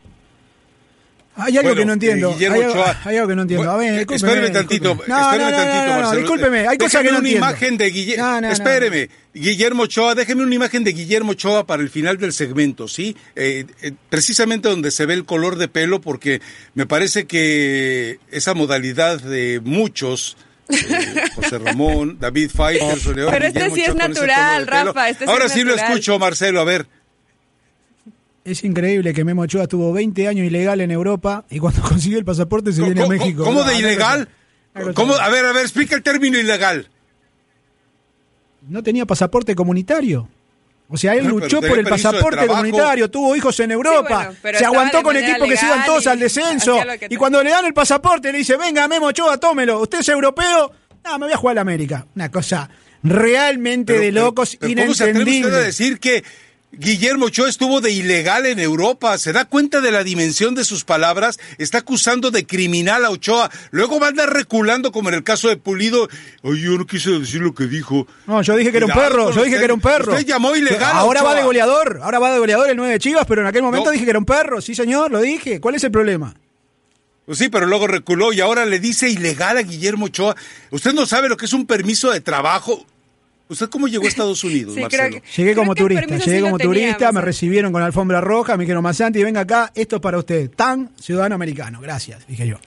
Hay 1.40 1.56
algo 1.58 1.70
Bueno, 1.70 1.76
que 1.82 1.86
no 1.86 1.94
entiendo. 1.94 2.30
eh, 2.32 2.34
Guillermo 2.34 2.56
hay, 2.58 2.64
algo, 2.64 2.86
hay 3.06 3.16
algo 3.18 3.28
que 3.30 3.36
no 3.36 3.42
entiendo. 3.44 3.72
A 3.72 3.78
ver, 3.78 4.08
espéreme 4.12 4.50
tantito, 4.50 4.90
discúlpeme. 4.96 5.08
No, 5.08 5.22
espéreme 5.32 5.52
no, 5.52 5.58
no, 5.58 5.64
tantito, 5.64 5.86
no, 5.86 6.02
no, 6.02 6.16
discúlpeme. 6.18 6.68
Hay 6.68 6.78
cosas 6.78 6.92
Déjeme 6.92 7.04
que 7.04 7.12
no 7.14 7.20
una 7.20 7.28
entiendo. 7.30 7.48
imagen 7.48 7.78
de 7.78 7.90
Guillermo. 7.92 8.24
No, 8.26 8.32
no, 8.34 8.42
no. 8.42 8.54
Espéreme, 8.54 9.10
Guillermo 9.34 9.84
Ochoa, 9.84 10.16
déjeme 10.16 10.44
una 10.44 10.56
imagen 10.56 10.84
de 10.84 10.94
Guillermo 10.94 11.32
Ochoa 11.34 11.68
para 11.68 11.84
el 11.84 11.90
final 11.90 12.18
del 12.18 12.34
segmento, 12.34 12.88
¿sí? 12.88 13.16
Eh, 13.36 13.66
eh, 13.84 13.92
precisamente 14.10 14.68
donde 14.68 14.90
se 14.92 15.06
ve 15.06 15.14
el 15.14 15.26
color 15.26 15.58
de 15.58 15.68
pelo, 15.68 16.02
porque 16.02 16.42
me 16.74 16.86
parece 16.88 17.28
que 17.28 18.20
esa 18.32 18.54
modalidad 18.56 19.20
de 19.22 19.62
muchos. 19.64 20.38
eh, 20.70 20.76
José 21.36 21.60
Ramón, 21.60 22.18
David 22.20 22.50
Faitelson, 22.54 23.14
Pero 23.16 23.46
este 23.48 23.70
sí 23.72 23.82
es 23.82 23.96
natural, 23.96 24.68
Rafa, 24.68 25.10
este 25.10 25.24
sí 25.26 25.32
Ahora 25.32 25.46
es 25.46 25.52
sí 25.54 25.64
lo 25.64 25.76
escucho, 25.76 26.18
Marcelo, 26.20 26.60
a 26.60 26.66
ver. 26.66 26.88
Es 28.48 28.64
increíble 28.64 29.14
que 29.14 29.26
Memo 29.26 29.42
Ochoa 29.42 29.64
estuvo 29.64 29.92
20 29.92 30.26
años 30.28 30.48
ilegal 30.48 30.80
en 30.80 30.90
Europa 30.90 31.44
y 31.50 31.60
cuando 31.60 31.82
consiguió 31.88 32.18
el 32.18 32.24
pasaporte 32.26 32.72
se 32.72 32.82
viene 32.82 33.02
a 33.02 33.04
¿Cómo, 33.04 33.18
México. 33.18 33.44
cómo 33.44 33.64
de 33.64 33.74
no, 33.74 33.80
ilegal? 33.80 34.30
A 34.74 35.30
ver, 35.30 35.46
a 35.46 35.52
ver, 35.54 35.64
explica 35.64 35.96
el 35.96 36.02
término 36.04 36.38
ilegal. 36.40 36.88
No 38.70 38.82
tenía 38.84 39.06
pasaporte 39.06 39.54
comunitario. 39.56 40.30
O 40.90 40.96
sea, 40.96 41.12
él 41.14 41.20
Ah, 41.20 41.24
pero 41.26 41.40
luchó 41.40 41.60
por 41.62 41.78
el 41.78 41.86
pasaporte 41.86 42.48
comunitario, 42.48 43.10
tuvo 43.12 43.36
hijos 43.36 43.60
en 43.60 43.72
Europa, 43.72 44.16
bueno, 44.28 44.40
pero 44.42 44.58
se 44.60 44.66
aguantó 44.66 45.04
con 45.04 45.18
equipos 45.18 45.46
que 45.50 45.58
se 45.58 45.66
iban 45.66 45.86
todos 45.86 46.06
y 46.06 46.10
al 46.10 46.20
descenso. 46.20 46.78
Y 47.10 47.18
cuando 47.18 47.44
le 47.44 47.50
dan 47.50 47.66
el 47.66 47.74
pasaporte, 47.74 48.32
le 48.32 48.38
dice, 48.38 48.56
venga, 48.56 48.88
Memo 48.88 49.08
Ochoa, 49.08 49.38
tómelo. 49.38 49.82
¿Usted 49.82 50.00
es 50.00 50.08
europeo? 50.10 50.72
No, 51.04 51.20
me 51.20 51.26
voy 51.26 51.34
a 51.34 51.38
jugar 51.38 51.52
a 51.52 51.56
la 51.56 51.62
América. 51.62 52.06
Una 52.16 52.32
cosa 52.32 52.70
realmente 53.04 53.94
Pero- 53.94 54.06
de 54.06 54.12
pero- 54.14 54.26
locos, 54.26 54.56
pero 54.58 54.74
¿Cómo 54.82 54.94
se 54.94 55.04
atreve 55.04 55.20
usted 55.20 55.20
a 55.20 55.22
inentendible. 55.34 55.64
decir 55.66 56.00
que 56.00 56.24
Guillermo 56.74 57.28
Ochoa 57.28 57.50
estuvo 57.50 57.80
de 57.82 57.92
ilegal 57.92 58.46
en 58.46 58.60
Europa? 58.60 59.18
¿Se 59.18 59.32
da 59.32 59.46
cuenta 59.46 59.80
de 59.80 59.90
la 59.90 60.04
dimensión 60.04 60.54
de 60.54 60.66
sus 60.66 60.84
palabras? 60.84 61.40
Está 61.58 61.80
acusando 61.80 62.30
de 62.30 62.46
criminal 62.46 63.06
a 63.06 63.10
Ochoa. 63.10 63.50
Luego 63.72 64.00
va 64.00 64.08
a 64.08 64.10
andar 64.10 64.32
reculando 64.34 64.92
como 64.92 65.08
en 65.10 65.16
el 65.16 65.24
caso 65.24 65.48
de 65.48 65.56
Pulido. 65.58 66.10
Ay, 66.44 66.62
yo 66.62 66.72
no 66.78 66.86
quise 66.86 67.10
decir 67.12 67.42
lo 67.42 67.56
que 67.56 67.66
dijo. 67.68 68.06
No, 68.28 68.42
yo 68.42 68.56
dije 68.58 68.72
que 68.72 68.78
era 68.78 68.86
un 68.86 68.92
perro, 68.92 69.30
yo 69.32 69.44
dije 69.44 69.46
usted. 69.48 69.58
que 69.60 69.64
era 69.66 69.74
un 69.74 69.82
perro. 69.82 70.12
Usted 70.14 70.26
llamó 70.28 70.56
ilegal 70.56 70.84
a 70.96 71.00
Ahora 71.00 71.22
va 71.24 71.30
Ochoa. 71.30 71.40
de 71.40 71.46
goleador, 71.46 72.00
ahora 72.04 72.20
va 72.20 72.32
de 72.34 72.40
goleador 72.40 72.70
el 72.70 72.76
9 72.78 72.92
de 72.94 73.00
Chivas, 73.00 73.26
pero 73.26 73.42
en 73.42 73.48
aquel 73.48 73.64
momento 73.64 73.86
No. 73.86 73.92
dije 73.92 74.04
que 74.04 74.10
era 74.12 74.20
un 74.20 74.26
perro. 74.26 74.62
Sí, 74.62 74.76
señor, 74.76 75.10
lo 75.10 75.22
dije. 75.22 75.62
¿Cuál 75.62 75.76
es 75.76 75.84
el 75.86 75.92
problema? 75.92 76.36
Pues 77.26 77.40
sí, 77.40 77.50
pero 77.50 77.66
luego 77.66 77.88
reculó 77.88 78.34
y 78.34 78.42
ahora 78.42 78.66
le 78.66 78.80
dice 78.80 79.10
ilegal 79.10 79.58
a 79.58 79.62
Guillermo 79.62 80.06
Ochoa. 80.08 80.36
Usted 80.72 80.94
no 80.94 81.06
sabe 81.06 81.28
lo 81.30 81.38
que 81.38 81.46
es 81.46 81.54
un 81.54 81.66
permiso 81.66 82.12
de 82.12 82.22
trabajo. 82.22 82.86
¿Usted 83.50 83.70
cómo 83.70 83.88
llegó 83.88 84.06
a 84.06 84.08
Estados 84.08 84.44
Unidos, 84.44 84.74
Sí, 84.76 84.82
Marcelo? 84.82 85.04
creo 85.10 85.22
que- 85.22 85.28
Llegué 85.38 85.52
Creo 85.54 85.56
como 85.64 85.76
turista, 85.76 86.02
llegué 86.06 86.20
sí 86.20 86.42
como 86.42 86.58
teníamos, 86.58 86.62
turista, 86.62 87.12
me 87.12 87.22
recibieron 87.22 87.72
con 87.72 87.82
alfombra 87.82 88.20
roja, 88.22 88.58
me 88.58 88.64
dijeron, 88.64 88.84
Masanti, 88.84 89.24
venga 89.24 89.42
acá, 89.42 89.72
esto 89.76 89.96
es 89.98 90.02
para 90.02 90.18
usted. 90.18 90.50
Tan 90.52 90.92
ciudadano 91.00 91.36
americano, 91.36 91.80
gracias, 91.82 92.28
dije 92.28 92.48
yo. 92.48 92.58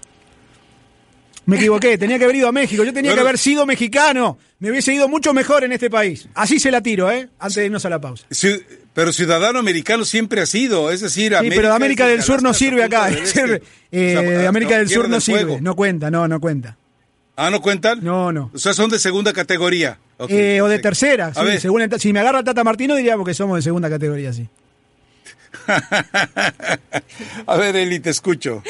Me 1.47 1.57
equivoqué, 1.57 1.99
tenía 1.99 2.17
que 2.19 2.25
haber 2.25 2.37
ido 2.37 2.49
a 2.49 2.53
México, 2.53 2.85
yo 2.85 2.93
tenía 2.93 3.11
Bueno. 3.11 3.23
que 3.25 3.29
haber 3.29 3.39
sido 3.39 3.67
mexicano, 3.67 4.39
me 4.61 4.71
hubiese 4.71 4.95
ido 4.95 5.09
mucho 5.09 5.33
mejor 5.33 5.65
en 5.65 5.73
este 5.73 5.91
país. 5.91 6.29
Así 6.35 6.61
se 6.61 6.71
la 6.71 6.81
tiro, 6.81 7.11
¿eh? 7.11 7.29
Antes 7.41 7.57
de 7.57 7.65
irnos 7.67 7.85
a 7.85 7.91
la 7.91 8.01
pausa. 8.01 8.25
Pero 8.95 9.13
ciudadano 9.13 9.59
americano 9.59 10.05
siempre 10.05 10.41
ha 10.43 10.47
sido, 10.47 10.91
es 10.93 11.01
decir, 11.01 11.35
Sí, 11.41 11.49
pero 11.49 11.69
de 11.69 11.75
América 11.75 12.07
del 12.07 12.23
Sur 12.23 12.43
no 12.43 12.55
sirve 12.55 12.85
acá. 12.85 13.11
Eh, 13.93 14.47
América 14.49 14.79
del 14.79 14.89
Sur 14.89 15.09
no 15.09 15.21
sirve, 15.21 15.61
no 15.61 15.75
cuenta, 15.75 16.11
no, 16.11 16.29
no 16.29 16.41
cuenta. 16.41 16.77
Ah, 17.43 17.49
¿no 17.49 17.63
cuentan? 17.63 18.01
No, 18.03 18.33
no. 18.33 18.51
O 18.53 18.59
sea, 18.59 18.75
son 18.75 18.91
de 18.91 18.99
segunda 18.99 19.33
categoría. 19.33 19.99
Eh, 20.29 20.61
o 20.61 20.69
de 20.69 20.79
tercera, 20.79 21.29
A 21.29 21.35
sí, 21.35 21.43
ver, 21.43 21.59
según 21.59 21.81
el- 21.81 21.99
si 21.99 22.13
me 22.13 22.21
agarra 22.21 22.45
Tata 22.45 22.63
Martino 22.63 22.95
diríamos 22.95 23.27
que 23.27 23.33
somos 23.33 23.57
de 23.57 23.63
segunda 23.63 23.89
categoría, 23.89 24.31
sí. 24.35 24.47
a 27.47 27.57
ver, 27.57 27.77
Eli, 27.77 27.99
te 27.99 28.11
escucho. 28.11 28.63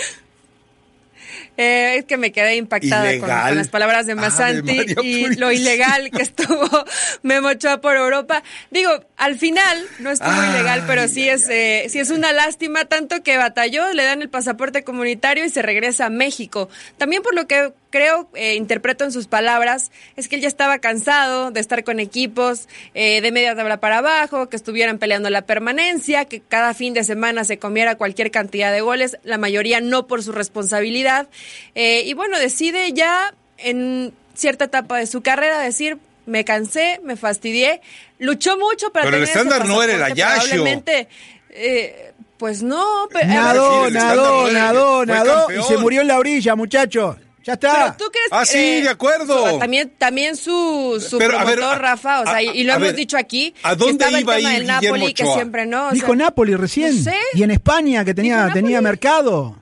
Eh, 1.56 1.96
es 1.98 2.04
que 2.06 2.16
me 2.16 2.32
quedé 2.32 2.56
impactada 2.56 3.18
con, 3.18 3.28
las 3.28 3.68
palabras 3.68 4.06
de 4.06 4.12
Ave 4.12 4.20
Masanti 4.22 4.80
y 4.80 4.94
Purísima. 4.94 5.34
lo 5.36 5.52
ilegal 5.52 6.10
que 6.10 6.22
estuvo 6.22 6.66
Memo 7.22 7.48
Ochoa 7.48 7.82
por 7.82 7.96
Europa. 7.96 8.42
Digo, 8.70 8.90
al 9.18 9.36
final 9.38 9.84
no 9.98 10.10
estuvo 10.10 10.32
ilegal, 10.32 10.84
pero 10.86 11.06
sí 11.06 11.28
es, 11.28 11.48
eh, 11.50 11.86
sí 11.90 11.98
es 11.98 12.10
una 12.10 12.32
lástima 12.32 12.86
tanto 12.86 13.22
que 13.22 13.36
batalló, 13.36 13.92
le 13.92 14.04
dan 14.04 14.22
el 14.22 14.30
pasaporte 14.30 14.84
comunitario 14.84 15.44
y 15.44 15.50
se 15.50 15.60
regresa 15.60 16.06
a 16.06 16.10
México. 16.10 16.70
También 16.96 17.22
por 17.22 17.34
lo 17.34 17.46
que 17.46 17.72
creo, 17.90 18.28
eh, 18.34 18.54
interpreto 18.54 19.04
en 19.04 19.12
sus 19.12 19.26
palabras, 19.26 19.90
es 20.16 20.28
que 20.28 20.36
él 20.36 20.42
ya 20.42 20.48
estaba 20.48 20.78
cansado 20.78 21.50
de 21.50 21.60
estar 21.60 21.84
con 21.84 22.00
equipos 22.00 22.68
eh, 22.94 23.20
de 23.20 23.32
media 23.32 23.54
tabla 23.54 23.80
para 23.80 23.98
abajo, 23.98 24.48
que 24.48 24.56
estuvieran 24.56 24.98
peleando 24.98 25.28
la 25.28 25.42
permanencia, 25.42 26.24
que 26.24 26.40
cada 26.40 26.72
fin 26.72 26.94
de 26.94 27.04
semana 27.04 27.44
se 27.44 27.58
comiera 27.58 27.96
cualquier 27.96 28.30
cantidad 28.30 28.72
de 28.72 28.80
goles, 28.80 29.18
la 29.24 29.38
mayoría 29.38 29.80
no 29.80 30.06
por 30.06 30.22
su 30.22 30.32
responsabilidad. 30.32 31.28
Eh, 31.74 32.04
y 32.06 32.14
bueno, 32.14 32.38
decide 32.38 32.92
ya 32.92 33.34
en 33.58 34.14
cierta 34.34 34.66
etapa 34.66 34.98
de 34.98 35.06
su 35.06 35.22
carrera 35.22 35.60
decir, 35.60 35.98
me 36.26 36.44
cansé, 36.44 37.00
me 37.02 37.16
fastidié, 37.16 37.80
luchó 38.18 38.56
mucho 38.56 38.92
para 38.92 39.06
Pero 39.06 39.16
el 39.16 39.24
tener 39.24 39.36
ese 39.36 39.48
estándar 39.48 39.68
no 39.68 39.82
era 39.82 39.94
el 39.94 40.02
Ayasho. 40.02 40.48
Probablemente, 40.48 41.08
eh, 41.50 42.12
pues 42.38 42.62
no, 42.62 43.08
pero... 43.12 43.26
Nadó, 43.26 43.86
el 43.86 43.94
nadó, 43.94 44.50
nadó, 44.50 45.06
nadó 45.06 45.46
y 45.52 45.62
se 45.64 45.76
murió 45.76 46.00
en 46.00 46.08
la 46.08 46.18
orilla, 46.18 46.54
muchacho. 46.54 47.18
Ya 47.50 47.72
Pero 47.72 47.94
tú 47.98 48.04
crees 48.10 48.28
Ah, 48.30 48.44
sí, 48.46 48.80
de 48.82 48.88
acuerdo. 48.88 49.50
su- 49.52 49.58
también, 49.58 49.92
también 49.98 50.36
su, 50.36 51.04
su 51.06 51.18
Pero, 51.18 51.38
a 51.38 51.44
ver, 51.44 51.56
promotor, 51.56 51.74
a- 51.76 51.78
Rafa, 51.90 52.20
o 52.20 52.24
sea, 52.24 52.34
a- 52.36 52.42
y, 52.42 52.48
y 52.50 52.64
lo 52.64 52.72
hemos 52.74 52.86
ver, 52.88 52.96
dicho 52.96 53.16
aquí. 53.16 53.54
¿a 53.62 53.70
que 53.70 53.76
dónde 53.76 54.04
estaba 54.04 54.20
iba 54.20 54.36
el 54.36 54.42
tema 54.42 54.52
ir 54.54 54.58
del 54.66 54.74
Guillermo 54.76 54.96
Napoli, 54.98 55.14
que 55.14 55.24
siempre 55.26 55.66
no. 55.66 55.88
o 55.88 55.92
Dijo 55.92 56.06
sea, 56.06 56.16
Napoli 56.16 56.54
recién. 56.56 56.96
no 56.96 57.02
sé. 57.10 57.16
Y 57.34 57.42
en 57.42 57.50
España 57.50 58.04
que 58.04 58.14
tenía, 58.14 58.48
tenía 58.52 58.80
mercado. 58.80 59.56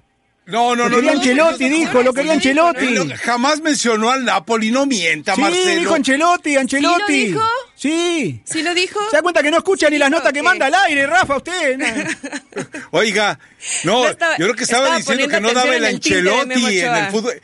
No, 0.46 0.74
no, 0.74 0.84
Lo 0.84 0.88
no. 0.88 0.96
quería 0.96 1.12
no, 1.12 1.18
Ancelotti, 1.18 1.68
no, 1.68 1.76
dijo, 1.76 2.02
lo 2.02 2.14
quería 2.14 2.32
Ancelotti. 2.32 3.10
Jamás 3.22 3.60
mencionó 3.60 4.08
al 4.08 4.24
Napoli, 4.24 4.70
no 4.70 4.86
mienta, 4.86 5.34
Sí, 5.34 5.42
Marcelo. 5.42 5.78
dijo 5.80 5.94
Ancelotti, 5.94 6.56
Ancelotti. 6.56 7.02
¿Sí 7.06 7.28
lo 7.28 7.34
dijo? 7.34 7.48
Sí. 7.76 8.40
¿Sí 8.44 8.62
lo 8.62 8.72
dijo? 8.72 8.98
¿Se 9.10 9.16
da 9.16 9.22
cuenta 9.22 9.42
que 9.42 9.50
no 9.50 9.58
escucha 9.58 9.90
ni 9.90 9.98
las 9.98 10.08
notas 10.10 10.32
que 10.32 10.38
que- 10.38 10.42
manda 10.42 10.64
al 10.64 10.74
aire, 10.74 11.06
Rafa, 11.06 11.36
usted? 11.36 11.78
Oiga, 12.92 13.38
no, 13.84 14.04
No 14.04 14.08
estaba- 14.08 14.36
yo 14.38 14.44
creo 14.46 14.56
que 14.56 14.64
estaba, 14.64 14.84
estaba 14.84 14.98
diciendo 14.98 15.28
que 15.28 15.40
no 15.40 15.52
daba 15.52 15.74
el 15.76 15.84
Ancelotti 15.84 16.78
en 16.80 16.94
el 16.94 17.06
fútbol. 17.10 17.34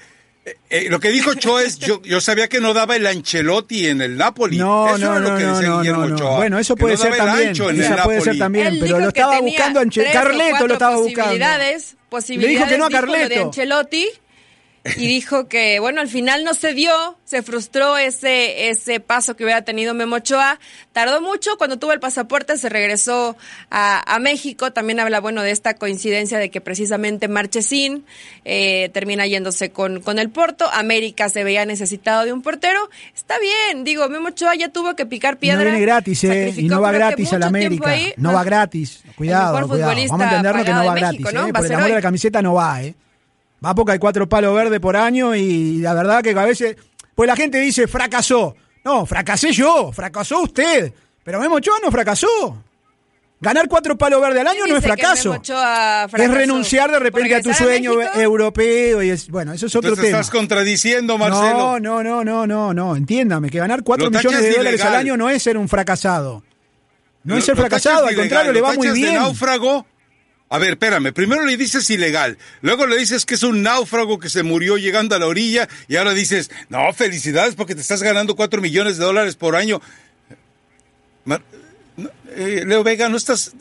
Eh, 0.47 0.57
eh, 0.69 0.87
lo 0.91 1.01
que 1.01 1.11
dijo 1.11 1.31
Ochoa 1.31 1.63
es, 1.63 1.79
yo, 1.79 2.03
yo 2.03 2.21
sabía 2.21 2.49
que 2.49 2.61
no 2.61 2.75
daba 2.75 2.97
el 2.97 3.07
Ancelotti 3.07 3.87
en 3.87 4.03
el 4.03 4.19
Napoli. 4.19 4.59
No, 4.59 4.89
eso 4.89 4.99
no, 4.99 5.13
era 5.13 5.21
lo 5.21 5.31
no, 5.31 5.39
que 5.39 5.45
no, 5.45 5.55
decía 5.57 5.69
no, 5.71 5.79
Guillermo 5.81 6.07
no, 6.07 6.15
Ochoa. 6.15 6.31
no. 6.31 6.37
Bueno, 6.37 6.59
eso 6.59 6.77
puede 6.77 6.97
no 6.97 7.03
ser 7.03 7.17
también. 7.17 7.81
Esa 7.81 8.03
puede 8.03 8.21
ser 8.21 8.39
también, 8.39 8.79
pero 8.79 9.01
lo 9.01 9.09
estaba 9.09 9.41
buscando 9.41 9.81
o 9.81 9.85
Carleto 10.13 10.67
lo 10.67 10.73
estaba 10.75 10.97
buscando. 10.97 11.23
Posibilidades, 11.23 11.97
posibilidades 12.11 12.53
Le 12.53 12.59
dijo 12.59 12.71
que 12.71 12.79
no 12.79 12.85
a 12.85 12.89
dijo 12.89 13.07
lo 13.07 13.13
de 13.13 13.21
Carleto. 13.21 13.47
Ancelotti 13.47 14.09
y 14.97 15.07
dijo 15.07 15.49
que, 15.49 15.81
bueno, 15.81 16.03
al 16.03 16.09
final 16.09 16.45
no 16.45 16.53
se 16.53 16.75
dio, 16.75 17.17
se 17.25 17.43
frustró 17.43 17.97
ese, 17.97 18.69
ese 18.69 19.01
paso 19.01 19.35
que 19.35 19.45
hubiera 19.45 19.63
tenido 19.63 19.95
Memo 19.95 20.17
Ochoa. 20.17 20.61
Tardó 20.93 21.23
mucho, 21.23 21.57
cuando 21.57 21.79
tuvo 21.79 21.93
el 21.93 22.01
pasaporte 22.01 22.59
se 22.59 22.69
regresó 22.69 23.35
a, 23.71 24.15
a 24.15 24.19
México. 24.19 24.73
También 24.73 25.01
habla, 25.01 25.21
bueno, 25.21 25.43
de 25.43 25.53
esta 25.53 25.75
coincidencia 25.75 26.39
de 26.39 26.51
que 26.51 26.61
precisamente 26.61 27.29
Marchesín 27.29 28.05
eh, 28.45 28.91
termina 28.93 29.27
yéndose 29.27 29.71
con, 29.71 30.01
con 30.03 30.19
el 30.19 30.29
Porto. 30.29 30.69
América 30.71 31.31
se 31.31 31.45
veía 31.45 31.65
necesitado 31.65 32.27
de 32.27 32.33
un 32.35 32.43
portero. 32.43 32.91
Está 33.15 33.37
bien, 33.39 33.85
digo, 33.85 34.09
Memo 34.11 34.29
Ochoa 34.29 34.55
ya 34.55 34.69
tuvo 34.69 34.95
que 34.95 35.07
picar 35.07 35.35
No 35.35 35.41
piedra. 35.41 35.63
viene 35.65 35.81
gratis, 35.81 36.25
¿eh? 36.25 36.53
Y 36.57 36.65
no 36.65 36.83
va 36.83 36.93
gratis 36.93 37.33
a 37.33 37.39
la 37.39 37.47
América. 37.47 37.89
ahí. 37.89 38.13
No 38.19 38.35
va 38.35 38.45
gratis. 38.45 39.03
Cuidado, 39.17 39.67
cuidado. 39.67 39.95
Vamos 40.11 40.21
a 40.21 40.25
entenderlo 40.29 40.65
que 40.65 40.73
no 40.73 40.85
va 40.85 40.95
gratis, 40.95 41.27
¿eh? 41.27 41.33
¿no? 41.33 41.49
Por 41.49 41.65
el 41.65 41.73
amor 41.73 41.89
de 41.89 41.95
la 41.95 42.03
camiseta 42.03 42.43
no 42.43 42.53
va, 42.55 42.83
¿eh? 42.83 42.95
Va 43.65 43.75
porque 43.75 43.93
hay 43.93 43.99
cuatro 43.99 44.29
palos 44.29 44.55
verdes 44.55 44.81
por 44.81 44.97
año 44.97 45.35
y 45.35 45.79
la 45.79 45.95
verdad 45.95 46.23
que 46.23 46.31
a 46.31 46.45
veces. 46.45 46.77
Pues 47.15 47.27
la 47.29 47.37
gente 47.37 47.59
dice, 47.61 47.87
fracasó. 47.87 48.55
No, 48.85 49.07
fracasé 49.07 49.53
yo, 49.53 49.93
fracasó 49.93 50.41
usted. 50.43 50.93
Pero 51.23 51.41
Memo 51.41 51.55
Ochoa 51.57 51.77
no 51.83 51.91
fracasó. 51.91 52.63
Ganar 53.41 53.69
cuatro 53.69 53.97
palos 53.99 54.21
verdes 54.23 54.41
al 54.41 54.47
año 54.49 54.61
¿Quién 54.65 54.71
no 54.73 54.79
es 54.79 54.85
fracaso. 54.85 55.35
Es 56.17 56.31
renunciar 56.31 56.91
de 56.91 56.99
repente 56.99 57.29
¿Por 57.31 57.39
a 57.39 57.43
tu 57.43 57.53
sueño 57.53 57.95
México? 57.95 58.19
europeo 58.21 59.03
y 59.03 59.11
es 59.11 59.29
bueno, 59.29 59.53
eso 59.53 59.67
es 59.67 59.77
otro 59.77 59.91
Entonces 59.91 60.11
tema. 60.11 60.21
estás 60.21 60.35
contradiciendo, 60.35 61.19
Marcelo. 61.19 61.79
No, 61.79 61.81
no, 61.81 62.03
no, 62.03 62.25
no, 62.25 62.47
no, 62.47 62.73
no, 62.75 62.97
entiéndame, 62.97 63.51
que 63.51 63.59
ganar 63.59 63.83
4 63.83 64.07
Lo 64.07 64.11
millones 64.11 64.41
de 64.43 64.53
dólares 64.55 64.81
al 64.83 64.95
año 64.95 65.17
no 65.17 65.29
es 65.29 65.43
ser 65.43 65.59
un 65.59 65.69
fracasado. 65.69 66.43
No 67.25 67.35
Lo- 67.35 67.39
es 67.39 67.45
ser 67.45 67.57
fracasado, 67.57 68.07
al 68.07 68.15
contrario, 68.17 68.53
le 68.53 68.61
va 68.61 68.69
muy 68.75 68.87
tachas 68.89 68.95
de 68.95 69.01
bien. 69.01 69.15
náufrago. 69.15 69.87
A 70.55 70.59
ver, 70.59 70.71
espérame, 70.71 71.13
primero 71.13 71.45
le 71.45 71.57
dices 71.57 71.91
ilegal, 71.91 72.39
luego 72.61 72.87
le 72.87 72.97
dices 72.97 73.27
que 73.27 73.35
es 73.35 73.43
un 73.43 73.65
náufrago 73.65 74.21
que 74.21 74.29
se 74.29 74.45
murió 74.45 74.77
llegando 74.77 75.17
a 75.17 75.19
la 75.19 75.27
orilla 75.27 75.69
y 75.89 75.97
ahora 75.97 76.15
dices, 76.15 76.49
no, 76.69 76.93
felicidades 76.93 77.57
porque 77.57 77.75
te 77.75 77.81
estás 77.81 78.05
ganando 78.05 78.37
cuatro 78.37 78.61
millones 78.63 78.97
de 78.97 79.05
dólares 79.05 79.35
por 79.35 79.57
año. 79.57 79.81
Mar- 81.25 81.43
no, 81.97 82.09
eh, 82.37 82.63
Leo 82.65 82.85
Vega, 82.85 83.09
no 83.09 83.17
estás... 83.17 83.53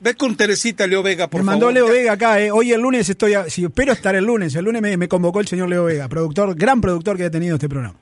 Ve 0.00 0.14
con 0.14 0.36
Teresita, 0.36 0.84
Leo 0.88 1.02
Vega, 1.04 1.28
por 1.28 1.42
Me 1.42 1.46
mandó 1.46 1.66
favor. 1.66 1.74
Leo 1.74 1.86
Vega 1.86 2.12
acá, 2.14 2.40
eh. 2.40 2.50
hoy 2.50 2.72
el 2.72 2.80
lunes 2.80 3.08
estoy, 3.08 3.34
a- 3.34 3.48
si 3.48 3.64
espero 3.64 3.92
estar 3.92 4.16
el 4.16 4.24
lunes, 4.24 4.52
el 4.56 4.64
lunes 4.64 4.82
me, 4.82 4.96
me 4.96 5.06
convocó 5.06 5.38
el 5.38 5.46
señor 5.46 5.68
Leo 5.68 5.84
Vega, 5.84 6.08
productor, 6.08 6.56
gran 6.56 6.80
productor 6.80 7.16
que 7.16 7.24
ha 7.26 7.30
tenido 7.30 7.54
este 7.54 7.68
programa. 7.68 7.94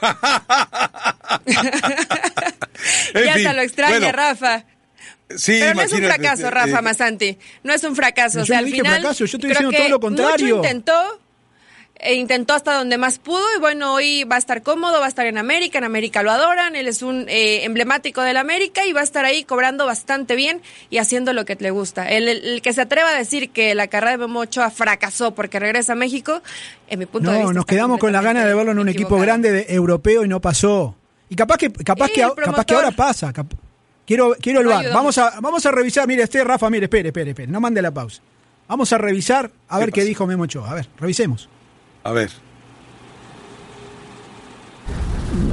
Ya 3.14 3.34
fin, 3.34 3.46
hasta 3.46 3.52
lo 3.54 3.62
extraña, 3.62 3.98
bueno, 3.98 4.12
Rafa. 4.12 4.64
Sí, 5.34 5.56
Pero 5.60 5.74
no 5.74 5.82
es 5.82 5.92
un 5.92 6.02
fracaso, 6.02 6.46
eh, 6.46 6.50
Rafa 6.50 6.78
eh, 6.78 6.82
Masanti. 6.82 7.38
No 7.64 7.72
es 7.72 7.82
un 7.84 7.96
fracaso. 7.96 8.38
Yo 8.38 8.42
o 8.42 8.46
sea, 8.46 8.56
no 8.56 8.58
al 8.60 8.64
dije 8.66 8.76
final. 8.78 9.00
fracaso, 9.00 9.18
yo 9.18 9.24
estoy 9.24 9.40
creo 9.40 9.50
diciendo 9.50 9.70
que 9.70 9.76
todo 9.78 9.88
lo 9.88 10.00
contrario. 10.00 10.56
Mucho 10.58 10.68
intentó. 10.68 11.20
e 11.98 12.14
intentó 12.14 12.52
hasta 12.54 12.74
donde 12.74 12.98
más 12.98 13.18
pudo 13.18 13.42
y 13.56 13.58
bueno, 13.58 13.94
hoy 13.94 14.22
va 14.24 14.36
a 14.36 14.38
estar 14.38 14.62
cómodo, 14.62 15.00
va 15.00 15.06
a 15.06 15.08
estar 15.08 15.26
en 15.26 15.38
América, 15.38 15.78
en 15.78 15.84
América 15.84 16.22
lo 16.22 16.30
adoran, 16.30 16.76
él 16.76 16.86
es 16.88 17.00
un 17.02 17.24
eh, 17.28 17.64
emblemático 17.64 18.20
del 18.20 18.36
América 18.36 18.84
y 18.84 18.92
va 18.92 19.00
a 19.00 19.04
estar 19.04 19.24
ahí 19.24 19.44
cobrando 19.44 19.86
bastante 19.86 20.36
bien 20.36 20.60
y 20.90 20.98
haciendo 20.98 21.32
lo 21.32 21.44
que 21.46 21.56
le 21.58 21.70
gusta. 21.70 22.08
El, 22.10 22.28
el- 22.28 22.44
el 22.44 22.62
que 22.62 22.72
se 22.74 22.82
atreva 22.82 23.08
a 23.08 23.14
decir 23.18 23.48
que 23.50 23.74
la 23.74 23.86
carrera 23.88 24.12
de 24.12 24.18
Memo 24.18 24.40
Ochoa 24.40 24.70
fracasó 24.70 25.34
porque 25.34 25.58
regresa 25.58 25.94
a 25.94 25.96
México, 25.96 26.42
en 26.88 26.98
mi 26.98 27.06
punto 27.06 27.30
de 27.30 27.36
No, 27.36 27.40
vista. 27.44 27.54
nos 27.54 27.62
está 27.62 27.74
quedamos 27.74 27.98
con 27.98 28.12
la 28.12 28.20
gana 28.20 28.44
de 28.44 28.54
verlo 28.54 28.72
en 28.72 28.78
un 28.78 28.88
equipo 28.90 29.16
grande 29.18 29.50
de 29.50 29.66
europeo 29.70 30.22
y 30.24 30.28
no 30.28 30.40
pasó. 30.40 30.94
Y 31.30 31.34
capaz 31.34 31.56
que 31.56 31.72
capaz 31.72 32.10
Y 32.10 32.12
que 32.12 32.20
capaz 32.44 32.64
que 32.66 32.74
ahora 32.74 32.90
pasa. 32.92 33.32
Quiero, 34.06 34.34
quiero 34.40 34.60
el 34.60 34.66
bar. 34.68 34.86
Vamos 34.92 35.18
a, 35.18 35.40
vamos 35.40 35.66
a 35.66 35.70
revisar. 35.72 36.06
Mire, 36.06 36.22
este 36.22 36.42
Rafa, 36.44 36.70
mire, 36.70 36.84
espere, 36.84 37.08
espere, 37.08 37.30
espere. 37.30 37.50
No 37.50 37.60
mande 37.60 37.82
la 37.82 37.90
pausa. 37.90 38.22
Vamos 38.68 38.92
a 38.92 38.98
revisar 38.98 39.50
a 39.68 39.78
¿Qué 39.78 39.84
ver 39.84 39.92
qué 39.92 40.04
dijo 40.04 40.26
Memo 40.26 40.44
Ochoa. 40.44 40.70
A 40.70 40.74
ver, 40.74 40.88
revisemos. 40.98 41.48
A 42.04 42.12
ver. 42.12 42.30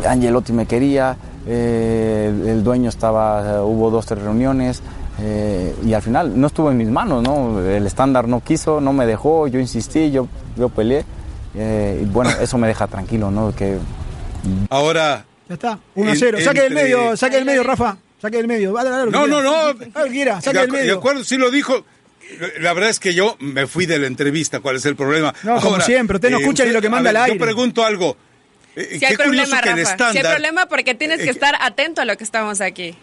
Angelotti 0.08 0.54
me 0.54 0.66
quería, 0.66 1.16
eh, 1.47 2.32
el 2.47 2.64
dueño 2.64 2.89
estaba, 2.89 3.64
hubo 3.64 3.89
dos, 3.89 4.06
tres 4.06 4.22
reuniones 4.22 4.82
eh, 5.22 5.74
y 5.86 5.93
al 5.93 6.01
final 6.01 6.39
no 6.39 6.47
estuvo 6.47 6.70
en 6.72 6.78
mis 6.78 6.89
manos, 6.89 7.24
¿no? 7.24 7.60
El 7.62 7.86
estándar 7.86 8.28
no 8.28 8.41
quiso, 8.41 8.82
no 8.82 8.93
me 8.93 9.06
dejó, 9.06 9.47
yo 9.47 9.60
insistí, 9.60 10.12
yo, 10.12 10.28
yo 10.58 10.70
peleé 10.70 11.06
eh, 11.56 11.99
y 12.01 12.06
bueno, 12.06 12.32
eso 12.41 12.58
me 12.58 12.68
deja 12.68 12.88
tranquilo, 12.88 13.32
¿no? 13.32 13.54
Que 13.56 13.78
Ahora, 14.70 15.26
Ya 15.47 15.54
está. 15.56 15.80
1 15.95 16.10
a 16.10 16.14
En- 16.14 16.20
0. 16.20 16.38
Saque 16.43 16.62
del 16.62 16.74
medio, 16.74 17.16
saque 17.16 17.36
del 17.38 17.45
medio, 17.45 17.64
Rafa. 17.64 17.97
Saque 18.24 18.38
del 18.38 18.47
medio. 18.47 18.71
Vale, 18.71 18.89
dale 18.89 19.05
que 19.05 19.11
No, 19.11 19.28
no, 19.28 19.41
no. 19.41 19.78
Que 19.78 20.09
quiera, 20.09 20.39
saque 20.39 20.57
de, 20.59 20.61
del 20.61 20.69
acu- 20.69 20.74
de 20.76 20.82
medio. 20.84 20.97
acuerdo, 20.97 21.24
sí 21.26 21.36
lo 21.38 21.51
dijo. 21.51 21.86
La 22.61 22.71
verdad 22.74 22.89
es 22.89 22.99
que 23.01 23.13
yo 23.13 23.36
me 23.41 23.67
fui 23.67 23.86
de 23.86 23.99
la 23.99 24.07
entrevista. 24.07 24.61
¿Cuál 24.61 24.78
es 24.78 24.86
el 24.86 24.95
problema? 24.95 25.36
No, 25.43 25.59
como 25.59 25.82
siempre, 25.82 26.15
usted 26.15 26.30
no 26.32 26.39
escucha 26.39 26.63
ni 26.63 26.71
lo 26.71 26.82
que 26.82 26.88
manda 26.89 27.11
ver, 27.11 27.17
al 27.17 27.24
aire. 27.26 27.38
Yo 27.38 27.43
pregunto 27.43 27.84
algo. 27.86 28.15
Eh, 28.78 28.95
Si 28.97 29.05
hay 29.05 29.15
qué 29.17 29.24
curioso 29.26 29.51
problema, 29.51 29.61
que 29.61 29.69
el 29.82 29.86
Rafa. 29.86 29.97
Si 29.97 30.03
hay 30.03 30.07
estándar. 30.09 30.32
problema 30.34 30.65
porque 30.67 30.95
tienes 30.95 31.17
que 31.19 31.26
Eh, 31.28 31.32
estar 31.32 31.53
atento 31.59 31.99
a 32.01 32.05
lo 32.05 32.15
que 32.15 32.24
estamos 32.24 32.61
aquí. 32.61 32.95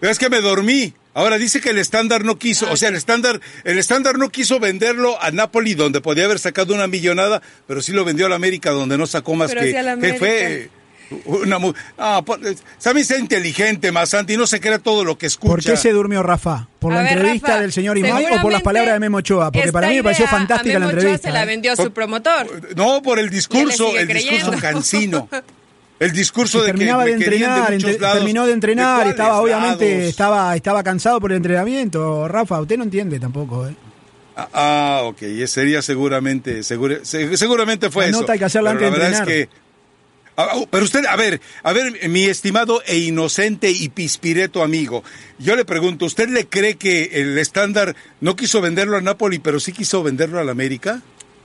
Es 0.00 0.18
que 0.18 0.30
me 0.30 0.40
dormí. 0.40 0.94
Ahora 1.14 1.36
dice 1.36 1.60
que 1.60 1.68
el 1.70 1.78
estándar 1.78 2.24
no 2.24 2.38
quiso, 2.38 2.66
Ah, 2.68 2.72
o 2.72 2.76
sea, 2.78 2.88
el 2.88 2.96
estándar, 2.96 3.38
el 3.64 3.78
estándar 3.78 4.16
no 4.18 4.30
quiso 4.30 4.58
venderlo 4.58 5.22
a 5.22 5.30
Napoli 5.30 5.74
donde 5.74 6.00
podía 6.00 6.24
haber 6.24 6.38
sacado 6.38 6.72
una 6.74 6.86
millonada, 6.86 7.42
pero 7.66 7.82
sí 7.82 7.92
lo 7.92 8.02
vendió 8.06 8.24
a 8.24 8.28
la 8.30 8.36
América 8.36 8.70
donde 8.70 8.96
no 8.96 9.06
sacó 9.06 9.34
más 9.34 9.50
Pero 9.52 9.60
que, 9.60 9.82
la 9.82 9.96
que 9.98 10.14
fue 10.14 10.46
América. 10.46 10.70
Una 11.24 11.58
mu- 11.58 11.72
ah, 11.98 12.22
por- 12.24 12.40
Sammy 12.78 13.04
sea 13.04 13.18
inteligente, 13.18 13.92
Masanti, 13.92 14.36
no 14.36 14.46
se 14.46 14.60
crea 14.60 14.78
todo 14.78 15.04
lo 15.04 15.16
que 15.18 15.26
escucha. 15.26 15.52
¿Por 15.52 15.62
qué 15.64 15.76
se 15.76 15.92
durmió 15.92 16.22
Rafa? 16.22 16.68
¿Por 16.78 16.92
A 16.92 16.96
la 16.96 17.02
ver, 17.02 17.12
entrevista 17.12 17.48
Rafa, 17.48 17.60
del 17.60 17.72
señor 17.72 17.98
Imay 17.98 18.26
o 18.38 18.42
por 18.42 18.52
las 18.52 18.62
palabras 18.62 18.94
de 18.94 19.00
Memo 19.00 19.18
Ochoa? 19.18 19.50
Porque 19.52 19.72
para 19.72 19.88
mí 19.88 19.96
me 19.96 20.02
pareció 20.04 20.26
fantástica 20.26 20.76
a 20.76 20.80
la 20.80 20.90
entrevista. 20.90 21.28
se 21.28 21.32
la 21.34 21.42
¿eh? 21.42 21.46
vendió 21.46 21.76
su 21.76 21.92
promotor. 21.92 22.46
No, 22.76 23.02
por 23.02 23.18
el 23.18 23.30
discurso, 23.30 23.96
el 23.96 24.08
discurso 24.08 24.52
cansino. 24.60 25.28
El 26.00 26.10
discurso 26.10 26.60
de 26.60 26.66
terminaba 26.66 27.04
que 27.04 27.10
de 27.10 27.16
entrenar, 27.16 27.68
de 27.68 27.74
entre- 27.76 27.90
muchos 27.90 28.00
lados. 28.02 28.16
terminó 28.18 28.44
de 28.44 28.52
entrenar, 28.54 29.04
¿De 29.04 29.10
estaba 29.10 29.40
obviamente 29.40 29.88
lados? 29.98 30.08
estaba 30.08 30.56
estaba 30.56 30.82
cansado 30.82 31.20
por 31.20 31.30
el 31.30 31.36
entrenamiento. 31.36 32.26
Rafa, 32.26 32.60
usted 32.60 32.76
no 32.76 32.82
entiende 32.82 33.20
tampoco, 33.20 33.68
¿eh? 33.68 33.76
Ah, 34.34 34.48
ah, 34.52 35.00
ok, 35.04 35.18
sería 35.46 35.80
seguramente, 35.80 36.64
segura- 36.64 36.98
se- 37.04 37.36
seguramente 37.36 37.88
fue 37.88 38.06
La 38.06 38.10
eso. 38.10 38.20
nota 38.22 38.32
hay 38.32 38.40
que 38.40 38.44
hacerla 38.46 38.72
Pero 38.72 38.86
antes 38.86 38.92
de 38.92 38.98
la 38.98 39.08
verdad 39.10 39.28
es 39.28 39.48
que 39.48 39.61
pero 40.70 40.84
usted, 40.84 41.04
a 41.06 41.16
ver, 41.16 41.40
a 41.62 41.72
ver, 41.72 42.08
mi 42.08 42.24
estimado 42.24 42.82
e 42.86 42.98
inocente 42.98 43.70
y 43.70 43.88
pispireto 43.90 44.62
amigo, 44.62 45.04
yo 45.38 45.56
le 45.56 45.64
pregunto, 45.64 46.06
¿usted 46.06 46.28
le 46.28 46.46
cree 46.46 46.76
que 46.76 47.10
el 47.20 47.36
estándar 47.38 47.94
no 48.20 48.34
quiso 48.36 48.60
venderlo 48.60 48.96
a 48.96 49.00
Napoli, 49.00 49.38
pero 49.38 49.60
sí 49.60 49.72
quiso 49.72 50.02
venderlo 50.02 50.38
al 50.40 50.48
América? 50.48 51.02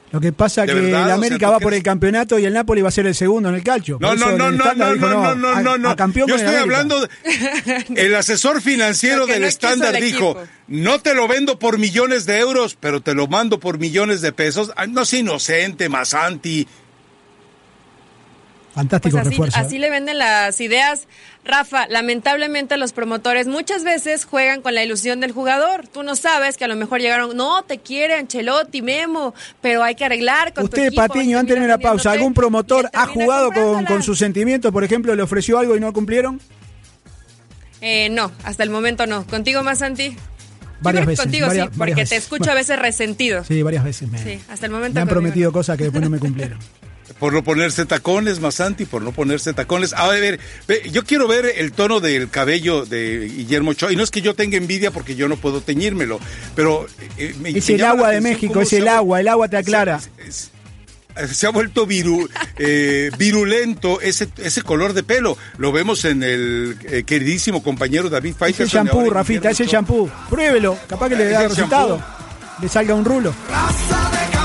Lo 0.10 0.22
que 0.22 0.32
pasa 0.32 0.62
¿De 0.62 0.68
que 0.68 0.74
verdad? 0.76 0.88
el 0.90 0.96
O 0.96 1.06
sea, 1.08 1.14
América 1.16 1.48
¿tú 1.48 1.52
va 1.52 1.60
por 1.60 1.74
el 1.74 1.84
campeonato 1.84 2.40
y 2.40 2.46
el 2.46 2.54
Napoli 2.54 2.82
va 2.82 2.88
a 2.88 2.92
ser 2.94 3.08
el 3.08 3.14
segundo 3.14 3.50
en 3.50 3.56
el 3.56 3.64
calcio. 3.64 3.98
No, 4.00 4.16
no, 4.16 4.32
no, 4.38 4.52
no, 4.52 4.74
no, 4.74 4.94
dijo, 4.94 5.06
no, 5.06 5.20
no, 5.20 5.36
no, 5.36 5.50
a- 5.50 5.62
no, 5.62 5.78
no. 5.78 5.96
Yo 5.98 6.36
estoy 6.36 6.40
América. 6.56 6.62
hablando, 6.62 7.02
de- 7.02 7.10
el 7.98 8.16
asesor 8.16 8.62
financiero 8.62 9.28
del 9.28 9.42
no 9.42 9.48
estándar 9.48 10.00
dijo, 10.02 10.32
equipo. 10.32 10.48
no 10.70 11.00
te 11.02 11.14
lo 11.14 11.28
vendo 11.28 11.60
por 11.60 11.78
millones 11.78 12.26
de 12.26 12.40
euros, 12.40 12.78
pero 12.80 13.02
te 13.02 13.14
lo 13.16 13.28
mando 13.28 13.60
por 13.60 13.80
millones 13.80 14.22
de 14.22 14.32
pesos. 14.32 14.72
Ay, 14.78 14.90
no 14.90 15.04
sea 15.04 15.20
inocente, 15.20 15.90
Masanti. 15.90 16.66
Fantástico 18.78 19.16
Pues 19.16 19.22
así, 19.26 19.30
refuerzo. 19.32 19.58
¿eh? 19.60 19.62
así 19.66 19.80
le 19.80 19.90
venden 19.90 20.20
las 20.20 20.62
ideas. 20.62 21.08
Rafa, 21.44 21.88
lamentablemente 21.88 22.78
los 22.78 22.94
promotores 22.94 23.48
muchas 23.48 23.84
veces 23.84 24.24
juegan 24.26 24.62
con 24.62 24.76
la 24.76 24.84
ilusión 24.84 25.20
del 25.20 25.32
jugador. 25.32 25.88
Tú 25.88 26.04
no 26.04 26.16
sabes 26.16 26.58
que 26.58 26.66
a 26.66 26.68
lo 26.68 26.76
mejor 26.76 27.00
llegaron, 27.02 27.36
no, 27.36 27.64
te 27.64 27.80
quiere 27.80 28.14
Ancelotti, 28.16 28.84
Memo, 28.84 29.34
pero 29.62 29.84
hay 29.84 29.96
que 29.96 30.06
arreglar 30.06 30.54
con 30.54 30.66
tu 30.66 30.76
Usted, 30.76 30.88
equipo, 30.90 31.08
Patiño, 31.08 31.40
antes 31.40 31.60
de 31.60 31.68
la 31.68 31.80
pausa, 31.80 32.12
vendiéndote", 32.12 32.18
¿algún 32.20 32.34
promotor 32.36 32.90
ha 32.94 33.08
jugado 33.08 33.52
con, 33.52 33.86
con 33.86 34.04
sus 34.04 34.20
sentimientos? 34.20 34.72
Por 34.72 34.84
ejemplo, 34.84 35.16
le 35.16 35.24
ofreció 35.24 35.58
algo 35.58 35.76
y 35.76 35.80
no 35.80 35.92
cumplieron. 35.92 36.40
Eh, 37.82 38.10
no, 38.10 38.32
hasta 38.44 38.62
el 38.64 38.70
momento 38.70 39.08
no. 39.08 39.26
¿Contigo 39.26 39.64
más, 39.64 39.80
Santi? 39.80 40.16
Varias 40.82 41.06
veces, 41.08 41.24
Contigo 41.26 41.48
varias- 41.48 41.66
sí, 41.66 41.72
porque 41.78 41.92
varias 41.94 42.10
te 42.10 42.16
escucho 42.18 42.52
a 42.52 42.54
veces 42.54 42.78
resentido. 42.78 43.44
Sí, 43.44 43.64
varias 43.64 43.84
veces 43.84 44.08
me, 44.12 44.20
Sí, 44.20 44.40
hasta 44.50 44.68
el 44.68 44.72
momento 44.72 44.94
me 44.96 45.02
han 45.02 45.08
prometido 45.08 45.50
no. 45.50 45.54
cosas 45.54 45.78
que 45.78 45.86
después 45.86 46.04
no 46.04 46.10
me 46.12 46.20
cumplieron. 46.20 46.60
Por 47.20 47.34
no 47.34 47.44
ponerse 47.44 47.86
tacones, 47.86 48.40
Masanti, 48.40 48.86
por 48.86 49.02
no 49.02 49.12
ponerse 49.12 49.52
tacones. 49.54 49.94
A 49.94 50.08
ver, 50.08 50.40
ve, 50.68 50.84
yo 50.92 51.04
quiero 51.04 51.28
ver 51.28 51.52
el 51.58 51.72
tono 51.72 52.00
del 52.00 52.30
cabello 52.30 52.86
de 52.86 53.28
Guillermo 53.28 53.72
Ochoa. 53.72 53.92
Y 53.92 53.96
no 53.96 54.04
es 54.04 54.12
que 54.12 54.22
yo 54.22 54.36
tenga 54.36 54.56
envidia 54.58 54.92
porque 54.92 55.16
yo 55.16 55.28
no 55.28 55.36
puedo 55.38 55.62
teñírmelo, 55.62 56.20
pero... 56.56 56.86
eh, 57.18 57.34
me- 57.40 57.50
Es 57.50 57.68
me 57.70 57.76
el 57.76 57.84
agua 57.86 58.12
de 58.12 58.22
México, 58.22 58.62
es 58.62 58.72
el 58.74 58.88
agua, 58.88 59.20
el 59.20 59.28
agua 59.30 59.48
te 59.48 59.58
aclara. 59.58 60.00
Se, 60.00 60.12
se- 60.32 61.34
se 61.34 61.48
ha 61.48 61.50
vuelto 61.50 61.88
viru- 61.88 62.30
eh, 62.60 63.10
virulento 63.18 64.00
ese, 64.02 64.28
ese 64.38 64.62
color 64.62 64.94
de 64.94 65.02
pelo. 65.02 65.36
Lo 65.58 65.72
vemos 65.72 66.06
en 66.06 66.22
el 66.22 66.78
eh, 66.84 67.04
queridísimo 67.04 67.64
compañero 67.64 68.12
David 68.12 68.30
Ese 68.32 68.38
Faitelson. 68.40 68.78
shampoo, 68.86 68.98
ahora 69.00 69.08
en 69.08 69.14
Rafita, 69.16 69.50
ese 69.50 69.66
shampoo. 69.66 70.08
Pruébelo, 70.30 70.78
capaz 70.88 71.10
que 71.10 71.16
le 71.16 71.34
el 71.34 71.50
resultado. 71.50 72.00
Le 72.62 72.70
salga 72.70 72.94
un 72.94 73.06
rulo. 73.06 73.34
Raza 73.50 74.12
de 74.12 74.38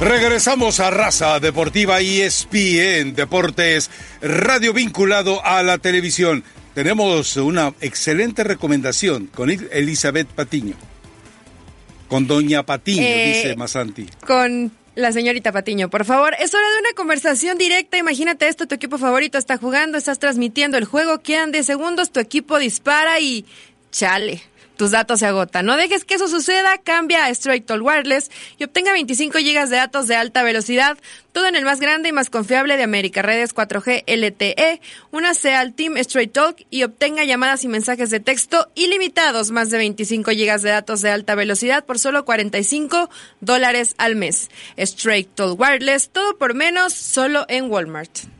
Regresamos 0.00 0.80
a 0.80 0.90
Raza 0.90 1.40
Deportiva 1.40 2.00
E 2.00 2.26
ESPN 2.26 3.14
Deportes, 3.14 3.90
radio 4.20 4.72
vinculado 4.72 5.44
a 5.44 5.62
la 5.62 5.78
televisión. 5.78 6.44
Tenemos 6.74 7.36
una 7.36 7.72
excelente 7.80 8.44
recomendación 8.44 9.28
con 9.28 9.48
El- 9.50 9.68
Elizabeth 9.72 10.28
Patiño. 10.28 10.74
Con 12.08 12.26
Doña 12.26 12.64
Patiño, 12.64 13.02
Eh, 13.02 13.32
dice 13.34 13.56
Masanti. 13.56 14.06
con 14.26 14.72
la 14.94 15.10
señorita 15.12 15.52
Patiño, 15.52 15.88
por 15.88 16.04
favor. 16.04 16.34
Es 16.38 16.52
hora 16.54 16.68
de 16.74 16.80
una 16.80 16.92
conversación 16.94 17.56
directa. 17.56 17.96
Imagínate 17.96 18.48
esto, 18.48 18.66
tu 18.66 18.74
equipo 18.74 18.98
favorito 18.98 19.38
está 19.38 19.56
jugando, 19.56 19.96
estás 19.96 20.18
transmitiendo 20.18 20.76
el 20.76 20.84
juego, 20.84 21.22
quedan 21.22 21.50
10 21.52 21.64
segundos, 21.64 22.10
tu 22.12 22.20
equipo 22.20 22.58
dispara 22.58 23.20
y 23.20 23.46
chale. 23.90 24.42
Tus 24.76 24.90
datos 24.90 25.20
se 25.20 25.26
agotan. 25.26 25.66
No 25.66 25.76
dejes 25.76 26.04
que 26.04 26.14
eso 26.14 26.28
suceda. 26.28 26.78
Cambia 26.78 27.24
a 27.24 27.30
Straight 27.30 27.66
Talk 27.66 27.82
Wireless 27.82 28.30
y 28.58 28.64
obtenga 28.64 28.92
25 28.92 29.38
gigas 29.38 29.70
de 29.70 29.76
datos 29.76 30.08
de 30.08 30.16
alta 30.16 30.42
velocidad. 30.42 30.98
Todo 31.32 31.46
en 31.46 31.56
el 31.56 31.64
más 31.64 31.80
grande 31.80 32.08
y 32.08 32.12
más 32.12 32.30
confiable 32.30 32.76
de 32.76 32.82
América. 32.82 33.22
Redes 33.22 33.54
4G 33.54 34.04
LTE. 34.06 34.80
Únase 35.12 35.54
al 35.54 35.74
Team 35.74 35.96
Straight 35.98 36.32
Talk 36.32 36.66
y 36.70 36.82
obtenga 36.82 37.24
llamadas 37.24 37.64
y 37.64 37.68
mensajes 37.68 38.10
de 38.10 38.20
texto 38.20 38.68
ilimitados. 38.74 39.50
Más 39.50 39.70
de 39.70 39.78
25 39.78 40.30
gigas 40.32 40.62
de 40.62 40.70
datos 40.70 41.02
de 41.02 41.10
alta 41.10 41.34
velocidad 41.34 41.84
por 41.84 41.98
solo 41.98 42.24
45 42.24 43.10
dólares 43.40 43.94
al 43.98 44.16
mes. 44.16 44.50
Straight 44.76 45.34
Talk 45.34 45.58
Wireless. 45.58 46.10
Todo 46.10 46.36
por 46.36 46.54
menos, 46.54 46.92
solo 46.92 47.46
en 47.48 47.70
Walmart. 47.70 48.33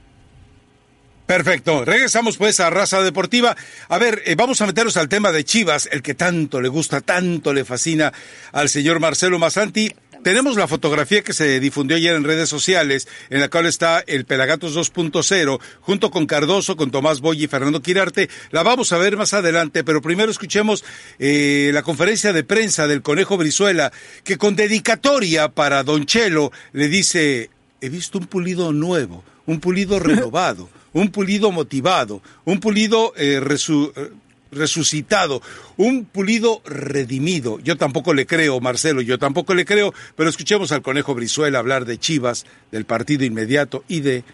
Perfecto. 1.27 1.85
Regresamos 1.87 2.37
pues 2.37 2.61
a 2.61 2.69
Raza 2.69 3.01
Deportiva. 3.03 3.57
A 3.89 3.99
ver, 3.99 4.23
eh, 4.27 4.35
vamos 4.35 4.61
a 4.61 4.67
meternos 4.67 4.99
al 4.99 5.09
tema 5.09 5.33
de 5.33 5.45
Chivas, 5.45 5.89
el 5.91 6.03
que 6.03 6.15
tanto 6.15 6.61
le 6.61 6.69
gusta, 6.69 7.01
tanto 7.01 7.55
le 7.55 7.65
fascina 7.65 8.13
al 8.53 8.69
señor 8.69 9.01
Marcelo 9.01 9.39
Masanti. 9.39 9.91
Tenemos 10.23 10.57
la 10.57 10.69
fotografía 10.69 11.23
que 11.23 11.35
se 11.35 11.61
difundió 11.61 11.99
ayer 11.99 12.15
en 12.15 12.25
redes 12.25 12.49
sociales, 12.49 13.09
en 13.29 13.41
la 13.41 13.51
cual 13.51 13.67
está 13.67 14.03
el 14.07 14.25
Pelagatos 14.25 14.75
2.0, 14.75 15.61
junto 15.81 16.11
con 16.11 16.27
Cardoso, 16.27 16.77
con 16.77 16.91
Tomás 16.91 17.21
Boy 17.21 17.45
y 17.45 17.47
Fernando 17.47 17.83
Quirarte. 17.83 18.31
La 18.51 18.63
vamos 18.63 18.93
a 18.93 18.99
ver 18.99 19.19
más 19.19 19.35
adelante, 19.35 19.85
pero 19.85 20.01
primero 20.01 20.31
escuchemos 20.31 20.83
eh, 21.19 21.71
la 21.75 21.83
conferencia 21.83 22.33
de 22.33 22.43
prensa 22.43 22.87
del 22.87 23.03
Conejo 23.03 23.37
Brizuela, 23.37 23.93
que 24.25 24.39
con 24.39 24.57
dedicatoria 24.57 25.49
para 25.49 25.83
Don 25.85 26.07
Chelo 26.07 26.53
le 26.73 26.89
dice, 26.89 27.51
he 27.83 27.89
visto 27.91 28.17
un 28.17 28.27
pulido 28.27 28.73
nuevo, 28.73 29.25
un 29.45 29.61
pulido 29.61 29.99
renovado, 30.01 30.71
un 30.95 31.11
pulido 31.11 31.53
motivado, 31.53 32.23
un 32.47 32.59
pulido 32.61 33.13
eh, 33.17 33.41
resu- 33.43 33.93
eh, 33.97 34.11
resucitado, 34.53 35.43
un 35.77 36.05
pulido 36.05 36.63
redimido. 36.65 37.59
Yo 37.59 37.77
tampoco 37.77 38.15
le 38.15 38.25
creo, 38.27 38.61
Marcelo, 38.61 39.01
yo 39.03 39.19
tampoco 39.19 39.55
le 39.55 39.65
creo, 39.65 39.93
pero 40.17 40.31
escuchemos 40.31 40.73
al 40.73 40.81
conejo 40.83 41.15
Brizuela 41.15 41.59
hablar 41.59 41.85
de 41.85 41.99
Chivas, 41.99 42.47
del 42.73 42.85
partido 42.87 43.25
inmediato 43.25 43.85
y 43.89 44.01
de 44.01 44.25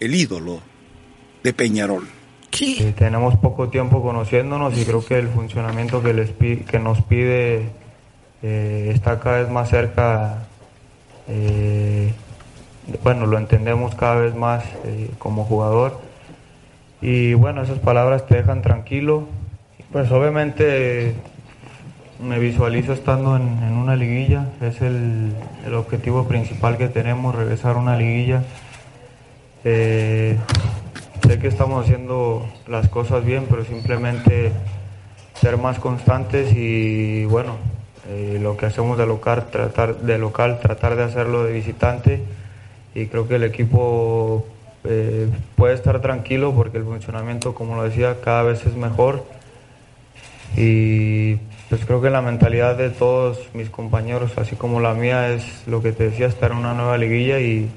el 0.00 0.14
ídolo 0.14 0.60
de 1.44 1.52
Peñarol. 1.52 2.08
Eh, 2.80 2.94
tenemos 2.96 3.36
poco 3.36 3.68
tiempo 3.68 4.02
conociéndonos 4.02 4.76
y 4.78 4.84
creo 4.84 5.04
que 5.04 5.18
el 5.18 5.28
funcionamiento 5.28 6.02
que, 6.02 6.14
les 6.14 6.30
pi- 6.30 6.64
que 6.64 6.78
nos 6.78 7.02
pide 7.02 7.68
eh, 8.42 8.90
está 8.94 9.20
cada 9.20 9.42
vez 9.42 9.50
más 9.50 9.68
cerca. 9.68 10.46
eh, 11.28 12.12
bueno, 13.02 13.26
lo 13.26 13.36
entendemos 13.36 13.94
cada 13.96 14.14
vez 14.16 14.34
más 14.34 14.64
eh, 14.84 15.10
como 15.18 15.44
jugador. 15.44 16.00
Y 17.00 17.34
bueno, 17.34 17.62
esas 17.62 17.78
palabras 17.78 18.26
te 18.26 18.36
dejan 18.36 18.62
tranquilo. 18.62 19.28
Pues 19.92 20.10
obviamente 20.10 21.14
me 22.22 22.38
visualizo 22.38 22.92
estando 22.92 23.36
en, 23.36 23.42
en 23.62 23.74
una 23.74 23.96
liguilla. 23.96 24.48
Es 24.60 24.80
el, 24.80 25.32
el 25.66 25.74
objetivo 25.74 26.26
principal 26.26 26.76
que 26.76 26.88
tenemos, 26.88 27.34
regresar 27.34 27.76
a 27.76 27.78
una 27.78 27.96
liguilla. 27.96 28.42
Eh, 29.64 30.36
sé 31.26 31.38
que 31.38 31.48
estamos 31.48 31.84
haciendo 31.84 32.46
las 32.68 32.88
cosas 32.88 33.24
bien, 33.24 33.46
pero 33.50 33.64
simplemente 33.64 34.52
ser 35.34 35.58
más 35.58 35.78
constantes 35.78 36.52
y 36.54 37.24
bueno, 37.26 37.56
eh, 38.08 38.38
lo 38.40 38.56
que 38.56 38.66
hacemos 38.66 38.96
de 38.96 39.06
local, 39.06 39.46
tratar 39.50 39.96
de 39.96 40.18
local, 40.18 40.60
tratar 40.60 40.94
de 40.96 41.02
hacerlo 41.02 41.44
de 41.44 41.52
visitante 41.52 42.22
y 42.94 43.06
creo 43.06 43.26
que 43.26 43.34
el 43.34 43.42
equipo 43.42 44.46
eh, 44.88 45.28
puede 45.56 45.74
estar 45.74 46.00
tranquilo 46.00 46.52
porque 46.54 46.78
el 46.78 46.84
funcionamiento, 46.84 47.54
como 47.54 47.76
lo 47.76 47.82
decía, 47.82 48.16
cada 48.22 48.42
vez 48.42 48.64
es 48.66 48.74
mejor 48.74 49.24
y 50.56 51.36
pues 51.68 51.84
creo 51.84 52.00
que 52.00 52.10
la 52.10 52.22
mentalidad 52.22 52.76
de 52.76 52.90
todos 52.90 53.38
mis 53.54 53.70
compañeros, 53.70 54.38
así 54.38 54.56
como 54.56 54.80
la 54.80 54.94
mía, 54.94 55.32
es 55.32 55.66
lo 55.66 55.82
que 55.82 55.92
te 55.92 56.04
decía, 56.04 56.26
estar 56.26 56.52
en 56.52 56.58
una 56.58 56.74
nueva 56.74 56.96
liguilla 56.96 57.40
y, 57.40 57.68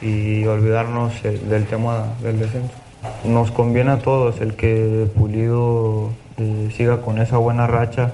y 0.00 0.44
olvidarnos 0.46 1.12
eh, 1.24 1.40
del 1.48 1.66
tema 1.66 2.14
del 2.22 2.38
descenso. 2.38 2.74
Nos 3.24 3.50
conviene 3.50 3.92
a 3.92 3.98
todos 3.98 4.40
el 4.40 4.54
que 4.54 5.08
Pulido 5.16 6.10
eh, 6.38 6.70
siga 6.76 7.00
con 7.00 7.20
esa 7.20 7.38
buena 7.38 7.66
racha. 7.66 8.12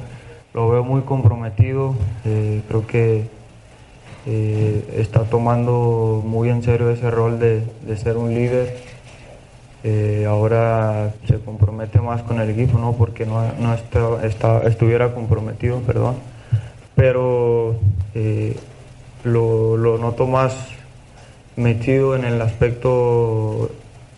Lo 0.54 0.70
veo 0.70 0.84
muy 0.84 1.02
comprometido, 1.02 1.94
creo 2.22 2.86
que 2.86 3.28
eh, 4.26 4.84
está 4.98 5.24
tomando 5.24 6.22
muy 6.24 6.48
en 6.50 6.62
serio 6.62 6.90
ese 6.90 7.10
rol 7.10 7.38
de, 7.38 7.62
de 7.86 7.96
ser 7.96 8.16
un 8.16 8.34
líder. 8.34 8.76
Eh, 9.84 10.26
ahora 10.28 11.14
se 11.28 11.38
compromete 11.38 12.00
más 12.00 12.22
con 12.22 12.40
el 12.40 12.50
equipo, 12.50 12.78
no 12.78 12.92
porque 12.94 13.24
no, 13.24 13.44
no 13.60 13.74
está- 13.74 14.62
estuviera 14.66 15.14
comprometido, 15.14 15.78
perdón, 15.80 16.16
pero 16.96 17.76
eh, 18.14 18.56
lo, 19.22 19.76
lo 19.76 19.96
noto 19.98 20.26
más 20.26 20.56
metido 21.54 22.16
en 22.16 22.24
el 22.24 22.40
aspecto 22.42 23.70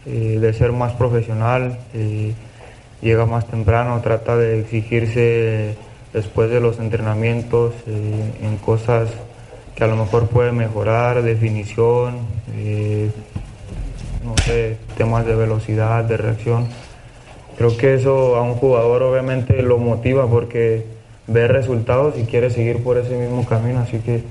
de 0.07 0.53
ser 0.55 0.73
más 0.73 0.95
profesional, 0.95 1.79
llega 3.03 3.27
más 3.27 3.47
temprano, 3.47 4.01
trata 4.01 4.39
de 4.39 4.59
exigirse 4.61 5.77
después 6.15 6.49
de 6.51 6.61
los 6.61 6.79
entrenamientos 6.79 7.75
en 7.87 8.57
cosas 8.57 9.11
que 9.79 9.85
a 9.85 9.87
lo 9.87 9.95
mejor 9.95 10.27
puede 10.27 10.51
mejorar, 10.51 11.23
definición, 11.23 12.19
eh, 12.57 13.13
no 14.25 14.35
sé, 14.45 14.77
temas 14.97 15.25
de 15.25 15.37
velocidad, 15.37 16.03
de 16.03 16.17
reacción. 16.17 16.67
Creo 17.57 17.77
que 17.77 17.95
eso 17.95 18.35
a 18.35 18.43
un 18.43 18.55
jugador 18.55 19.05
obviamente 19.05 19.63
lo 19.63 19.79
motiva 19.79 20.29
porque 20.29 20.85
ve 21.29 21.47
resultados 21.47 22.19
y 22.19 22.25
quiere 22.25 22.51
seguir 22.51 22.83
por 22.83 22.99
ese 22.99 23.17
mismo 23.17 23.47
camino, 23.47 23.79
así 23.79 24.01
que 24.01 24.25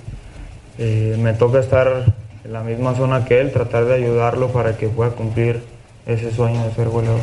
eh, 0.79 1.15
me 1.17 1.31
toca 1.31 1.59
estar 1.59 2.13
en 2.43 2.51
la 2.51 2.63
misma 2.63 2.93
zona 2.95 3.23
que 3.23 3.39
él, 3.39 3.53
tratar 3.53 3.85
de 3.85 3.93
ayudarlo 3.95 4.49
para 4.51 4.77
que 4.77 4.89
pueda 4.89 5.11
cumplir 5.11 5.61
ese 6.05 6.29
sueño 6.33 6.61
de 6.65 6.73
ser 6.73 6.89
goleador. 6.89 7.21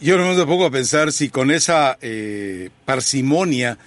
Yo 0.00 0.18
no 0.18 0.34
me 0.34 0.46
pongo 0.46 0.66
a 0.66 0.70
pensar 0.70 1.12
si 1.12 1.28
con 1.28 1.52
esa 1.52 1.96
eh, 2.00 2.70
parsimonia 2.84 3.78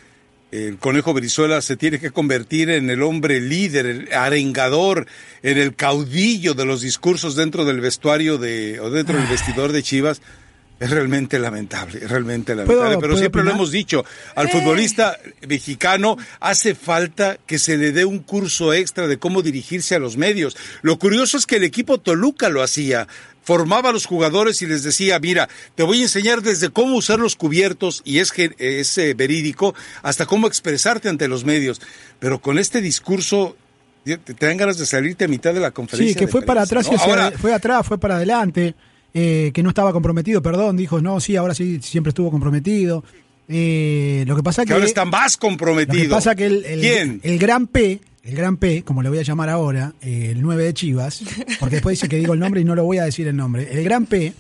el 0.52 0.78
conejo 0.78 1.14
Brizuela 1.14 1.62
se 1.62 1.76
tiene 1.76 2.00
que 2.00 2.12
convertir 2.12 2.70
en 2.70 2.90
el 2.90 3.04
hombre 3.04 3.42
líder, 3.42 3.86
el 3.86 4.14
arengador, 4.14 5.06
en 5.44 5.58
el 5.58 5.76
caudillo 5.76 6.54
de 6.54 6.66
los 6.66 6.82
discursos 6.82 7.36
dentro 7.36 7.66
del 7.66 7.82
vestuario 7.82 8.38
de 8.38 8.80
o 8.80 8.90
dentro 8.90 9.18
del 9.18 9.28
vestidor 9.28 9.72
de 9.72 9.84
Chivas. 9.84 10.22
Es 10.80 10.92
realmente 10.92 11.40
lamentable, 11.40 11.98
es 12.04 12.10
realmente 12.10 12.54
lamentable. 12.54 12.82
¿Puedo- 12.92 13.00
Pero 13.02 13.18
siempre 13.18 13.44
lo 13.44 13.50
hemos 13.56 13.72
dicho, 13.72 14.06
al 14.36 14.48
futbolista 14.50 15.18
mexicano 15.48 16.18
hace 16.40 16.76
falta 16.76 17.40
que 17.48 17.58
se 17.58 17.78
le 17.78 17.92
dé 17.92 18.06
un 18.06 18.20
curso 18.20 18.74
extra 18.74 19.08
de 19.08 19.18
cómo 19.18 19.42
dirigirse 19.42 19.96
a 19.96 20.00
los 20.00 20.18
medios. 20.18 20.56
Lo 20.84 21.00
curioso 21.00 21.36
es 21.38 21.48
que 21.48 21.56
el 21.56 21.64
equipo 21.64 21.98
Toluca 22.00 22.50
lo 22.50 22.62
hacía. 22.62 23.08
Formaba 23.48 23.92
a 23.92 23.94
los 23.94 24.06
jugadores 24.06 24.62
y 24.62 24.66
les 24.66 24.84
decía, 24.84 25.18
mira, 25.20 25.48
te 25.74 25.84
voy 25.84 26.02
a 26.02 26.04
enseñar 26.04 26.42
desde 26.42 26.70
cómo 26.70 26.96
usar 26.98 27.18
los 27.18 27.38
cubiertos, 27.38 28.02
y 28.04 28.20
es, 28.20 28.34
que 28.34 28.52
es 28.58 28.98
eh, 28.98 29.14
verídico, 29.14 29.74
hasta 30.04 30.26
cómo 30.26 30.48
expresarte 30.48 31.08
ante 31.08 31.30
los 31.30 31.46
medios. 31.46 31.80
Pero 32.20 32.42
con 32.42 32.60
este 32.60 32.82
discurso, 32.82 33.56
te, 34.04 34.20
dan 34.38 34.58
ganas 34.58 34.78
de 34.78 34.86
salirte 34.86 35.24
a 35.24 35.28
mitad 35.30 35.54
de 35.54 35.62
la 35.62 35.72
conferencia. 35.72 36.14
Sí, 36.14 36.20
que 36.20 36.28
fue 36.28 36.42
para 36.42 36.64
atrás, 36.64 36.90
y 36.92 36.96
Ahora, 37.00 37.32
fue 37.32 37.54
atrás, 37.54 37.88
fue 37.88 37.98
para 37.98 38.18
adelante, 38.18 38.76
eh, 39.14 39.52
que 39.54 39.64
no 39.64 39.70
estaba 39.70 39.94
comprometido, 39.94 40.42
perdón, 40.42 40.76
dijo, 40.76 41.00
no, 41.02 41.22
sí, 41.22 41.38
ahora 41.38 41.56
sí, 41.56 41.80
siempre 41.82 42.10
estuvo 42.10 42.30
comprometido. 42.30 43.06
Eh, 43.48 44.26
lo 44.28 44.36
que 44.36 44.44
pasa 44.44 44.64
que, 44.64 44.68
que 44.68 44.74
ahora 44.74 44.86
está 44.86 45.06
más 45.06 45.38
comprometido. 45.38 46.04
lo 46.04 46.10
que 46.10 46.10
pasa 46.10 46.36
que 46.36 46.48
el, 46.48 46.66
el- 46.66 46.82
¿Quién? 46.82 47.22
el 47.24 47.40
gran 47.40 47.68
P, 47.68 48.02
el 48.28 48.36
gran 48.36 48.58
P, 48.58 48.84
como 48.84 49.02
le 49.02 49.10
voy 49.10 49.20
a 49.20 49.24
llamar 49.24 49.50
ahora, 49.50 49.94
eh, 50.02 50.30
el 50.32 50.42
9 50.42 50.64
de 50.66 50.74
Chivas, 50.74 51.24
porque 51.60 51.76
después 51.78 51.98
dice 51.98 52.10
que 52.10 52.18
digo 52.18 52.34
el 52.34 52.40
nombre 52.40 52.62
y 52.62 52.66
no 52.66 52.76
lo 52.76 52.84
voy 52.84 52.98
a 52.98 53.06
decir 53.06 53.28
el 53.28 53.36
nombre, 53.36 53.68
el 53.72 53.84
gran 53.84 54.06
P 54.06 54.34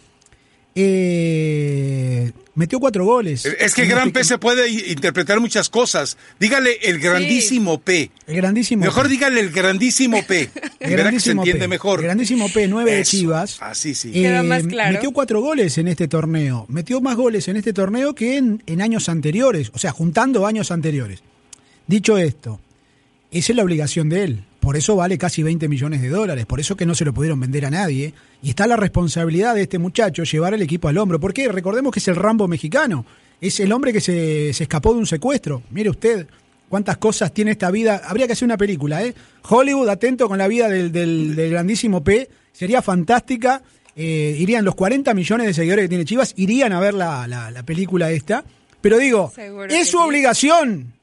eh, 0.80 2.32
metió 2.56 2.80
cuatro 2.80 3.04
goles. 3.06 3.46
Es 3.46 3.74
que 3.74 3.84
En 3.84 3.90
gran 3.90 4.08
este- 4.10 4.20
P 4.20 4.26
se 4.26 4.38
puede 4.38 4.70
interpretar 4.70 5.40
muchas 5.40 5.70
cosas. 5.70 6.18
Dígale 6.40 6.78
el 6.84 7.00
grandísimo 7.00 7.80
P. 7.80 8.12
El 8.28 8.36
grandísimo 8.36 8.84
Mejor 8.86 9.04
P. 9.04 9.10
dígale 9.10 9.40
el 9.40 9.50
grandísimo 9.52 10.22
P. 10.28 10.50
El 10.80 10.92
verá 10.92 11.10
que 11.10 11.20
se 11.20 11.34
grandísimo 11.34 11.42
entiende 11.42 11.62
P. 11.64 11.68
mejor. 11.68 12.00
El 12.00 12.06
grandísimo 12.06 12.50
P, 12.54 12.68
9 12.68 12.92
de. 12.96 13.04
Chivas. 13.04 13.58
Así 13.62 13.96
sí. 13.96 14.10
Eh, 14.10 14.22
Queda 14.24 14.44
más 14.44 14.64
claro. 14.68 14.94
Metió 14.94 15.12
cuatro 15.12 15.42
goles 15.42 15.78
en 15.80 15.88
este 15.88 16.08
torneo. 16.08 16.66
Metió 16.70 17.02
más 17.02 17.16
goles 17.16 17.48
en 17.48 17.58
este 17.58 17.74
torneo 17.74 18.14
que 18.14 18.38
en, 18.38 18.62
en 18.68 18.82
años 18.82 19.10
anteriores. 19.10 19.72
O 19.74 19.80
sea, 19.80 19.92
juntando 19.92 20.46
años 20.46 20.70
anteriores. 20.72 21.24
Dicho 21.88 22.18
esto, 22.20 22.60
esa 23.32 23.52
es 23.52 23.56
la 23.58 23.64
obligación 23.64 24.10
de 24.10 24.24
él. 24.24 24.44
Por 24.60 24.76
eso 24.76 24.96
vale 24.96 25.18
casi 25.18 25.44
20 25.44 25.68
millones 25.70 26.02
de 26.02 26.10
dólares. 26.10 26.46
Por 26.46 26.60
eso 26.60 26.76
que 26.76 26.86
no 26.86 26.94
se 26.96 27.06
lo 27.06 27.14
pudieron 27.14 27.40
vender 27.40 27.66
a 27.66 27.70
nadie. 27.70 28.14
Y 28.42 28.50
está 28.50 28.68
la 28.68 28.76
responsabilidad 28.76 29.56
de 29.56 29.62
este 29.62 29.78
muchacho 29.80 30.24
llevar 30.24 30.54
el 30.54 30.62
equipo 30.62 30.88
al 30.90 30.98
hombro. 30.98 31.20
Porque 31.20 31.48
recordemos 31.50 31.94
que 31.94 32.00
es 32.00 32.08
el 32.08 32.16
Rambo 32.16 32.48
mexicano. 32.48 33.06
Es 33.40 33.60
el 33.60 33.72
hombre 33.72 33.94
que 33.94 34.02
se, 34.02 34.52
se 34.54 34.64
escapó 34.64 34.94
de 34.94 35.00
un 35.00 35.06
secuestro. 35.06 35.62
Mire 35.72 35.90
usted 35.90 36.28
cuántas 36.68 36.98
cosas 36.98 37.34
tiene 37.34 37.52
esta 37.52 37.72
vida. 37.72 38.02
Habría 38.06 38.28
que 38.28 38.34
hacer 38.34 38.46
una 38.46 38.58
película, 38.58 39.04
¿eh? 39.04 39.14
Hollywood, 39.48 39.88
atento 39.90 40.28
con 40.28 40.38
la 40.38 40.48
vida 40.50 40.68
del, 40.68 40.92
del- 40.92 41.36
del 41.36 41.52
grandísimo 41.52 42.04
P. 42.04 42.28
Sería 42.52 42.82
fantástica. 42.82 43.62
Eh, 43.96 44.36
irían 44.40 44.66
los 44.66 44.76
40 44.76 45.14
millones 45.14 45.48
de 45.48 45.54
seguidores 45.54 45.86
que 45.86 45.90
tiene 45.90 46.06
Chivas, 46.06 46.34
irían 46.36 46.72
a 46.74 46.80
ver 46.80 46.94
la, 46.94 47.26
la- 47.28 47.52
la 47.52 47.64
película 47.64 48.12
esta. 48.12 48.44
Pero 48.82 48.98
digo, 48.98 49.32
Seguro 49.34 49.66
es 49.74 49.88
su 49.88 49.98
sí. 49.98 50.04
obligación. 50.04 50.94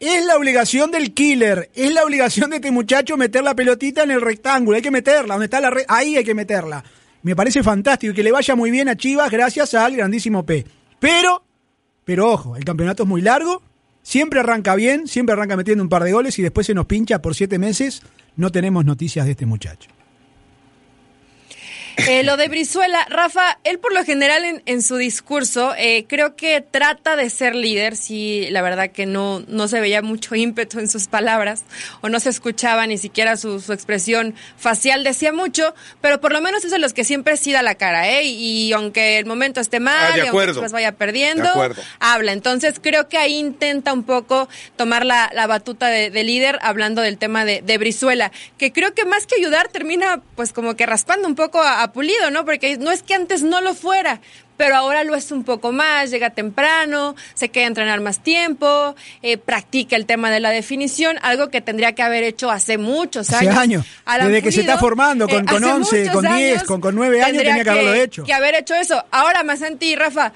Es 0.00 0.24
la 0.24 0.36
obligación 0.36 0.92
del 0.92 1.12
killer, 1.12 1.70
es 1.74 1.92
la 1.92 2.04
obligación 2.04 2.50
de 2.50 2.56
este 2.56 2.70
muchacho 2.70 3.16
meter 3.16 3.42
la 3.42 3.56
pelotita 3.56 4.04
en 4.04 4.12
el 4.12 4.20
rectángulo, 4.20 4.76
hay 4.76 4.82
que 4.82 4.92
meterla, 4.92 5.34
donde 5.34 5.46
está 5.46 5.60
la 5.60 5.70
red, 5.70 5.84
ahí 5.88 6.16
hay 6.16 6.22
que 6.22 6.36
meterla. 6.36 6.84
Me 7.22 7.34
parece 7.34 7.64
fantástico 7.64 8.12
y 8.12 8.14
que 8.14 8.22
le 8.22 8.30
vaya 8.30 8.54
muy 8.54 8.70
bien 8.70 8.88
a 8.88 8.96
Chivas 8.96 9.28
gracias 9.28 9.74
al 9.74 9.96
grandísimo 9.96 10.46
P. 10.46 10.64
Pero, 11.00 11.42
pero 12.04 12.30
ojo, 12.30 12.54
el 12.54 12.64
campeonato 12.64 13.02
es 13.02 13.08
muy 13.08 13.22
largo, 13.22 13.60
siempre 14.02 14.38
arranca 14.38 14.76
bien, 14.76 15.08
siempre 15.08 15.32
arranca 15.32 15.56
metiendo 15.56 15.82
un 15.82 15.88
par 15.88 16.04
de 16.04 16.12
goles 16.12 16.38
y 16.38 16.42
después 16.42 16.68
se 16.68 16.74
nos 16.74 16.86
pincha 16.86 17.20
por 17.20 17.34
siete 17.34 17.58
meses, 17.58 18.02
no 18.36 18.52
tenemos 18.52 18.84
noticias 18.84 19.26
de 19.26 19.32
este 19.32 19.46
muchacho. 19.46 19.90
Eh, 22.06 22.22
lo 22.22 22.36
de 22.36 22.48
Brizuela, 22.48 23.04
Rafa, 23.10 23.58
él 23.64 23.78
por 23.80 23.92
lo 23.92 24.04
general 24.04 24.44
en, 24.44 24.62
en 24.66 24.82
su 24.82 24.96
discurso 24.96 25.74
eh, 25.76 26.04
creo 26.08 26.36
que 26.36 26.60
trata 26.60 27.16
de 27.16 27.28
ser 27.28 27.54
líder, 27.56 27.96
sí, 27.96 28.46
la 28.50 28.62
verdad 28.62 28.90
que 28.90 29.04
no, 29.04 29.40
no 29.48 29.66
se 29.66 29.80
veía 29.80 30.00
mucho 30.00 30.34
ímpetu 30.36 30.78
en 30.78 30.88
sus 30.88 31.08
palabras 31.08 31.64
o 32.00 32.08
no 32.08 32.20
se 32.20 32.30
escuchaba 32.30 32.86
ni 32.86 32.98
siquiera 32.98 33.36
su, 33.36 33.60
su 33.60 33.72
expresión 33.72 34.34
facial, 34.56 35.02
decía 35.02 35.32
mucho, 35.32 35.74
pero 36.00 36.20
por 36.20 36.32
lo 36.32 36.40
menos 36.40 36.64
es 36.64 36.70
de 36.70 36.78
los 36.78 36.92
que 36.92 37.02
siempre 37.04 37.36
sí 37.36 37.50
da 37.52 37.62
la 37.62 37.74
cara, 37.74 38.08
¿eh? 38.08 38.22
Y, 38.24 38.72
aunque 38.72 39.18
el 39.18 39.26
momento 39.26 39.60
esté 39.60 39.80
mal, 39.80 39.96
Ah, 39.98 40.12
de 40.12 40.18
y 40.18 40.20
aunque 40.20 40.28
acuerdo. 40.28 40.68
Vaya 40.70 40.92
perdiendo, 40.92 41.42
De 41.44 41.48
acuerdo. 41.50 41.82
habla. 41.98 42.32
Entonces 42.32 42.78
creo 42.80 43.08
que 43.08 43.18
ahí 43.18 43.34
intenta 43.36 43.92
un 43.92 44.04
poco 44.04 44.48
tomar 44.76 45.04
la, 45.04 45.30
la 45.34 45.46
batuta 45.46 45.88
de, 45.88 46.10
de 46.10 46.22
líder 46.24 46.58
hablando 46.62 47.02
del 47.02 47.18
tema 47.18 47.44
de, 47.44 47.62
de 47.62 47.78
Brizuela, 47.78 48.30
que 48.56 48.72
creo 48.72 48.94
que 48.94 49.04
más 49.04 49.26
que 49.26 49.34
ayudar 49.36 49.68
termina 49.68 50.20
pues 50.36 50.52
como 50.52 50.76
que 50.76 50.86
raspando 50.86 51.26
un 51.26 51.34
poco 51.34 51.60
a, 51.62 51.87
Pulido, 51.92 52.30
¿no? 52.30 52.44
Porque 52.44 52.76
no 52.78 52.90
es 52.90 53.02
que 53.02 53.14
antes 53.14 53.42
no 53.42 53.60
lo 53.60 53.74
fuera. 53.74 54.20
Pero 54.56 54.74
ahora 54.74 55.04
lo 55.04 55.14
es 55.14 55.30
un 55.30 55.44
poco 55.44 55.70
más, 55.70 56.10
llega 56.10 56.30
temprano, 56.30 57.14
se 57.34 57.48
queda 57.48 57.64
a 57.64 57.68
entrenar 57.68 58.00
más 58.00 58.24
tiempo, 58.24 58.96
eh, 59.22 59.38
practica 59.38 59.94
el 59.94 60.04
tema 60.04 60.32
de 60.32 60.40
la 60.40 60.50
definición, 60.50 61.16
algo 61.22 61.48
que 61.48 61.60
tendría 61.60 61.92
que 61.92 62.02
haber 62.02 62.24
hecho 62.24 62.50
hace 62.50 62.76
muchos 62.76 63.30
Hace 63.32 63.48
años. 63.50 63.86
Alan 64.04 64.26
desde 64.26 64.42
que 64.42 64.50
se 64.50 64.62
está 64.62 64.76
formando, 64.76 65.28
con- 65.28 65.46
con 65.46 65.62
hace 65.62 65.72
11, 65.72 65.98
muchos 66.00 66.12
con 66.12 66.22
10, 66.24 66.34
años, 66.54 66.64
con- 66.64 66.80
con 66.80 66.94
9 66.96 67.22
años 67.22 67.44
tenía 67.44 67.62
que 67.62 67.70
haberlo 67.70 67.94
hecho. 67.94 68.24
que 68.24 68.32
haber 68.32 68.56
hecho 68.56 68.74
eso. 68.74 69.04
Ahora, 69.12 69.44
Masanti 69.44 69.92
y 69.92 69.94
Rafa, 69.96 70.32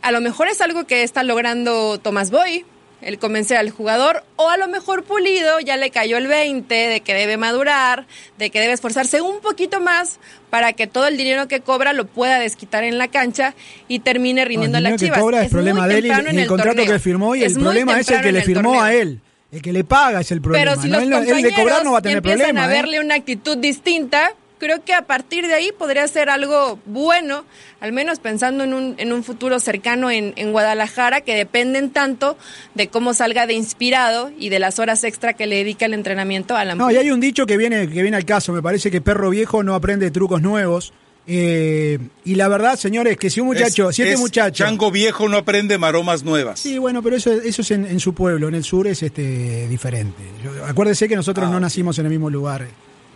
a 0.00 0.12
lo 0.12 0.20
mejor 0.20 0.46
es 0.46 0.60
algo 0.60 0.86
que 0.86 1.02
está 1.02 1.24
logrando 1.24 1.98
Tomás 1.98 2.30
Boy, 2.30 2.64
el 3.02 3.18
convencer 3.18 3.56
al 3.58 3.70
jugador, 3.70 4.24
o 4.36 4.48
a 4.48 4.56
lo 4.56 4.68
mejor 4.68 5.04
Pulido 5.04 5.60
ya 5.60 5.76
le 5.76 5.90
cayó 5.90 6.16
el 6.16 6.26
20 6.26 6.74
de 6.74 7.00
que 7.00 7.14
debe 7.14 7.36
madurar, 7.36 8.06
de 8.38 8.50
que 8.50 8.58
debe 8.60 8.72
esforzarse 8.72 9.20
un 9.20 9.40
poquito 9.40 9.80
más 9.80 10.18
para 10.50 10.72
que 10.72 10.86
todo 10.86 11.06
el 11.06 11.16
dinero 11.16 11.46
que 11.46 11.60
cobra 11.60 11.92
lo 11.92 12.06
pueda 12.06 12.38
desquitar 12.38 12.84
en 12.84 12.98
la 12.98 13.08
cancha 13.08 13.54
y 13.86 13.98
termine 14.00 14.42
No, 14.42 14.48
rindiendo 14.48 14.78
el 14.78 14.86
a 14.86 14.90
que 14.92 14.96
Chivas. 14.96 15.18
cobra 15.20 15.38
es, 15.40 15.46
Es 15.46 15.52
problema 15.52 15.86
de 15.86 15.98
él 15.98 16.06
y, 16.06 16.10
el, 16.10 16.38
el 16.38 16.46
contrato 16.46 16.76
torneo. 16.76 16.92
que 16.94 16.98
firmó 16.98 17.36
y 17.36 17.44
Es 17.44 17.52
el 17.56 17.62
problema 17.62 18.00
es 18.00 18.10
el 18.10 18.20
que 18.22 18.32
le 18.32 18.42
firmó 18.42 18.82
a 18.82 18.92
él. 18.94 19.20
El 19.52 19.62
que 19.62 19.72
le 19.72 19.84
paga 19.84 20.20
es 20.20 20.30
el 20.32 20.40
problema. 20.40 20.72
Pero 20.72 20.82
si 20.82 20.88
¿no? 20.88 20.94
los 20.96 21.02
Él, 21.04 21.10
no- 21.10 21.18
él 21.36 21.42
de 21.42 21.52
cobrar 21.54 21.84
no 21.84 21.92
va 21.92 21.98
a 21.98 22.02
tener 22.02 22.18
empiezan 22.18 22.40
problema. 22.40 22.64
a 22.64 22.70
¿eh? 22.72 22.76
verle 22.76 23.00
una 23.00 23.14
actitud 23.14 23.56
distinta, 23.58 24.32
creo 24.58 24.82
que 24.84 24.94
a 24.94 25.02
partir 25.02 25.46
de 25.46 25.54
ahí 25.54 25.70
podría 25.78 26.06
ser 26.08 26.30
algo 26.30 26.78
bueno, 26.86 27.44
al 27.80 27.92
menos 27.92 28.18
pensando 28.20 28.64
en 28.64 28.72
un, 28.74 28.94
en 28.98 29.12
un 29.12 29.22
futuro 29.22 29.60
cercano 29.60 30.10
en, 30.10 30.32
en 30.36 30.52
Guadalajara, 30.52 31.20
que 31.20 31.34
dependen 31.34 31.90
tanto 31.90 32.36
de 32.74 32.88
cómo 32.88 33.12
salga 33.14 33.46
de 33.46 33.54
inspirado 33.54 34.30
y 34.38 34.48
de 34.48 34.58
las 34.58 34.78
horas 34.78 35.04
extra 35.04 35.34
que 35.34 35.46
le 35.46 35.56
dedica 35.56 35.86
el 35.86 35.94
entrenamiento 35.94 36.56
a 36.56 36.64
la 36.64 36.74
No, 36.74 36.90
y 36.90 36.96
hay 36.96 37.10
un 37.10 37.20
dicho 37.20 37.46
que 37.46 37.56
viene, 37.56 37.88
que 37.88 38.02
viene 38.02 38.16
al 38.16 38.24
caso. 38.24 38.52
Me 38.52 38.62
parece 38.62 38.90
que 38.90 39.00
perro 39.00 39.30
viejo 39.30 39.62
no 39.62 39.74
aprende 39.74 40.10
trucos 40.10 40.40
nuevos. 40.42 40.92
Eh, 41.28 41.98
y 42.24 42.36
la 42.36 42.46
verdad, 42.46 42.76
señores, 42.78 43.16
que 43.16 43.30
si 43.30 43.40
un 43.40 43.48
muchacho, 43.48 43.90
Es- 43.90 43.96
si 43.96 44.02
este 44.02 44.14
es 44.14 44.20
muchacho. 44.20 44.64
Chango 44.64 44.92
viejo 44.92 45.28
no 45.28 45.38
aprende 45.38 45.76
maromas 45.76 46.22
nuevas. 46.22 46.60
Sí, 46.60 46.78
bueno, 46.78 47.02
pero 47.02 47.16
eso, 47.16 47.32
eso 47.32 47.62
es 47.62 47.70
en, 47.72 47.84
en 47.84 47.98
su 47.98 48.14
pueblo, 48.14 48.46
en 48.46 48.54
el 48.54 48.62
sur 48.62 48.86
es 48.86 49.02
este 49.02 49.66
diferente. 49.66 50.22
Yo- 50.44 50.64
acuérdese 50.64 51.08
que 51.08 51.16
nosotros 51.16 51.46
Ah. 51.48 51.50
no 51.50 51.58
nacimos 51.58 51.98
en 51.98 52.06
el 52.06 52.12
mismo 52.12 52.30
lugar, 52.30 52.66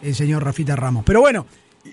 el 0.02 0.14
señor 0.14 0.44
Rafita 0.44 0.76
Ramos. 0.76 1.04
Pero 1.04 1.20
bueno, 1.20 1.46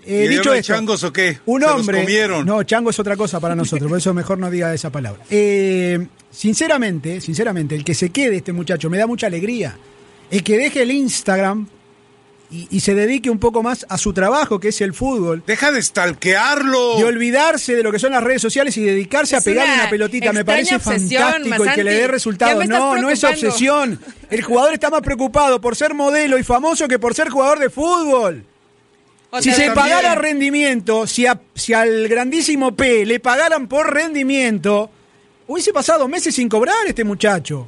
eh, 0.06 0.26
¿Y 0.26 0.28
dicho 0.28 0.54
esto, 0.54 0.74
changos 0.74 1.04
o 1.04 1.14
qué? 1.14 1.40
un 1.46 1.62
¿Se 1.62 1.68
los 1.68 1.76
hombre, 1.80 2.00
comieron? 2.02 2.46
no, 2.46 2.64
chango 2.64 2.90
es 2.90 3.00
otra 3.00 3.16
cosa 3.16 3.40
para 3.40 3.56
nosotros, 3.56 3.90
por 3.90 3.98
eso 3.98 4.14
mejor 4.14 4.38
no 4.38 4.50
diga 4.52 4.74
esa 4.74 4.92
palabra. 4.92 5.22
Eh, 5.30 6.08
sinceramente, 6.30 7.22
sinceramente, 7.22 7.76
el 7.76 7.84
que 7.84 7.94
se 7.94 8.10
quede 8.10 8.38
este 8.38 8.54
muchacho 8.54 8.90
me 8.90 8.98
da 8.98 9.08
mucha 9.08 9.28
alegría. 9.28 9.78
El 10.30 10.44
que 10.44 10.58
deje 10.58 10.82
el 10.82 10.92
Instagram 10.92 11.68
y, 12.50 12.68
y 12.72 12.80
se 12.80 12.96
dedique 12.96 13.30
un 13.30 13.40
poco 13.40 13.62
más 13.64 13.86
a 13.90 13.98
su 13.98 14.14
trabajo, 14.14 14.60
que 14.60 14.70
es 14.70 14.80
el 14.82 14.94
fútbol. 14.94 15.44
Deja 15.46 15.72
de 15.72 15.82
stalkearlo. 15.82 16.98
De 16.98 17.04
olvidarse 17.04 17.76
de 17.76 17.84
lo 17.84 17.92
que 17.92 18.00
son 18.00 18.12
las 18.14 18.24
redes 18.24 18.42
sociales 18.42 18.76
y 18.78 18.84
dedicarse 18.84 19.36
a 19.36 19.42
pegarle 19.42 19.74
una 19.74 19.82
una 19.84 19.90
pelotita. 19.90 20.34
Me 20.34 20.46
parece 20.46 20.76
obsesión, 20.76 21.22
fantástico 21.24 21.66
y 21.66 21.70
que 21.70 21.84
le 21.84 21.94
dé 21.94 22.08
resultados. 22.08 22.68
No, 22.68 22.98
no 22.98 23.10
es 23.10 23.24
obsesión. 23.24 24.00
El 24.30 24.42
jugador 24.42 24.74
está 24.74 24.90
más 24.90 25.02
preocupado 25.02 25.60
por 25.62 25.76
ser 25.76 25.94
modelo 25.94 26.38
y 26.38 26.44
famoso 26.44 26.88
que 26.88 27.00
por 27.00 27.14
ser 27.14 27.30
jugador 27.30 27.60
de 27.60 27.70
fútbol. 27.70 28.44
O 29.30 29.42
Si 29.42 29.50
se 29.52 29.66
también. 29.68 29.74
pagara 29.74 30.16
rendimiento, 30.16 31.06
si, 31.06 31.26
a- 31.26 31.40
si 31.54 31.74
al 31.74 32.08
grandísimo 32.08 32.76
P 32.76 33.06
le 33.06 33.20
pagaran 33.20 33.68
por 33.68 33.94
rendimiento, 33.94 34.90
hubiese 35.48 35.74
pasado 35.74 36.08
meses 36.08 36.34
sin 36.36 36.48
cobrar 36.48 36.88
este 36.88 37.04
muchacho. 37.04 37.68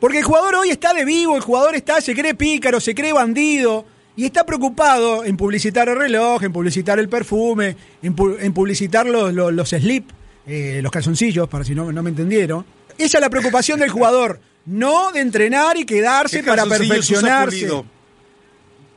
Porque 0.00 0.18
el 0.18 0.24
jugador 0.24 0.54
hoy 0.56 0.70
está 0.70 0.94
de 0.94 1.04
vivo, 1.04 1.34
el 1.36 1.42
jugador 1.42 1.74
está, 1.74 2.00
se 2.00 2.14
cree 2.14 2.34
pícaro, 2.34 2.78
se 2.80 2.94
cree 2.94 3.12
bandido 3.12 3.84
y 4.16 4.24
está 4.24 4.44
preocupado 4.46 5.24
en 5.24 5.36
publicitar 5.36 5.88
el 5.88 5.96
reloj, 5.96 6.42
en 6.44 6.52
publicitar 6.52 6.98
el 6.98 7.08
perfume, 7.08 7.76
en, 8.02 8.14
pu- 8.14 8.36
en 8.40 8.52
publicitar 8.52 9.06
los, 9.06 9.32
los, 9.34 9.52
los 9.52 9.68
slip, 9.70 10.10
eh, 10.46 10.80
los 10.82 10.92
calzoncillos, 10.92 11.48
para 11.48 11.64
si 11.64 11.74
no, 11.74 11.90
no 11.92 12.02
me 12.02 12.10
entendieron. 12.10 12.64
Esa 12.96 13.18
es 13.18 13.22
la 13.22 13.30
preocupación 13.30 13.80
del 13.80 13.90
jugador, 13.90 14.40
no 14.66 15.10
de 15.12 15.20
entrenar 15.20 15.76
y 15.76 15.84
quedarse 15.84 16.40
¿Qué 16.42 16.46
para 16.48 16.64
usa 16.64 16.78
perfeccionarse. 16.78 17.68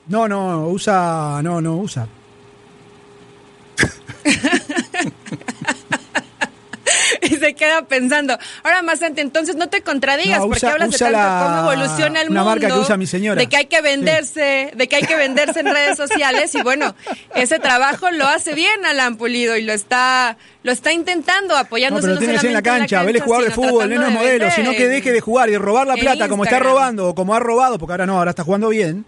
No, 0.08 0.28
no, 0.28 0.68
usa, 0.68 1.39
no, 1.43 1.62
no 1.62 1.78
usa. 1.78 2.08
se 7.41 7.53
queda 7.55 7.81
pensando. 7.81 8.37
Ahora, 8.63 8.81
más 8.81 9.01
entonces 9.01 9.55
no 9.57 9.67
te 9.67 9.81
contradigas 9.81 10.37
No, 10.39 10.45
porque 10.45 10.59
usa- 10.59 10.71
hablas 10.73 10.91
de 10.91 10.97
tanto 10.97 11.11
la- 11.17 11.41
cómo 11.43 11.71
evoluciona 11.73 12.21
el 12.21 12.29
una 12.29 12.41
mundo. 12.43 12.55
marca 12.61 12.67
que 12.73 12.79
usa 12.79 12.95
mi 12.97 13.07
señora. 13.07 13.39
De 13.39 13.47
que 13.47 13.57
hay 13.57 13.65
que 13.65 13.81
venderse, 13.81 14.71
de 14.75 14.87
que 14.87 14.95
hay 14.97 15.03
que 15.03 15.15
venderse 15.15 15.59
en 15.59 15.65
redes 15.65 15.97
sociales 15.97 16.53
y 16.55 16.61
bueno, 16.61 16.95
ese 17.35 17.59
trabajo 17.59 18.11
lo 18.11 18.27
hace 18.27 18.53
bien 18.53 18.85
Alan 18.85 19.17
Pulido 19.17 19.57
y 19.57 19.63
lo 19.63 19.73
está 19.73 20.37
lo 20.63 20.71
está 20.71 20.93
intentando 20.93 21.55
No, 21.55 21.59
apoyándose 21.59 22.05
pero 22.07 22.19
tiene 22.19 22.33
que 22.33 22.39
ser 22.39 22.49
en 22.49 22.53
la 22.53 22.61
cancha, 22.61 23.01
vele 23.03 23.19
jugar 23.19 23.43
de 23.43 23.49
fútbol, 23.51 23.89
no 23.89 24.05
es 24.07 24.13
modelo, 24.13 24.51
sino 24.51 24.71
que 24.71 24.87
deje 24.87 25.11
de 25.11 25.19
jugar 25.19 25.49
y 25.49 25.53
de 25.53 25.57
robar 25.59 25.87
la 25.87 25.95
plata 25.95 26.29
como 26.29 26.43
está 26.43 26.57
Instagram. 26.57 26.73
robando 26.75 27.07
o 27.09 27.15
como 27.15 27.33
ha 27.33 27.39
robado, 27.39 27.79
porque 27.79 27.93
ahora 27.93 28.05
no, 28.05 28.17
ahora 28.19 28.29
está 28.29 28.43
jugando 28.43 28.69
bien. 28.69 29.03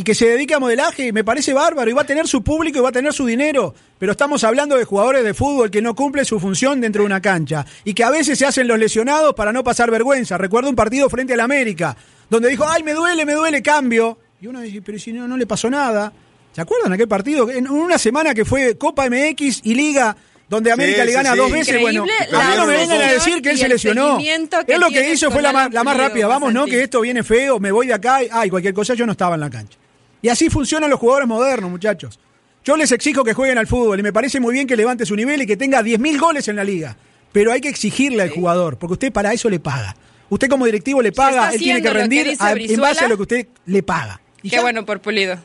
Y 0.00 0.02
que 0.02 0.14
se 0.14 0.24
dedique 0.24 0.54
a 0.54 0.58
modelaje, 0.58 1.12
me 1.12 1.24
parece 1.24 1.52
bárbaro, 1.52 1.90
y 1.90 1.92
va 1.92 2.00
a 2.00 2.06
tener 2.06 2.26
su 2.26 2.42
público 2.42 2.78
y 2.78 2.80
va 2.80 2.88
a 2.88 2.92
tener 2.92 3.12
su 3.12 3.26
dinero. 3.26 3.74
Pero 3.98 4.12
estamos 4.12 4.42
hablando 4.44 4.78
de 4.78 4.86
jugadores 4.86 5.22
de 5.22 5.34
fútbol 5.34 5.70
que 5.70 5.82
no 5.82 5.94
cumplen 5.94 6.24
su 6.24 6.40
función 6.40 6.80
dentro 6.80 7.02
de 7.02 7.06
una 7.06 7.20
cancha. 7.20 7.66
Y 7.84 7.92
que 7.92 8.02
a 8.02 8.08
veces 8.08 8.38
se 8.38 8.46
hacen 8.46 8.66
los 8.66 8.78
lesionados 8.78 9.34
para 9.34 9.52
no 9.52 9.62
pasar 9.62 9.90
vergüenza. 9.90 10.38
Recuerdo 10.38 10.70
un 10.70 10.74
partido 10.74 11.10
frente 11.10 11.34
al 11.34 11.40
América, 11.40 11.94
donde 12.30 12.48
dijo, 12.48 12.66
ay, 12.66 12.82
me 12.82 12.94
duele, 12.94 13.26
me 13.26 13.34
duele, 13.34 13.60
cambio. 13.62 14.18
Y 14.40 14.46
uno 14.46 14.62
dice, 14.62 14.80
pero 14.80 14.98
si 14.98 15.12
no, 15.12 15.28
no 15.28 15.36
le 15.36 15.46
pasó 15.46 15.68
nada. 15.68 16.10
¿Se 16.52 16.62
acuerdan 16.62 16.94
aquel 16.94 17.06
partido? 17.06 17.50
En 17.50 17.68
una 17.68 17.98
semana 17.98 18.32
que 18.32 18.46
fue 18.46 18.78
Copa 18.78 19.06
MX 19.06 19.60
y 19.64 19.74
Liga, 19.74 20.16
donde 20.48 20.72
América 20.72 21.02
Sí, 21.02 21.08
le 21.08 21.12
gana 21.12 21.32
sí. 21.32 21.36
dos 21.36 21.52
veces, 21.52 21.78
bueno, 21.78 22.06
Increíble 22.06 22.38
a 22.38 22.48
mí 22.48 22.56
no 22.56 22.66
me 22.66 22.76
vengan 22.78 23.02
a 23.02 23.12
decir 23.12 23.42
que 23.42 23.50
él 23.50 23.58
se 23.58 23.68
lesionó. 23.68 24.18
Él 24.18 24.80
lo 24.80 24.88
que 24.88 25.12
hizo 25.12 25.30
fue 25.30 25.42
la, 25.42 25.68
la 25.70 25.84
más 25.84 25.94
rápida. 25.94 26.26
Vamos, 26.26 26.54
no, 26.54 26.64
que 26.64 26.82
esto 26.84 27.02
viene 27.02 27.22
feo, 27.22 27.60
me 27.60 27.70
voy 27.70 27.86
de 27.86 27.92
acá. 27.92 28.20
Ay, 28.32 28.48
cualquier 28.48 28.72
cosa, 28.72 28.94
yo 28.94 29.04
no 29.04 29.12
estaba 29.12 29.34
en 29.34 29.42
la 29.42 29.50
cancha. 29.50 29.76
Y 30.22 30.28
así 30.28 30.50
funcionan 30.50 30.90
los 30.90 30.98
jugadores 30.98 31.28
modernos, 31.28 31.70
muchachos. 31.70 32.18
Yo 32.64 32.76
les 32.76 32.92
exijo 32.92 33.24
que 33.24 33.32
jueguen 33.32 33.58
al 33.58 33.66
fútbol 33.66 34.00
y 34.00 34.02
me 34.02 34.12
parece 34.12 34.38
muy 34.38 34.52
bien 34.52 34.66
que 34.66 34.76
levante 34.76 35.06
su 35.06 35.16
nivel 35.16 35.40
y 35.42 35.46
que 35.46 35.56
tenga 35.56 35.80
10.000 35.82 36.18
goles 36.20 36.48
en 36.48 36.56
la 36.56 36.64
liga. 36.64 36.96
Pero 37.32 37.52
hay 37.52 37.60
que 37.60 37.68
exigirle 37.68 38.22
al 38.22 38.30
jugador, 38.30 38.76
porque 38.78 38.94
usted 38.94 39.12
para 39.12 39.32
eso 39.32 39.48
le 39.48 39.60
paga. 39.60 39.96
Usted 40.28 40.48
como 40.48 40.66
directivo 40.66 41.00
le 41.00 41.12
paga, 41.12 41.50
él 41.52 41.58
tiene 41.58 41.80
que 41.82 41.90
rendir 41.90 42.36
en 42.38 42.80
base 42.80 43.04
a 43.04 43.08
lo 43.08 43.16
que 43.16 43.22
usted 43.22 43.48
le 43.66 43.82
paga. 43.82 44.20
Y 44.42 44.50
Qué 44.50 44.56
ya. 44.56 44.62
bueno 44.62 44.84
por 44.84 45.00
Pulido. 45.00 45.38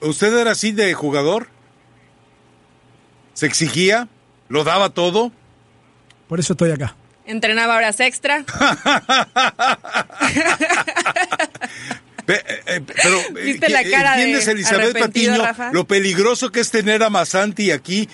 ¿Usted 0.00 0.36
era 0.36 0.52
así 0.52 0.72
de 0.72 0.94
jugador? 0.94 1.48
¿Se 3.34 3.46
exigía? 3.46 4.08
¿Lo 4.48 4.64
daba 4.64 4.90
todo? 4.90 5.32
Por 6.28 6.40
eso 6.40 6.54
estoy 6.54 6.70
acá. 6.72 6.96
Entrenaba 7.24 7.76
horas 7.76 8.00
extra. 8.00 8.44
Eh, 12.34 12.60
eh, 12.66 12.80
pero, 13.02 13.18
eh, 13.38 13.42
¿Viste 13.44 13.68
la 13.68 13.82
¿qué- 13.84 13.90
cara 13.90 14.16
de 14.16 14.22
¿Entiendes, 14.22 14.48
Elizabeth 14.48 14.98
Patiño, 14.98 15.36
Rafa? 15.44 15.72
lo 15.72 15.86
peligroso 15.86 16.50
que 16.50 16.60
es 16.60 16.70
tener 16.70 17.02
a 17.02 17.10
Masanti 17.10 17.70
aquí? 17.70 18.08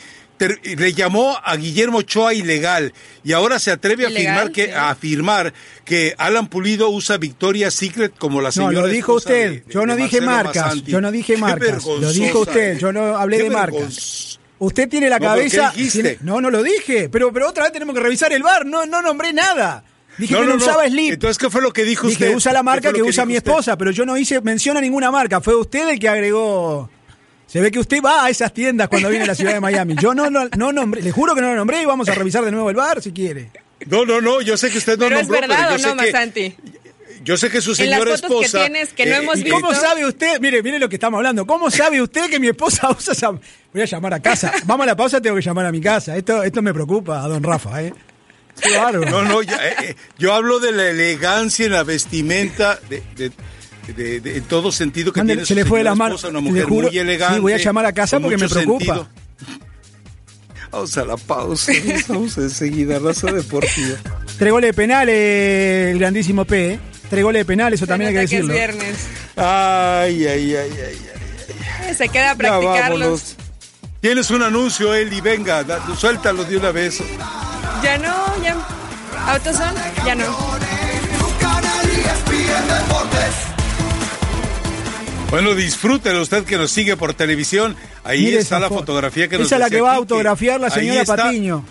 Le 0.62 0.92
llamó 0.92 1.36
a 1.42 1.56
Guillermo 1.56 1.98
Ochoa 1.98 2.32
ilegal 2.32 2.92
y 3.24 3.32
ahora 3.32 3.58
se 3.58 3.72
atreve 3.72 4.06
a 4.06 4.08
Ilegal, 4.08 4.34
afirmar 4.36 4.52
que 4.52 4.64
sí. 4.66 4.70
a 4.70 4.90
afirmar 4.90 5.52
que 5.84 6.14
Alan 6.16 6.46
Pulido 6.46 6.90
usa 6.90 7.16
Victoria's 7.16 7.74
Secret 7.74 8.12
como 8.16 8.40
la 8.40 8.50
No, 8.50 8.52
señora 8.52 8.82
lo 8.82 8.86
dijo 8.86 9.14
usted. 9.14 9.50
de- 9.50 9.60
de- 9.62 9.64
yo 9.68 9.84
no 9.84 9.96
dije 9.96 10.20
marcas. 10.20 10.64
Masanti. 10.66 10.92
Yo 10.92 11.00
no 11.00 11.10
dije 11.10 11.32
Qué 11.34 11.40
marcas. 11.40 11.84
Lo 11.84 12.12
dijo 12.12 12.38
usted. 12.38 12.78
Yo 12.78 12.92
no 12.92 13.16
hablé 13.16 13.38
Qué 13.38 13.42
de 13.44 13.50
marcas. 13.50 14.38
Usted 14.60 14.88
tiene 14.88 15.08
la 15.10 15.18
No, 15.18 15.32
pero 15.34 15.44
¿qué 15.50 15.56
cabeza. 15.56 15.72
tiene- 15.92 16.18
No, 16.20 16.40
no 16.40 16.50
lo 16.50 16.62
dije. 16.62 17.08
Pero, 17.08 17.32
pero 17.32 17.48
otra 17.48 17.64
vez 17.64 17.72
tenemos 17.72 17.92
que 17.96 18.00
revisar 18.00 18.32
el 18.32 18.44
bar. 18.44 18.64
No, 18.64 18.86
no 18.86 19.02
nombré 19.02 19.32
nada. 19.32 19.82
Dije 20.18 20.34
No, 20.34 20.40
que 20.40 20.46
no, 20.46 20.52
no, 20.52 20.58
no. 20.58 20.64
usaba 20.64 20.86
slip. 20.88 21.14
Entonces, 21.14 21.38
¿qué 21.38 21.48
fue 21.50 21.62
lo 21.62 21.72
que 21.72 21.84
dijo 21.84 22.06
Dije, 22.08 22.24
usted? 22.24 22.36
usa 22.36 22.52
la 22.52 22.58
¿Qué 22.60 22.64
marca 22.64 22.92
que, 22.92 23.02
usa 23.02 23.24
mi 23.24 23.36
usted? 23.36 23.50
esposa, 23.50 23.78
pero 23.78 23.90
yo 23.92 24.04
no 24.04 24.16
hice 24.16 24.40
mención 24.40 24.76
a 24.76 24.80
ninguna 24.80 25.10
marca. 25.10 25.40
Fue 25.40 25.54
usted 25.54 25.88
el 25.88 25.98
que 25.98 26.08
agregó. 26.08 26.90
Se 27.46 27.60
ve 27.60 27.70
que 27.70 27.78
usted 27.78 28.02
va 28.02 28.24
a 28.24 28.30
esas 28.30 28.52
tiendas 28.52 28.88
cuando 28.88 29.08
viene 29.08 29.24
a 29.24 29.28
la 29.28 29.34
ciudad 29.34 29.54
de 29.54 29.60
Miami. 29.60 29.94
Yo 30.00 30.14
no, 30.14 30.28
no, 30.28 30.48
no 30.56 30.72
nombré, 30.72 31.00
le 31.02 31.12
juro 31.12 31.34
que 31.34 31.40
no 31.40 31.48
lo 31.48 31.54
nombré 31.56 31.80
y 31.82 31.86
vamos 31.86 32.08
a 32.08 32.14
revisar 32.14 32.44
de 32.44 32.50
nuevo 32.50 32.68
el 32.68 32.76
bar 32.76 33.00
si 33.00 33.12
quiere. 33.12 33.50
No, 33.86 34.04
no, 34.04 34.20
no, 34.20 34.40
yo 34.42 34.56
sé 34.56 34.70
que 34.70 34.78
usted 34.78 34.98
no 34.98 35.04
Pero 35.06 35.20
es 35.20 35.28
nombró, 35.28 35.40
verdad 35.48 35.56
pero 35.56 35.74
o 35.74 35.76
yo 35.78 35.88
sé 35.88 35.94
no, 35.94 36.02
que- 36.02 36.12
Masanti. 36.12 36.56
Yo 37.24 37.36
sé 37.36 37.50
que 37.50 37.60
su 37.60 37.72
En 37.72 37.90
las 37.90 37.98
señora 38.00 38.16
fotos 38.16 38.20
que 38.20 38.26
esposa... 38.46 38.58
eh, 38.58 38.70
tienes, 38.70 38.92
que 38.92 39.06
no 39.06 39.14
hemos 39.16 39.38
¿Y 39.38 39.42
visto. 39.44 39.60
cómo 39.60 39.74
sabe 39.74 40.06
usted? 40.06 40.40
Mire, 40.40 40.62
mire 40.62 40.78
lo 40.78 40.88
que 40.88 40.96
estamos 40.96 41.18
hablando. 41.18 41.46
¿Cómo 41.46 41.70
sabe 41.70 42.00
usted 42.00 42.30
que 42.30 42.38
mi 42.38 42.48
esposa 42.48 42.88
usa 42.96 43.12
esa.? 43.12 43.30
Voy 43.30 43.82
a 43.82 43.84
llamar 43.86 44.14
a 44.14 44.20
casa. 44.20 44.52
Vamos 44.66 44.84
a 44.84 44.86
la 44.88 44.96
pausa, 44.96 45.20
tengo 45.20 45.34
que 45.36 45.42
llamar 45.42 45.66
a 45.66 45.72
mi 45.72 45.80
casa. 45.80 46.16
Esto, 46.16 46.42
esto 46.42 46.62
me 46.62 46.72
preocupa 46.72 47.22
a 47.22 47.28
don 47.28 47.42
Rafa, 47.42 47.82
¿eh? 47.82 47.92
Bárbaro. 48.62 49.11
No, 49.11 49.22
no, 49.24 49.42
eh, 49.42 49.46
eh, 49.82 49.96
yo 50.18 50.34
hablo 50.34 50.59
de 50.61 50.72
la 50.72 50.88
elegancia 50.90 51.66
en 51.66 51.72
la 51.72 51.82
vestimenta, 51.84 52.78
de, 52.88 53.02
de, 53.16 53.32
de- 53.94 54.20
de- 54.20 54.36
en 54.36 54.44
todo 54.44 54.70
sentido 54.72 55.12
que 55.12 55.22
tiene 55.22 55.44
se 55.46 55.54
le 55.54 55.64
fue 55.64 55.78
de 55.80 55.84
las 55.84 55.96
manos. 55.96 56.22
una 56.24 56.40
mujer 56.40 56.64
juro- 56.66 56.88
muy 56.88 56.98
elegante. 56.98 57.36
sí, 57.36 57.40
voy 57.40 57.52
a 57.54 57.56
llamar 57.59 57.86
a 57.86 57.92
casa 57.92 58.20
porque 58.20 58.36
me 58.36 58.48
preocupa. 58.48 58.84
sentido. 58.84 59.09
Vamos 60.70 60.98
a 60.98 61.04
la 61.06 61.16
pausa, 61.16 61.72
vamos 62.09 62.36
enseguida, 62.36 62.98
raza 62.98 63.32
deportiva. 63.32 63.96
Tres 64.38 64.52
goles 64.52 64.68
de 64.68 64.74
penal, 64.74 65.09
eh, 65.09 65.92
el 65.92 65.98
grandísimo 65.98 66.44
P. 66.44 66.74
¿eh? 66.74 66.78
Tres 67.09 67.24
goles 67.24 67.40
de 67.40 67.44
penal, 67.46 67.72
eso 67.72 67.86
también 67.86 68.09
hay 68.09 68.14
que 68.14 68.20
decirlo. 68.20 68.52
es 68.52 68.59
viernes. 68.59 68.96
Ay, 69.34 70.26
ay, 70.26 70.54
ay, 70.56 70.56
ay, 70.56 70.70
ay. 70.86 71.88
Eh, 71.88 71.94
Se 71.94 72.11
queda 72.11 72.32
a 72.32 72.34
practicarlos. 72.36 73.36
Tienes 74.01 74.30
un 74.30 74.42
anuncio, 74.42 74.94
Eli, 74.94 75.20
venga, 75.20 75.64
da- 75.64 75.80
suéltalo 75.96 76.44
de 76.44 76.57
una 76.57 76.70
vez. 76.70 77.01
Ya 77.82 77.99
no, 77.99 78.42
ya. 78.42 78.57
Autoson, 79.26 79.74
ya 80.07 80.14
no. 80.14 80.24
Bueno, 85.30 85.55
disfrútelo 85.55 86.22
usted 86.22 86.44
que 86.44 86.57
nos 86.57 86.70
sigue 86.70 86.96
por 86.96 87.12
televisión. 87.12 87.76
Ahí 88.03 88.24
Mire 88.24 88.38
está 88.38 88.57
esa 88.57 88.61
la 88.61 88.68
foto. 88.68 88.80
fotografía 88.80 89.28
que 89.28 89.36
nos 89.36 89.46
Esa 89.46 89.57
es 89.57 89.61
la 89.61 89.70
que 89.70 89.80
va 89.80 89.92
a 89.92 89.96
autografiar 89.96 90.59
la 90.61 90.68
Ahí 90.68 90.72
señora 90.72 91.03
está 91.03 91.16
Patiño. 91.16 91.64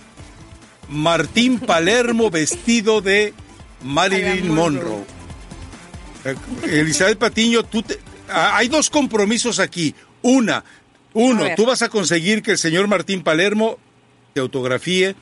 Martín 0.90 1.60
Palermo 1.66 2.30
vestido 2.30 3.02
de 3.02 3.34
Marilyn 3.84 4.54
Monroe. 4.54 5.04
Eh, 6.26 6.36
Elizabeth 6.66 7.18
Patiño, 7.18 7.64
tú 7.64 7.82
te- 7.82 8.00
ah, 8.30 8.52
hay 8.58 8.68
dos 8.68 8.90
compromisos 8.92 9.60
aquí. 9.60 9.96
Una, 10.22 10.64
uno, 11.22 11.46
tú 11.56 11.66
vas 11.66 11.82
a 11.82 11.90
conseguir 11.90 12.42
que 12.42 12.52
el 12.52 12.58
señor 12.58 12.88
Martín 12.88 13.24
Palermo 13.24 13.78
te 14.34 14.40
autografíe 14.42 15.16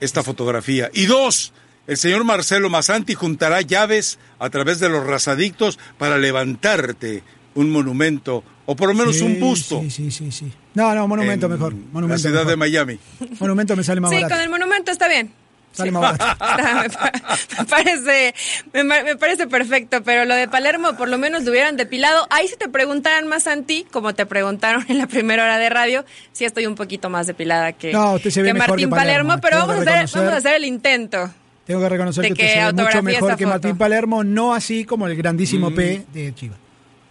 esta 0.00 0.22
fotografía. 0.22 0.90
Y 0.94 1.06
dos, 1.06 1.52
el 1.86 1.96
señor 1.96 2.24
Marcelo 2.24 2.70
Masanti 2.70 3.14
juntará 3.14 3.60
llaves 3.60 4.18
a 4.38 4.48
través 4.50 4.80
de 4.80 4.88
los 4.88 5.06
razadictos 5.06 5.78
para 5.98 6.16
levantarte 6.18 7.22
un 7.54 7.70
monumento 7.70 8.44
o 8.66 8.76
por 8.76 8.88
lo 8.88 8.94
menos 8.94 9.16
Sí, 9.16 9.24
un 9.24 9.40
busto 9.40 9.80
Sí, 9.82 9.90
sí, 9.90 10.10
sí, 10.10 10.30
sí. 10.30 10.52
No, 10.74 10.94
no, 10.94 11.08
monumento 11.08 11.46
en 11.46 11.52
mejor. 11.52 11.72
la 11.72 11.78
Monumento 11.92 12.20
ciudad 12.22 12.44
mejor. 12.44 12.50
de 12.50 12.56
Miami. 12.56 12.98
Monumento 13.40 13.74
me 13.76 13.82
sale 13.84 14.00
más 14.00 14.10
Sí, 14.10 14.16
barato. 14.16 14.34
con 14.34 14.42
el 14.44 14.48
monumento 14.50 14.90
está 14.92 15.08
bien. 15.08 15.32
Sale 15.72 15.92
más 15.92 16.12
me, 16.18 16.18
pa- 16.18 17.12
me 17.58 17.64
parece 17.64 18.34
me, 18.72 19.16
parece 19.16 19.46
perfecto, 19.46 20.02
pero 20.02 20.24
lo 20.24 20.34
de 20.34 20.48
Palermo 20.48 20.96
por 20.96 21.08
lo 21.08 21.16
menos 21.16 21.44
lo 21.44 21.50
hubieran 21.50 21.76
depilado. 21.76 22.26
Ahí 22.30 22.48
si 22.48 22.56
te 22.56 22.68
preguntaran 22.68 23.26
más 23.28 23.46
a 23.46 23.56
ti, 23.62 23.86
como 23.92 24.14
te 24.14 24.26
preguntaron 24.26 24.84
en 24.88 24.98
la 24.98 25.06
primera 25.06 25.44
hora 25.44 25.58
de 25.58 25.68
radio, 25.70 26.04
sí 26.32 26.44
estoy 26.44 26.66
un 26.66 26.74
poquito 26.74 27.08
más 27.08 27.26
depilada 27.26 27.72
que, 27.72 27.92
No, 27.92 28.14
usted 28.14 28.30
se 28.30 28.42
ve 28.42 28.48
que 28.48 28.54
mejor 28.54 28.70
Martín 28.70 28.88
que 28.90 28.96
Palermo, 28.96 29.28
Palermo, 29.28 29.40
pero 29.42 29.58
vamos 29.58 29.86
a, 29.86 30.00
hacer, 30.00 30.18
vamos 30.18 30.32
a 30.34 30.36
hacer 30.38 30.54
el 30.54 30.64
intento. 30.64 31.30
Tengo 31.66 31.80
que 31.80 31.88
reconocer 31.88 32.24
que 32.26 32.32
usted 32.32 32.44
que 32.44 32.50
se 32.52 32.72
ve 32.72 32.72
mucho 32.72 33.02
mejor 33.02 33.36
que 33.36 33.46
Martín. 33.46 33.78
Palermo, 33.78 34.24
no 34.24 34.54
así 34.54 34.84
como 34.84 35.06
el 35.06 35.16
grandísimo 35.16 35.72
P 35.72 36.04
de 36.12 36.34
Chivas. 36.34 36.58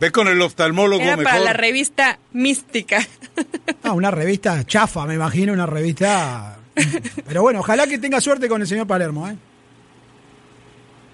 Ve 0.01 0.11
con 0.11 0.27
el 0.27 0.41
oftalmólogo 0.41 1.01
Era 1.01 1.17
mejor. 1.17 1.31
para 1.31 1.43
la 1.43 1.53
revista 1.53 2.19
Mística. 2.33 3.05
Ah, 3.83 3.93
una 3.93 4.11
revista 4.11 4.65
chafa, 4.65 5.05
me 5.05 5.13
imagino, 5.13 5.53
una 5.53 5.65
revista. 5.65 6.58
Pero 7.27 7.41
bueno, 7.41 7.59
ojalá 7.59 7.87
que 7.87 7.97
tenga 7.97 8.19
suerte 8.21 8.47
con 8.49 8.61
el 8.61 8.67
señor 8.67 8.87
Palermo, 8.87 9.27
¿eh? 9.27 9.35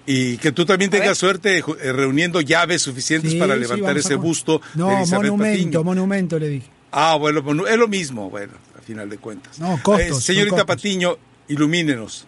Y 0.08 0.36
que 0.38 0.52
tú 0.52 0.64
también 0.64 0.90
tengas 0.90 1.18
suerte 1.18 1.62
ju- 1.62 1.76
eh, 1.80 1.92
reuniendo 1.92 2.40
llaves 2.40 2.82
suficientes 2.82 3.32
Sí, 3.32 3.38
para 3.38 3.56
levantar 3.56 3.96
ese 3.98 4.14
con- 4.14 4.22
busto 4.24 4.60
de 4.74 4.80
No, 4.80 4.96
Elizabeth 4.98 5.30
monumento, 5.30 5.58
Patiño. 5.64 5.84
monumento, 5.84 6.38
le 6.38 6.48
dije. 6.48 6.66
Ah, 6.92 7.16
bueno, 7.16 7.42
monu- 7.42 7.68
es 7.68 7.76
lo 7.76 7.88
mismo, 7.88 8.30
bueno, 8.30 8.52
a 8.78 8.82
final 8.82 9.10
de 9.10 9.18
cuentas. 9.18 9.58
No, 9.58 9.80
costos, 9.82 10.18
Eh, 10.18 10.20
señorita 10.20 10.50
costos. 10.58 10.76
Patiño, 10.76 11.16
ilumínenos. 11.48 12.26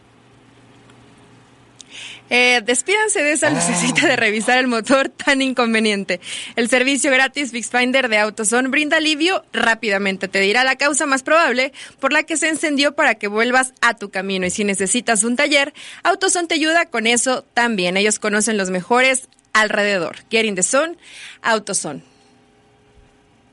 Eh, 2.30 2.60
despídanse 2.64 3.22
de 3.22 3.30
Ah. 3.30 3.34
esa 3.34 3.50
lucecita 3.50 4.06
de 4.06 4.16
revisar 4.16 4.58
el 4.58 4.66
motor 4.66 5.08
tan 5.08 5.40
inconveniente. 5.42 6.20
El 6.56 6.68
servicio 6.68 7.10
gratis 7.10 7.52
FixFinder 7.52 8.08
de 8.08 8.18
AutoZone 8.18 8.68
brinda 8.68 8.98
alivio 8.98 9.44
rápidamente. 9.52 10.28
Te 10.28 10.40
dirá 10.40 10.64
la 10.64 10.76
causa 10.76 11.06
más 11.06 11.22
probable 11.22 11.72
por 12.00 12.12
la 12.12 12.22
que 12.24 12.36
se 12.36 12.48
encendió 12.48 12.94
para 12.94 13.14
que 13.14 13.28
vuelvas 13.28 13.72
a 13.80 13.94
tu 13.94 14.10
camino. 14.10 14.46
Y 14.46 14.50
si 14.50 14.64
necesitas 14.64 15.24
un 15.24 15.36
taller, 15.36 15.72
AutoZone 16.02 16.48
te 16.48 16.54
ayuda 16.56 16.86
con 16.86 17.06
eso 17.06 17.44
también. 17.54 17.96
Ellos 17.96 18.18
conocen 18.18 18.56
los 18.56 18.70
mejores 18.70 19.28
alrededor. 19.52 20.16
Get 20.30 20.44
in 20.44 20.54
the 20.54 20.62
zone, 20.62 20.96
AutoZone. 21.42 22.02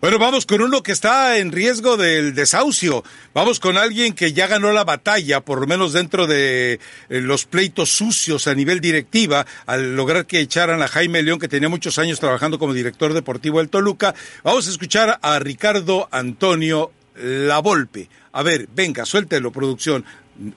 Bueno, 0.05 0.19
vamos 0.19 0.45
con 0.45 0.61
uno 0.61 0.83
que 0.83 0.91
está 0.91 1.39
en 1.39 1.51
riesgo 1.51 1.97
del 1.97 2.35
desahucio. 2.35 3.03
Vamos 3.33 3.59
con 3.59 3.75
alguien 3.75 4.13
que 4.13 4.33
ya 4.33 4.45
ganó 4.45 4.71
la 4.71 4.83
batalla, 4.83 5.41
por 5.41 5.59
lo 5.59 5.65
menos 5.65 5.93
dentro 5.93 6.27
de 6.27 6.73
eh, 6.73 6.79
los 7.09 7.45
pleitos 7.45 7.89
sucios 7.89 8.45
a 8.45 8.53
nivel 8.53 8.81
directiva, 8.81 9.47
al 9.65 9.95
lograr 9.95 10.27
que 10.27 10.41
echaran 10.41 10.83
a 10.83 10.87
Jaime 10.87 11.23
León, 11.23 11.39
que 11.39 11.47
tenía 11.47 11.69
muchos 11.69 11.97
años 11.97 12.19
trabajando 12.19 12.59
como 12.59 12.75
director 12.75 13.15
deportivo 13.15 13.57
del 13.57 13.69
Toluca. 13.69 14.13
Vamos 14.43 14.67
a 14.67 14.69
escuchar 14.69 15.17
a 15.23 15.39
Ricardo 15.39 16.07
Antonio 16.11 16.91
Lavolpe. 17.15 18.07
A 18.33 18.43
ver, 18.43 18.69
venga, 18.75 19.07
suéltelo, 19.07 19.51
producción. 19.51 20.05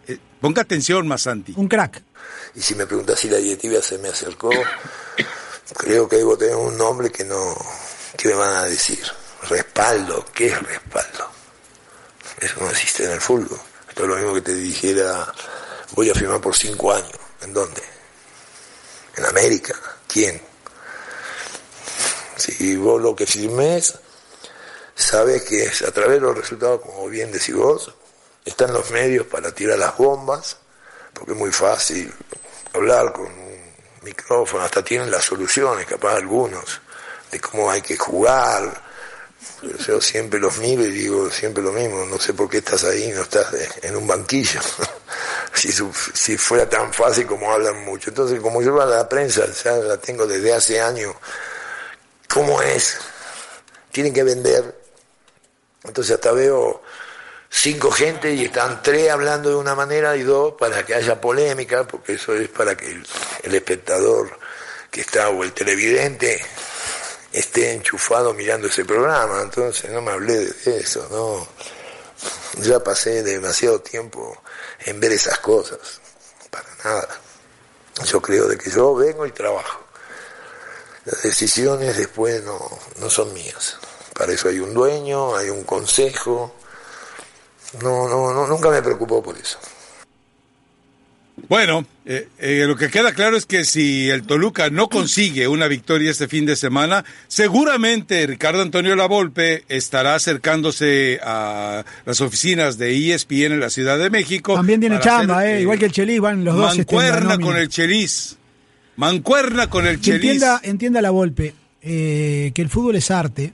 Eh, 0.09 0.19
ponga 0.43 0.61
atención, 0.61 1.09
Masanti. 1.09 1.55
Un 1.57 1.69
crack. 1.69 2.03
Y 2.55 2.61
si 2.61 2.75
me 2.75 2.85
preguntas 2.85 3.19
si 3.19 3.31
la 3.31 3.39
directiva 3.39 3.81
se 3.81 3.97
me 3.97 4.09
acercó, 4.09 4.51
creo 5.75 6.07
que 6.07 6.17
debo 6.17 6.37
tener 6.37 6.57
un 6.57 6.77
nombre 6.77 7.11
que 7.11 7.25
no, 7.25 7.57
¿qué 8.15 8.29
me 8.29 8.35
van 8.35 8.55
a 8.55 8.65
decir? 8.65 8.99
Respaldo, 9.43 10.27
¿qué 10.35 10.49
es 10.49 10.63
respaldo? 10.63 11.31
Eso 12.41 12.55
no 12.61 12.71
existe 12.71 13.05
en 13.05 13.13
el 13.13 13.21
fútbol. 13.21 13.61
Esto 13.89 14.03
es 14.03 14.09
lo 14.09 14.17
mismo 14.17 14.35
que 14.35 14.43
te 14.43 14.55
dijera, 14.55 15.33
voy 15.93 16.11
a 16.11 16.15
firmar 16.15 16.41
por 16.41 16.57
cinco 16.57 16.93
años. 16.93 17.19
¿En 17.43 17.53
dónde? 17.53 17.83
En 19.17 19.25
América. 19.27 19.75
¿Quién? 20.07 20.41
Si 22.37 22.77
vos 22.77 23.01
lo 23.01 23.17
que 23.17 23.27
firmes, 23.27 23.95
sabes 24.95 25.43
que 25.43 25.65
es 25.65 25.83
a 25.83 25.93
través 25.93 26.15
de 26.15 26.21
los 26.21 26.37
resultados, 26.37 26.81
como 26.81 27.09
bien 27.09 27.33
decís 27.33 27.55
vos, 27.55 27.93
están 28.45 28.73
los 28.73 28.91
medios 28.91 29.27
para 29.27 29.53
tirar 29.53 29.79
las 29.79 29.97
bombas, 29.97 30.57
porque 31.13 31.33
es 31.33 31.39
muy 31.39 31.53
fácil 31.53 32.13
hablar 32.75 33.13
con 33.13 33.27
un 33.27 33.75
micrófono, 34.03 34.63
hasta 34.63 34.85
tienen 34.85 35.11
las 35.11 35.25
soluciones, 35.25 35.87
capaz 35.87 36.17
algunos, 36.17 36.81
de 37.31 37.41
cómo 37.41 37.71
hay 37.71 37.83
que 37.83 37.97
jugar. 37.97 38.88
Yo 39.87 40.01
siempre 40.01 40.39
los 40.39 40.59
miro 40.59 40.85
y 40.85 40.91
digo 40.91 41.31
siempre 41.31 41.63
lo 41.63 41.73
mismo, 41.73 42.05
no 42.07 42.19
sé 42.19 42.33
por 42.33 42.49
qué 42.49 42.59
estás 42.59 42.85
ahí, 42.85 43.09
no 43.09 43.23
estás 43.23 43.47
en 43.83 43.97
un 43.97 44.07
banquillo. 44.07 44.61
si, 45.55 45.71
si 46.15 46.37
fuera 46.37 46.69
tan 46.69 46.93
fácil 46.93 47.27
como 47.27 47.51
hablan 47.51 47.85
mucho. 47.85 48.11
Entonces, 48.11 48.41
como 48.41 48.63
yo 48.63 48.81
a 48.81 48.87
la 48.87 49.09
prensa, 49.09 49.47
ya 49.65 49.73
la 49.77 49.97
tengo 49.97 50.27
desde 50.27 50.55
hace 50.55 50.81
años, 50.81 51.15
¿cómo 52.29 52.63
es? 52.63 52.99
Tienen 53.91 54.13
que 54.13 54.23
vender. 54.23 54.77
Entonces 55.85 56.15
hasta 56.15 56.33
veo 56.33 56.83
cinco 57.49 57.91
gente 57.91 58.33
y 58.33 58.45
están 58.45 58.83
tres 58.83 59.11
hablando 59.11 59.51
de 59.51 59.57
una 59.57 59.75
manera 59.75 60.17
y 60.17 60.23
dos 60.23 60.55
para 60.59 60.85
que 60.85 60.95
haya 60.95 61.21
polémica, 61.21 61.87
porque 61.87 62.15
eso 62.15 62.35
es 62.35 62.49
para 62.49 62.77
que 62.77 63.03
el 63.43 63.55
espectador 63.55 64.39
que 64.91 65.01
está 65.01 65.31
o 65.31 65.45
el 65.45 65.53
televidente 65.53 66.41
esté 67.33 67.73
enchufado 67.73 68.35
mirando 68.35 68.69
ese 68.69 68.85
programa. 68.85 69.43
Entonces 69.43 69.91
no 69.91 70.03
me 70.03 70.13
hablé 70.13 70.47
de 70.47 70.79
eso, 70.79 71.07
no. 71.11 71.47
Ya 72.63 72.81
pasé 72.81 73.23
demasiado 73.23 73.81
tiempo 73.81 74.37
en 74.85 74.99
ver 75.01 75.13
esas 75.13 75.39
cosas, 75.39 76.01
para 76.51 76.69
nada. 76.85 77.21
Yo 78.05 78.21
creo 78.21 78.47
de 78.47 78.57
que 78.57 78.71
yo 78.71 78.95
vengo 78.95 79.27
y 79.27 79.33
trabajo. 79.33 79.81
Las 81.05 81.23
decisiones 81.23 81.97
después 81.97 82.43
no, 82.45 82.59
no 82.97 83.11
son 83.11 83.33
mías. 83.33 83.79
Para 84.15 84.33
eso 84.33 84.49
hay 84.49 84.59
un 84.59 84.75
dueño, 84.75 85.37
hay 85.37 85.49
un 85.51 85.65
consejo. 85.65 86.55
No, 87.83 88.09
no, 88.09 88.33
no, 88.33 88.47
nunca 88.47 88.71
me 88.71 88.83
preocupó 88.83 89.23
por 89.23 89.37
eso. 89.37 89.59
Bueno, 91.49 91.87
eh, 92.05 92.29
eh, 92.39 92.65
lo 92.67 92.77
que 92.77 92.89
queda 92.91 93.13
claro 93.13 93.37
es 93.37 93.47
que 93.47 93.65
si 93.65 94.11
el 94.11 94.23
Toluca 94.23 94.71
no 94.71 94.89
consigue 94.89 95.49
una 95.49 95.67
victoria 95.67 96.11
este 96.11 96.29
fin 96.29 96.45
de 96.47 96.57
semana, 96.57 97.05
seguramente 97.27 98.27
Ricardo 98.27 98.61
Antonio 98.63 98.97
Lavolpe 98.97 99.65
estará 99.69 100.15
acercándose 100.15 101.21
a 101.23 101.85
las 102.05 102.21
oficinas 102.21 102.77
de 102.77 103.15
ESPN 103.15 103.53
en 103.53 103.61
la 103.61 103.71
Ciudad 103.71 103.99
de 103.99 104.11
México. 104.11 104.55
También 104.55 104.81
tiene 104.81 104.99
chamba, 105.01 105.39
hacer, 105.41 105.57
eh, 105.57 105.61
igual 105.63 105.79
que 105.79 105.87
el 105.87 105.93
Chelis, 105.93 106.21
van 106.21 106.45
los 106.45 106.57
dos. 106.57 106.79
este, 106.79 106.95
Mancuerna 106.95 107.39
con 107.39 107.57
el 107.57 107.69
Chelis. 107.69 108.37
Mancuerna 108.97 109.71
con 109.71 109.87
el 109.87 109.97
Que 109.97 110.03
Chelis. 110.03 110.25
entienda, 110.25 110.61
entienda 110.63 111.03
la 111.03 111.11
golpe 111.11 111.55
que 111.81 112.53
el 112.55 112.69
fútbol 112.69 112.97
es 112.97 113.11
arte 113.11 113.53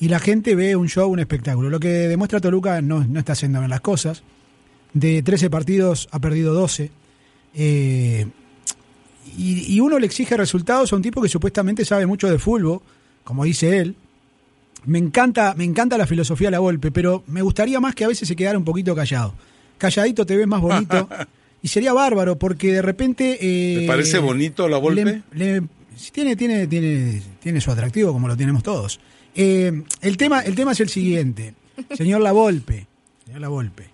y 0.00 0.08
la 0.08 0.18
gente 0.18 0.54
ve 0.54 0.74
un 0.74 0.88
show, 0.88 1.10
un 1.10 1.20
espectáculo. 1.20 1.70
Lo 1.70 1.78
que 1.78 1.88
demuestra 1.88 2.40
Toluca 2.40 2.80
no, 2.80 3.04
no 3.04 3.18
está 3.18 3.32
haciendo 3.34 3.60
bien 3.60 3.70
las 3.70 3.80
cosas. 3.80 4.22
De 4.92 5.22
13 5.22 5.50
partidos 5.50 6.08
ha 6.10 6.18
perdido 6.18 6.54
12. 6.54 6.90
Eh, 7.54 8.26
y, 9.36 9.74
y 9.74 9.80
uno 9.80 9.98
le 9.98 10.06
exige 10.06 10.36
resultados 10.36 10.92
a 10.92 10.96
un 10.96 11.02
tipo 11.02 11.20
que 11.20 11.28
supuestamente 11.28 11.84
sabe 11.84 12.06
mucho 12.06 12.28
de 12.30 12.38
fútbol, 12.38 12.80
como 13.24 13.44
dice 13.44 13.78
él. 13.78 13.94
Me 14.86 14.98
encanta, 14.98 15.54
me 15.56 15.64
encanta 15.64 15.98
la 15.98 16.06
filosofía 16.06 16.48
de 16.48 16.52
la 16.52 16.58
golpe, 16.58 16.90
pero 16.90 17.22
me 17.26 17.42
gustaría 17.42 17.80
más 17.80 17.94
que 17.94 18.04
a 18.04 18.08
veces 18.08 18.26
se 18.28 18.36
quedara 18.36 18.56
un 18.58 18.64
poquito 18.64 18.94
callado. 18.94 19.34
Calladito 19.76 20.24
te 20.24 20.36
ves 20.36 20.46
más 20.46 20.60
bonito. 20.60 21.08
y 21.62 21.68
sería 21.68 21.92
bárbaro, 21.92 22.38
porque 22.38 22.72
de 22.72 22.82
repente. 22.82 23.38
eh, 23.40 23.80
¿Te 23.80 23.86
parece 23.86 24.18
bonito 24.18 24.66
la 24.68 24.78
Volpe? 24.78 25.04
le- 25.04 25.22
le- 25.60 25.62
sí, 25.96 26.10
tiene, 26.12 26.36
tiene, 26.36 26.66
tiene, 26.66 27.20
tiene 27.42 27.60
su 27.60 27.70
atractivo, 27.70 28.12
como 28.12 28.28
lo 28.28 28.36
tenemos 28.36 28.62
todos. 28.62 28.98
Eh, 29.34 29.82
el, 30.00 30.16
tema, 30.16 30.40
el 30.40 30.54
tema 30.54 30.72
es 30.72 30.80
el 30.80 30.88
siguiente. 30.88 31.54
Señor 31.96 32.22
La 32.22 32.32
Volpe, 32.32 32.86
señor 33.26 33.40
La 33.40 33.48
Volpe, 33.48 33.84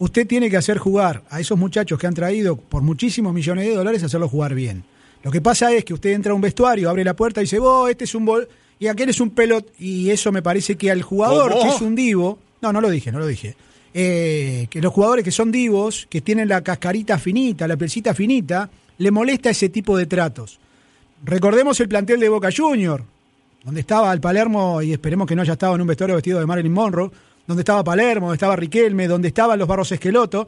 usted 0.00 0.26
tiene 0.26 0.50
que 0.50 0.56
hacer 0.56 0.78
jugar 0.78 1.22
a 1.30 1.40
esos 1.40 1.58
muchachos 1.58 1.98
que 1.98 2.06
han 2.06 2.14
traído 2.14 2.56
por 2.56 2.82
muchísimos 2.82 3.32
millones 3.32 3.66
de 3.66 3.74
dólares, 3.74 4.02
hacerlos 4.02 4.30
jugar 4.30 4.54
bien. 4.54 4.82
Lo 5.22 5.30
que 5.30 5.42
pasa 5.42 5.70
es 5.72 5.84
que 5.84 5.92
usted 5.92 6.10
entra 6.10 6.32
a 6.32 6.34
un 6.34 6.40
vestuario, 6.40 6.88
abre 6.88 7.04
la 7.04 7.14
puerta 7.14 7.40
y 7.40 7.44
dice, 7.44 7.58
vos, 7.58 7.88
este 7.90 8.04
es 8.04 8.14
un 8.14 8.24
bol 8.24 8.48
y 8.78 8.86
aquel 8.86 9.10
es 9.10 9.20
un 9.20 9.28
pelot, 9.30 9.70
y 9.78 10.08
eso 10.08 10.32
me 10.32 10.40
parece 10.40 10.76
que 10.76 10.90
al 10.90 11.02
jugador 11.02 11.52
¿Cómo? 11.52 11.62
que 11.62 11.68
es 11.68 11.82
un 11.82 11.94
divo, 11.94 12.38
no, 12.62 12.72
no 12.72 12.80
lo 12.80 12.88
dije, 12.88 13.12
no 13.12 13.18
lo 13.18 13.26
dije. 13.26 13.54
Eh, 13.92 14.68
que 14.70 14.80
los 14.80 14.90
jugadores 14.90 15.22
que 15.22 15.30
son 15.30 15.52
divos, 15.52 16.06
que 16.08 16.22
tienen 16.22 16.48
la 16.48 16.62
cascarita 16.62 17.18
finita, 17.18 17.68
la 17.68 17.76
pielcita 17.76 18.14
finita, 18.14 18.70
le 18.96 19.10
molesta 19.10 19.50
ese 19.50 19.68
tipo 19.68 19.98
de 19.98 20.06
tratos. 20.06 20.58
Recordemos 21.22 21.78
el 21.80 21.88
plantel 21.88 22.20
de 22.20 22.30
Boca 22.30 22.48
Junior, 22.56 23.04
donde 23.64 23.80
estaba 23.80 24.10
el 24.14 24.20
Palermo, 24.22 24.80
y 24.80 24.92
esperemos 24.92 25.28
que 25.28 25.36
no 25.36 25.42
haya 25.42 25.52
estado 25.52 25.74
en 25.74 25.82
un 25.82 25.86
vestuario 25.86 26.16
vestido 26.16 26.40
de 26.40 26.46
Marilyn 26.46 26.72
Monroe, 26.72 27.10
donde 27.50 27.60
estaba 27.62 27.84
Palermo, 27.84 28.26
donde 28.26 28.36
estaba 28.36 28.56
Riquelme, 28.56 29.06
donde 29.08 29.28
estaban 29.28 29.58
los 29.58 29.68
Barros 29.68 29.92
Esqueloto. 29.92 30.46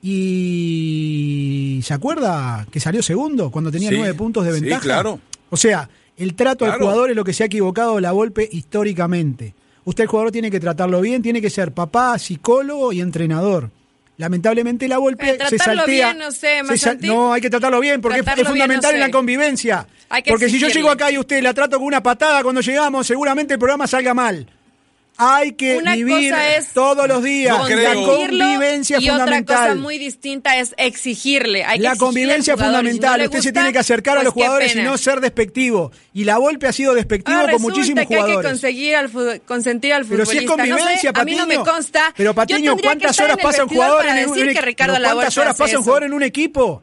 Y 0.00 1.80
¿se 1.84 1.94
acuerda 1.94 2.66
que 2.70 2.80
salió 2.80 3.02
segundo 3.02 3.50
cuando 3.50 3.70
tenía 3.70 3.90
Sí, 3.90 3.96
nueve 3.96 4.14
puntos 4.14 4.44
de 4.44 4.54
sí, 4.54 4.60
ventaja? 4.60 4.82
claro. 4.82 5.20
O 5.50 5.56
sea, 5.56 5.88
el 6.16 6.34
trato 6.34 6.64
al 6.64 6.78
jugador 6.78 7.10
es 7.10 7.16
lo 7.16 7.24
que 7.24 7.32
se 7.32 7.42
ha 7.42 7.46
equivocado 7.46 8.00
la 8.00 8.10
golpe 8.12 8.48
históricamente. 8.50 9.54
Usted 9.84 10.04
el 10.04 10.08
jugador 10.08 10.32
tiene 10.32 10.50
que 10.50 10.60
tratarlo 10.60 11.00
bien, 11.00 11.22
tiene 11.22 11.40
que 11.40 11.50
ser 11.50 11.72
papá, 11.72 12.18
psicólogo 12.18 12.92
y 12.92 13.00
entrenador. 13.00 13.70
Lamentablemente 14.18 14.88
la 14.88 14.98
Volpe 14.98 15.24
Pero 15.38 15.48
se 15.48 15.56
tratarlo 15.56 15.82
saltea. 15.82 16.06
bien, 16.12 16.18
no 16.18 16.32
sé, 16.32 16.76
se 16.76 16.96
no, 17.06 17.32
hay 17.32 17.40
que 17.40 17.48
tratarlo 17.50 17.78
bien 17.78 18.00
porque 18.00 18.18
es- 18.18 18.24
Tratarlo 18.24 18.48
es 18.48 18.52
bien, 18.52 18.64
fundamental 18.64 18.94
en 18.96 19.00
la 19.00 19.10
convivencia. 19.10 19.86
Hay 20.08 20.22
que 20.22 20.30
Porque 20.32 20.48
si 20.48 20.58
yo 20.58 20.68
llego 20.68 20.90
acá 20.90 21.10
y 21.12 21.18
usted 21.18 21.40
la 21.40 21.54
trato 21.54 21.78
con 21.78 21.86
una 21.86 22.02
patada 22.02 22.42
cuando 22.42 22.60
llegamos, 22.60 23.06
seguramente 23.06 23.54
el 23.54 23.60
programa 23.60 23.86
salga 23.86 24.14
mal. 24.14 24.46
Hay 25.20 25.52
que 25.54 25.76
Una 25.78 25.96
vivir 25.96 26.30
cosa 26.30 26.56
es 26.56 26.68
todos 26.72 27.08
los 27.08 27.24
días. 27.24 27.58
No 27.58 27.68
la 27.68 27.94
convivencia 27.94 28.98
y 29.00 29.10
otra 29.10 29.42
cosa 29.42 29.74
muy 29.74 29.98
distinta 29.98 30.56
es 30.58 30.74
exigirle. 30.78 31.64
Hay 31.64 31.80
La 31.80 31.96
convivencia 31.96 32.54
es 32.54 32.60
jugador, 32.60 32.84
y 32.84 32.92
si 32.92 33.00
no 33.00 33.06
fundamental. 33.08 33.26
Usted 33.26 33.40
se 33.40 33.52
tiene 33.52 33.72
que 33.72 33.78
acercar 33.80 34.12
a 34.12 34.20
pues 34.20 34.24
los 34.26 34.34
jugadores 34.34 34.76
y 34.76 34.80
no 34.82 34.96
ser 34.96 35.20
despectivo. 35.20 35.90
Y 36.14 36.22
la 36.22 36.38
Volpe 36.38 36.68
ha 36.68 36.72
sido 36.72 36.94
despectivo 36.94 37.36
con 37.50 37.62
muchísimos 37.62 38.06
que 38.06 38.14
hay 38.14 38.20
que 38.20 38.26
jugadores. 38.26 38.48
conseguir 38.48 38.94
al 38.94 39.10
consentir 39.44 39.92
al 39.92 40.04
Pero 40.06 40.24
futbolista. 40.24 40.32
si 40.38 40.44
es 40.44 40.50
convivencia, 40.50 41.10
no 41.12 41.16
sé, 41.16 41.20
a 41.20 41.24
mí 41.24 41.34
no 41.34 41.46
me 41.48 41.54
Patiño. 41.56 41.72
consta. 41.74 42.14
Pero 42.16 42.34
Patiño, 42.34 42.76
¿cuántas 42.76 43.18
horas 43.18 43.38
pasa 43.42 43.64
un 43.64 43.68
jugador 43.70 44.06
en 44.06 44.10
un 44.28 44.34
decir 44.34 44.46
un 44.48 44.54
que 44.54 44.60
equi- 44.60 44.64
Ricardo 44.64 44.92
pero 44.94 45.04
¿Cuántas 45.04 45.16
Lavolpe 45.34 45.40
horas 45.40 45.56
pasa 45.56 45.78
un 45.78 45.82
jugador 45.84 46.04
en 46.04 46.12
un 46.14 46.22
equipo? 46.22 46.82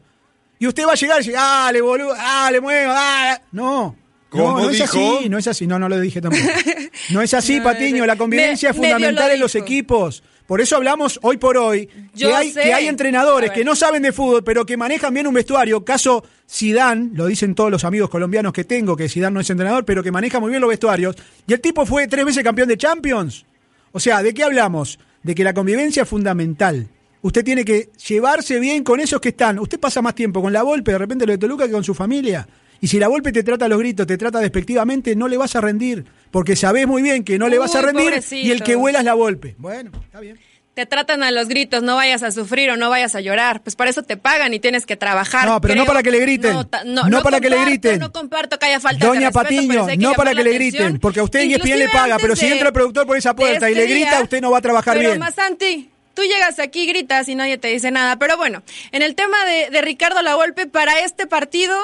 Y 0.59 0.67
usted 0.67 0.85
va 0.85 0.91
a 0.91 0.95
llegar 0.95 1.21
y 1.21 1.25
dice, 1.25 1.37
ah, 1.39 1.69
le 1.71 1.79
boludo, 1.79 2.13
ah, 2.17 2.49
le 2.51 2.59
muevo, 2.59 2.91
ah. 2.93 3.39
No. 3.53 3.95
¿Cómo 4.35 4.59
no, 4.59 4.65
no 4.65 4.69
es 4.69 4.81
así, 4.81 5.29
no 5.29 5.37
es 5.37 5.47
así, 5.47 5.67
no, 5.67 5.79
no 5.79 5.89
lo 5.89 5.99
dije 5.99 6.21
tampoco. 6.21 6.43
No 7.11 7.21
es 7.21 7.33
así, 7.33 7.57
No, 7.57 7.63
Patiño, 7.65 8.05
la 8.05 8.15
convivencia 8.15 8.69
me- 8.69 8.71
es 8.71 8.77
fundamental 8.77 9.27
lo 9.29 9.33
en 9.35 9.39
los 9.41 9.55
equipos. 9.55 10.23
Por 10.47 10.61
eso 10.61 10.75
hablamos 10.75 11.19
hoy 11.23 11.37
por 11.37 11.57
hoy 11.57 11.89
Yo 12.13 12.29
que 12.29 12.35
hay, 12.35 12.51
sé. 12.51 12.61
que 12.63 12.73
hay 12.73 12.87
entrenadores 12.87 13.51
que 13.51 13.63
no 13.63 13.75
saben 13.75 14.01
de 14.03 14.11
fútbol, 14.11 14.43
pero 14.43 14.65
que 14.65 14.77
manejan 14.77 15.13
bien 15.13 15.27
un 15.27 15.33
vestuario. 15.33 15.83
Caso 15.83 16.23
Sidán, 16.45 17.11
lo 17.15 17.25
dicen 17.25 17.53
todos 17.55 17.69
los 17.71 17.83
amigos 17.83 18.09
colombianos 18.09 18.53
que 18.53 18.63
tengo, 18.63 18.95
que 18.95 19.09
Sidán 19.09 19.33
no 19.33 19.39
es 19.39 19.49
entrenador, 19.49 19.85
pero 19.85 20.03
que 20.03 20.11
maneja 20.11 20.39
muy 20.39 20.49
bien 20.51 20.61
los 20.61 20.69
vestuarios. 20.69 21.15
Y 21.47 21.53
el 21.53 21.61
tipo 21.61 21.85
fue 21.85 22.07
tres 22.07 22.25
veces 22.25 22.43
campeón 22.43 22.67
de 22.69 22.77
Champions. 22.77 23.45
O 23.91 23.99
sea, 23.99 24.21
¿de 24.23 24.33
qué 24.33 24.43
hablamos? 24.43 24.99
De 25.23 25.33
que 25.35 25.43
la 25.43 25.53
convivencia 25.53 26.03
es 26.03 26.09
fundamental. 26.09 26.87
Usted 27.21 27.43
tiene 27.43 27.65
que 27.65 27.89
llevarse 28.07 28.59
bien 28.59 28.83
con 28.83 28.99
esos 28.99 29.19
que 29.19 29.29
están. 29.29 29.57
Usted 29.59 29.79
pasa 29.79 30.01
más 30.03 30.13
tiempo 30.13 30.41
con 30.43 30.53
la 30.53 30.61
Volpe, 30.61 30.91
de 30.91 30.97
repente 30.99 31.25
lo 31.25 31.31
de 31.31 31.39
Toluca, 31.39 31.65
que 31.65 31.71
con 31.71 31.83
su 31.83 31.95
familia. 31.95 32.47
Y 32.85 32.87
si 32.87 32.99
la 32.99 33.07
Volpe 33.07 33.31
te 33.31 33.41
trata 33.41 33.65
a 33.65 33.67
los 33.67 33.79
gritos, 33.79 34.05
te 34.05 34.15
trata 34.15 34.37
despectivamente, 34.37 35.15
no 35.15 35.27
le 35.27 35.37
vas 35.37 35.55
a 35.55 35.61
rendir. 35.61 36.05
Porque 36.29 36.55
sabés 36.55 36.85
muy 36.85 37.01
bien 37.01 37.23
que 37.23 37.39
no 37.39 37.49
le 37.49 37.57
vas 37.57 37.73
a 37.73 37.81
rendir 37.81 38.21
y 38.29 38.51
el 38.51 38.61
que 38.61 38.75
vuela 38.75 38.99
es 38.99 39.05
la 39.05 39.15
Volpe. 39.15 39.55
Bueno, 39.57 39.89
está 40.05 40.19
bien. 40.19 40.37
Te 40.75 40.85
tratan 40.85 41.23
a 41.23 41.31
los 41.31 41.47
gritos, 41.47 41.81
no 41.81 41.95
vayas 41.95 42.21
a 42.21 42.31
sufrir 42.31 42.69
o 42.69 42.77
no 42.77 42.91
vayas 42.91 43.15
a 43.15 43.21
llorar. 43.21 43.63
Pues 43.63 43.75
para 43.75 43.89
eso 43.89 44.03
te 44.03 44.17
pagan 44.17 44.53
y 44.53 44.59
tienes 44.59 44.85
que 44.85 44.95
trabajar. 44.95 45.47
No, 45.47 45.59
pero 45.59 45.73
no 45.73 45.85
para 45.87 46.03
que 46.03 46.11
le 46.11 46.19
griten. 46.19 46.53
No, 46.85 47.09
No 47.09 47.23
para 47.23 47.39
que 47.39 47.49
le 47.49 47.59
griten. 47.65 47.97
No 47.97 48.11
comparto 48.11 48.59
que 48.59 48.67
haya 48.67 48.79
falta 48.79 49.03
Doña 49.03 49.19
de 49.19 49.25
respeto, 49.25 49.43
Patiño, 49.43 49.87
no 49.97 50.13
para 50.13 50.35
que 50.35 50.43
le 50.43 50.51
atención. 50.51 50.83
griten, 50.83 50.99
porque 50.99 51.21
a 51.21 51.23
usted 51.23 51.39
ESPN 51.39 51.49
le 51.49 51.55
Inclusive 51.55 51.89
paga, 51.91 52.17
pero 52.21 52.35
si 52.35 52.45
entra 52.45 52.67
el 52.67 52.73
productor 52.73 53.07
por 53.07 53.17
esa 53.17 53.35
puerta 53.35 53.67
y 53.67 53.73
este 53.73 53.83
le 53.87 53.91
grita, 53.91 54.09
día, 54.11 54.21
usted 54.21 54.41
no 54.41 54.51
va 54.51 54.59
a 54.59 54.61
trabajar 54.61 54.95
pero 54.95 55.09
bien. 55.09 55.19
Masanti, 55.19 55.89
tú 56.13 56.21
llegas 56.21 56.59
aquí, 56.59 56.85
gritas 56.85 57.27
y 57.29 57.33
nadie 57.33 57.57
te 57.57 57.69
dice 57.69 57.89
nada. 57.89 58.19
Pero 58.19 58.37
bueno, 58.37 58.61
en 58.91 59.01
el 59.01 59.15
tema 59.15 59.43
de, 59.45 59.71
de 59.71 59.81
Ricardo 59.81 60.21
Lavolpe, 60.21 60.67
para 60.67 60.99
este 60.99 61.25
partido 61.25 61.75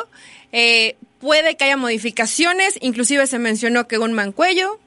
eh, 0.51 0.95
puede 1.19 1.55
que 1.55 1.63
haya 1.65 1.77
modificaciones. 1.77 2.77
Inclusive 2.81 3.27
se 3.27 3.39
mencionó 3.39 3.87
que 3.87 3.97
un 3.97 4.13
Mancuello, 4.13 4.79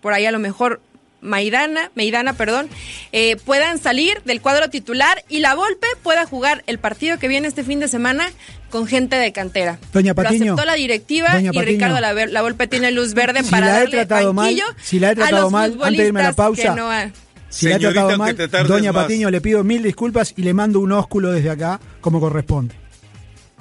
por 0.00 0.12
ahí 0.12 0.26
a 0.26 0.32
lo 0.32 0.38
mejor 0.38 0.80
Maidana, 1.20 1.92
Meidana, 1.94 2.32
perdón, 2.32 2.68
eh, 3.12 3.36
puedan 3.44 3.78
salir 3.78 4.20
del 4.24 4.40
cuadro 4.40 4.70
titular 4.70 5.22
y 5.28 5.38
la 5.38 5.54
Volpe 5.54 5.86
pueda 6.02 6.26
jugar 6.26 6.64
el 6.66 6.78
partido 6.80 7.18
que 7.20 7.28
viene 7.28 7.46
este 7.46 7.62
fin 7.62 7.78
de 7.78 7.86
semana 7.86 8.28
con 8.70 8.88
gente 8.88 9.14
de 9.14 9.30
cantera. 9.32 9.78
Doña 9.92 10.10
Lo 10.10 10.14
Patiño, 10.16 10.54
aceptó 10.54 10.64
la 10.66 10.74
directiva 10.74 11.28
Doña 11.34 11.50
y 11.52 11.56
Patiño, 11.56 11.62
Ricardo 11.64 12.00
la, 12.00 12.12
la 12.26 12.42
Volpe 12.42 12.66
tiene 12.66 12.90
luz 12.90 13.14
verde 13.14 13.44
Si 13.44 13.50
para 13.50 13.66
la 13.66 13.72
he 13.76 13.80
darle 13.80 13.96
tratado 13.98 14.32
mal, 14.32 14.56
si 14.82 14.98
la 14.98 15.12
he 15.12 15.14
tratado 15.14 15.50
mal, 15.50 15.72
antes 15.80 15.98
de 15.98 16.06
irme 16.08 16.20
a 16.20 16.22
la 16.24 16.32
futbolistas 16.32 16.34
pausa, 16.34 16.62
que 16.62 16.80
no 16.80 16.90
ha- 16.90 17.10
Si 17.50 17.68
la 17.68 17.76
he 17.76 17.78
tratado 17.78 18.18
mal, 18.18 18.36
Doña 18.66 18.92
más. 18.92 19.04
Patiño, 19.04 19.30
le 19.30 19.40
pido 19.40 19.62
mil 19.62 19.82
disculpas 19.84 20.34
y 20.36 20.42
le 20.42 20.54
mando 20.54 20.80
un 20.80 20.90
ósculo 20.90 21.30
desde 21.30 21.50
acá, 21.50 21.78
como 22.00 22.18
corresponde. 22.18 22.74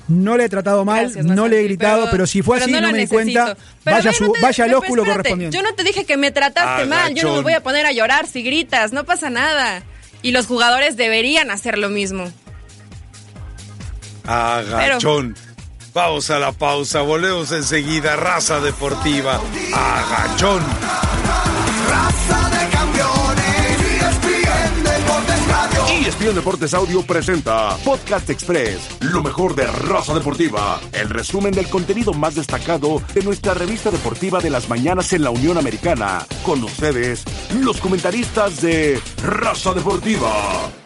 No 0.08 0.36
le 0.38 0.46
he 0.46 0.50
tratado 0.50 0.84
mal, 0.84 1.04
Gracias, 1.06 1.26
no 1.26 1.48
le 1.48 1.60
he 1.62 1.64
gritado, 1.64 2.10
pero, 2.12 2.28
si 2.28 2.42
fue 2.42 2.58
pero 2.60 2.66
así, 2.66 2.82
no, 2.82 2.92
me 2.92 2.98
di 3.00 3.08
cuenta, 3.08 3.56
Pero 3.84 3.98
vaya, 3.98 4.12
su- 4.14 4.26
no 4.26 4.32
te- 4.34 4.42
vaya 4.42 4.64
al 4.66 4.70
pero 4.70 4.80
ósculo 4.80 5.02
espérate, 5.04 5.18
correspondiente. 5.30 5.58
Yo 5.58 5.64
no 5.64 5.74
te 5.76 5.84
dije 5.84 6.06
que 6.06 6.18
me 6.18 6.32
trataste 6.32 6.86
mal, 6.86 7.14
yo 7.16 7.24
no 7.30 7.36
me 7.38 7.42
voy 7.42 7.54
a 7.54 7.62
poner 7.64 7.86
a 7.86 7.92
llorar 7.92 8.28
si 8.28 8.44
gritas, 8.44 8.92
no 8.94 9.04
pasa 9.06 9.30
nada. 9.30 9.84
Y 10.22 10.32
los 10.32 10.48
jugadores 10.48 10.98
deberían 10.98 11.50
hacer 11.50 11.78
lo 11.78 11.90
mismo. 11.90 12.32
Agachón. 14.28 15.36
Vamos 15.94 16.30
a 16.30 16.40
la 16.40 16.52
pausa, 16.52 17.02
volvemos 17.02 17.52
enseguida. 17.52 18.16
Raza 18.16 18.60
deportiva. 18.60 19.42
Agachón. 19.74 20.62
Raza 21.90 22.50
de 22.50 22.78
ESPN 26.12 26.36
Deportes 26.36 26.74
Audio 26.74 27.04
presenta 27.04 27.78
Podcast 27.86 28.30
Express, 28.30 28.98
lo 29.00 29.24
mejor 29.24 29.56
de 29.56 29.66
Raza 29.66 30.14
Deportiva, 30.14 30.82
el 30.92 31.10
resumen 31.10 31.54
del 31.54 31.70
contenido 31.70 32.14
más 32.14 32.36
destacado 32.36 33.02
de 33.14 33.24
nuestra 33.24 33.54
revista 33.54 33.92
deportiva 33.92 34.42
de 34.42 34.50
las 34.50 34.68
mañanas 34.68 35.14
en 35.14 35.24
la 35.24 35.30
Unión 35.30 35.58
Americana. 35.58 36.26
Con 36.44 36.64
ustedes, 36.64 37.24
los 37.54 37.80
comentaristas 37.80 38.62
de 38.62 39.00
Raza 39.24 39.74
Deportiva. 39.74 40.81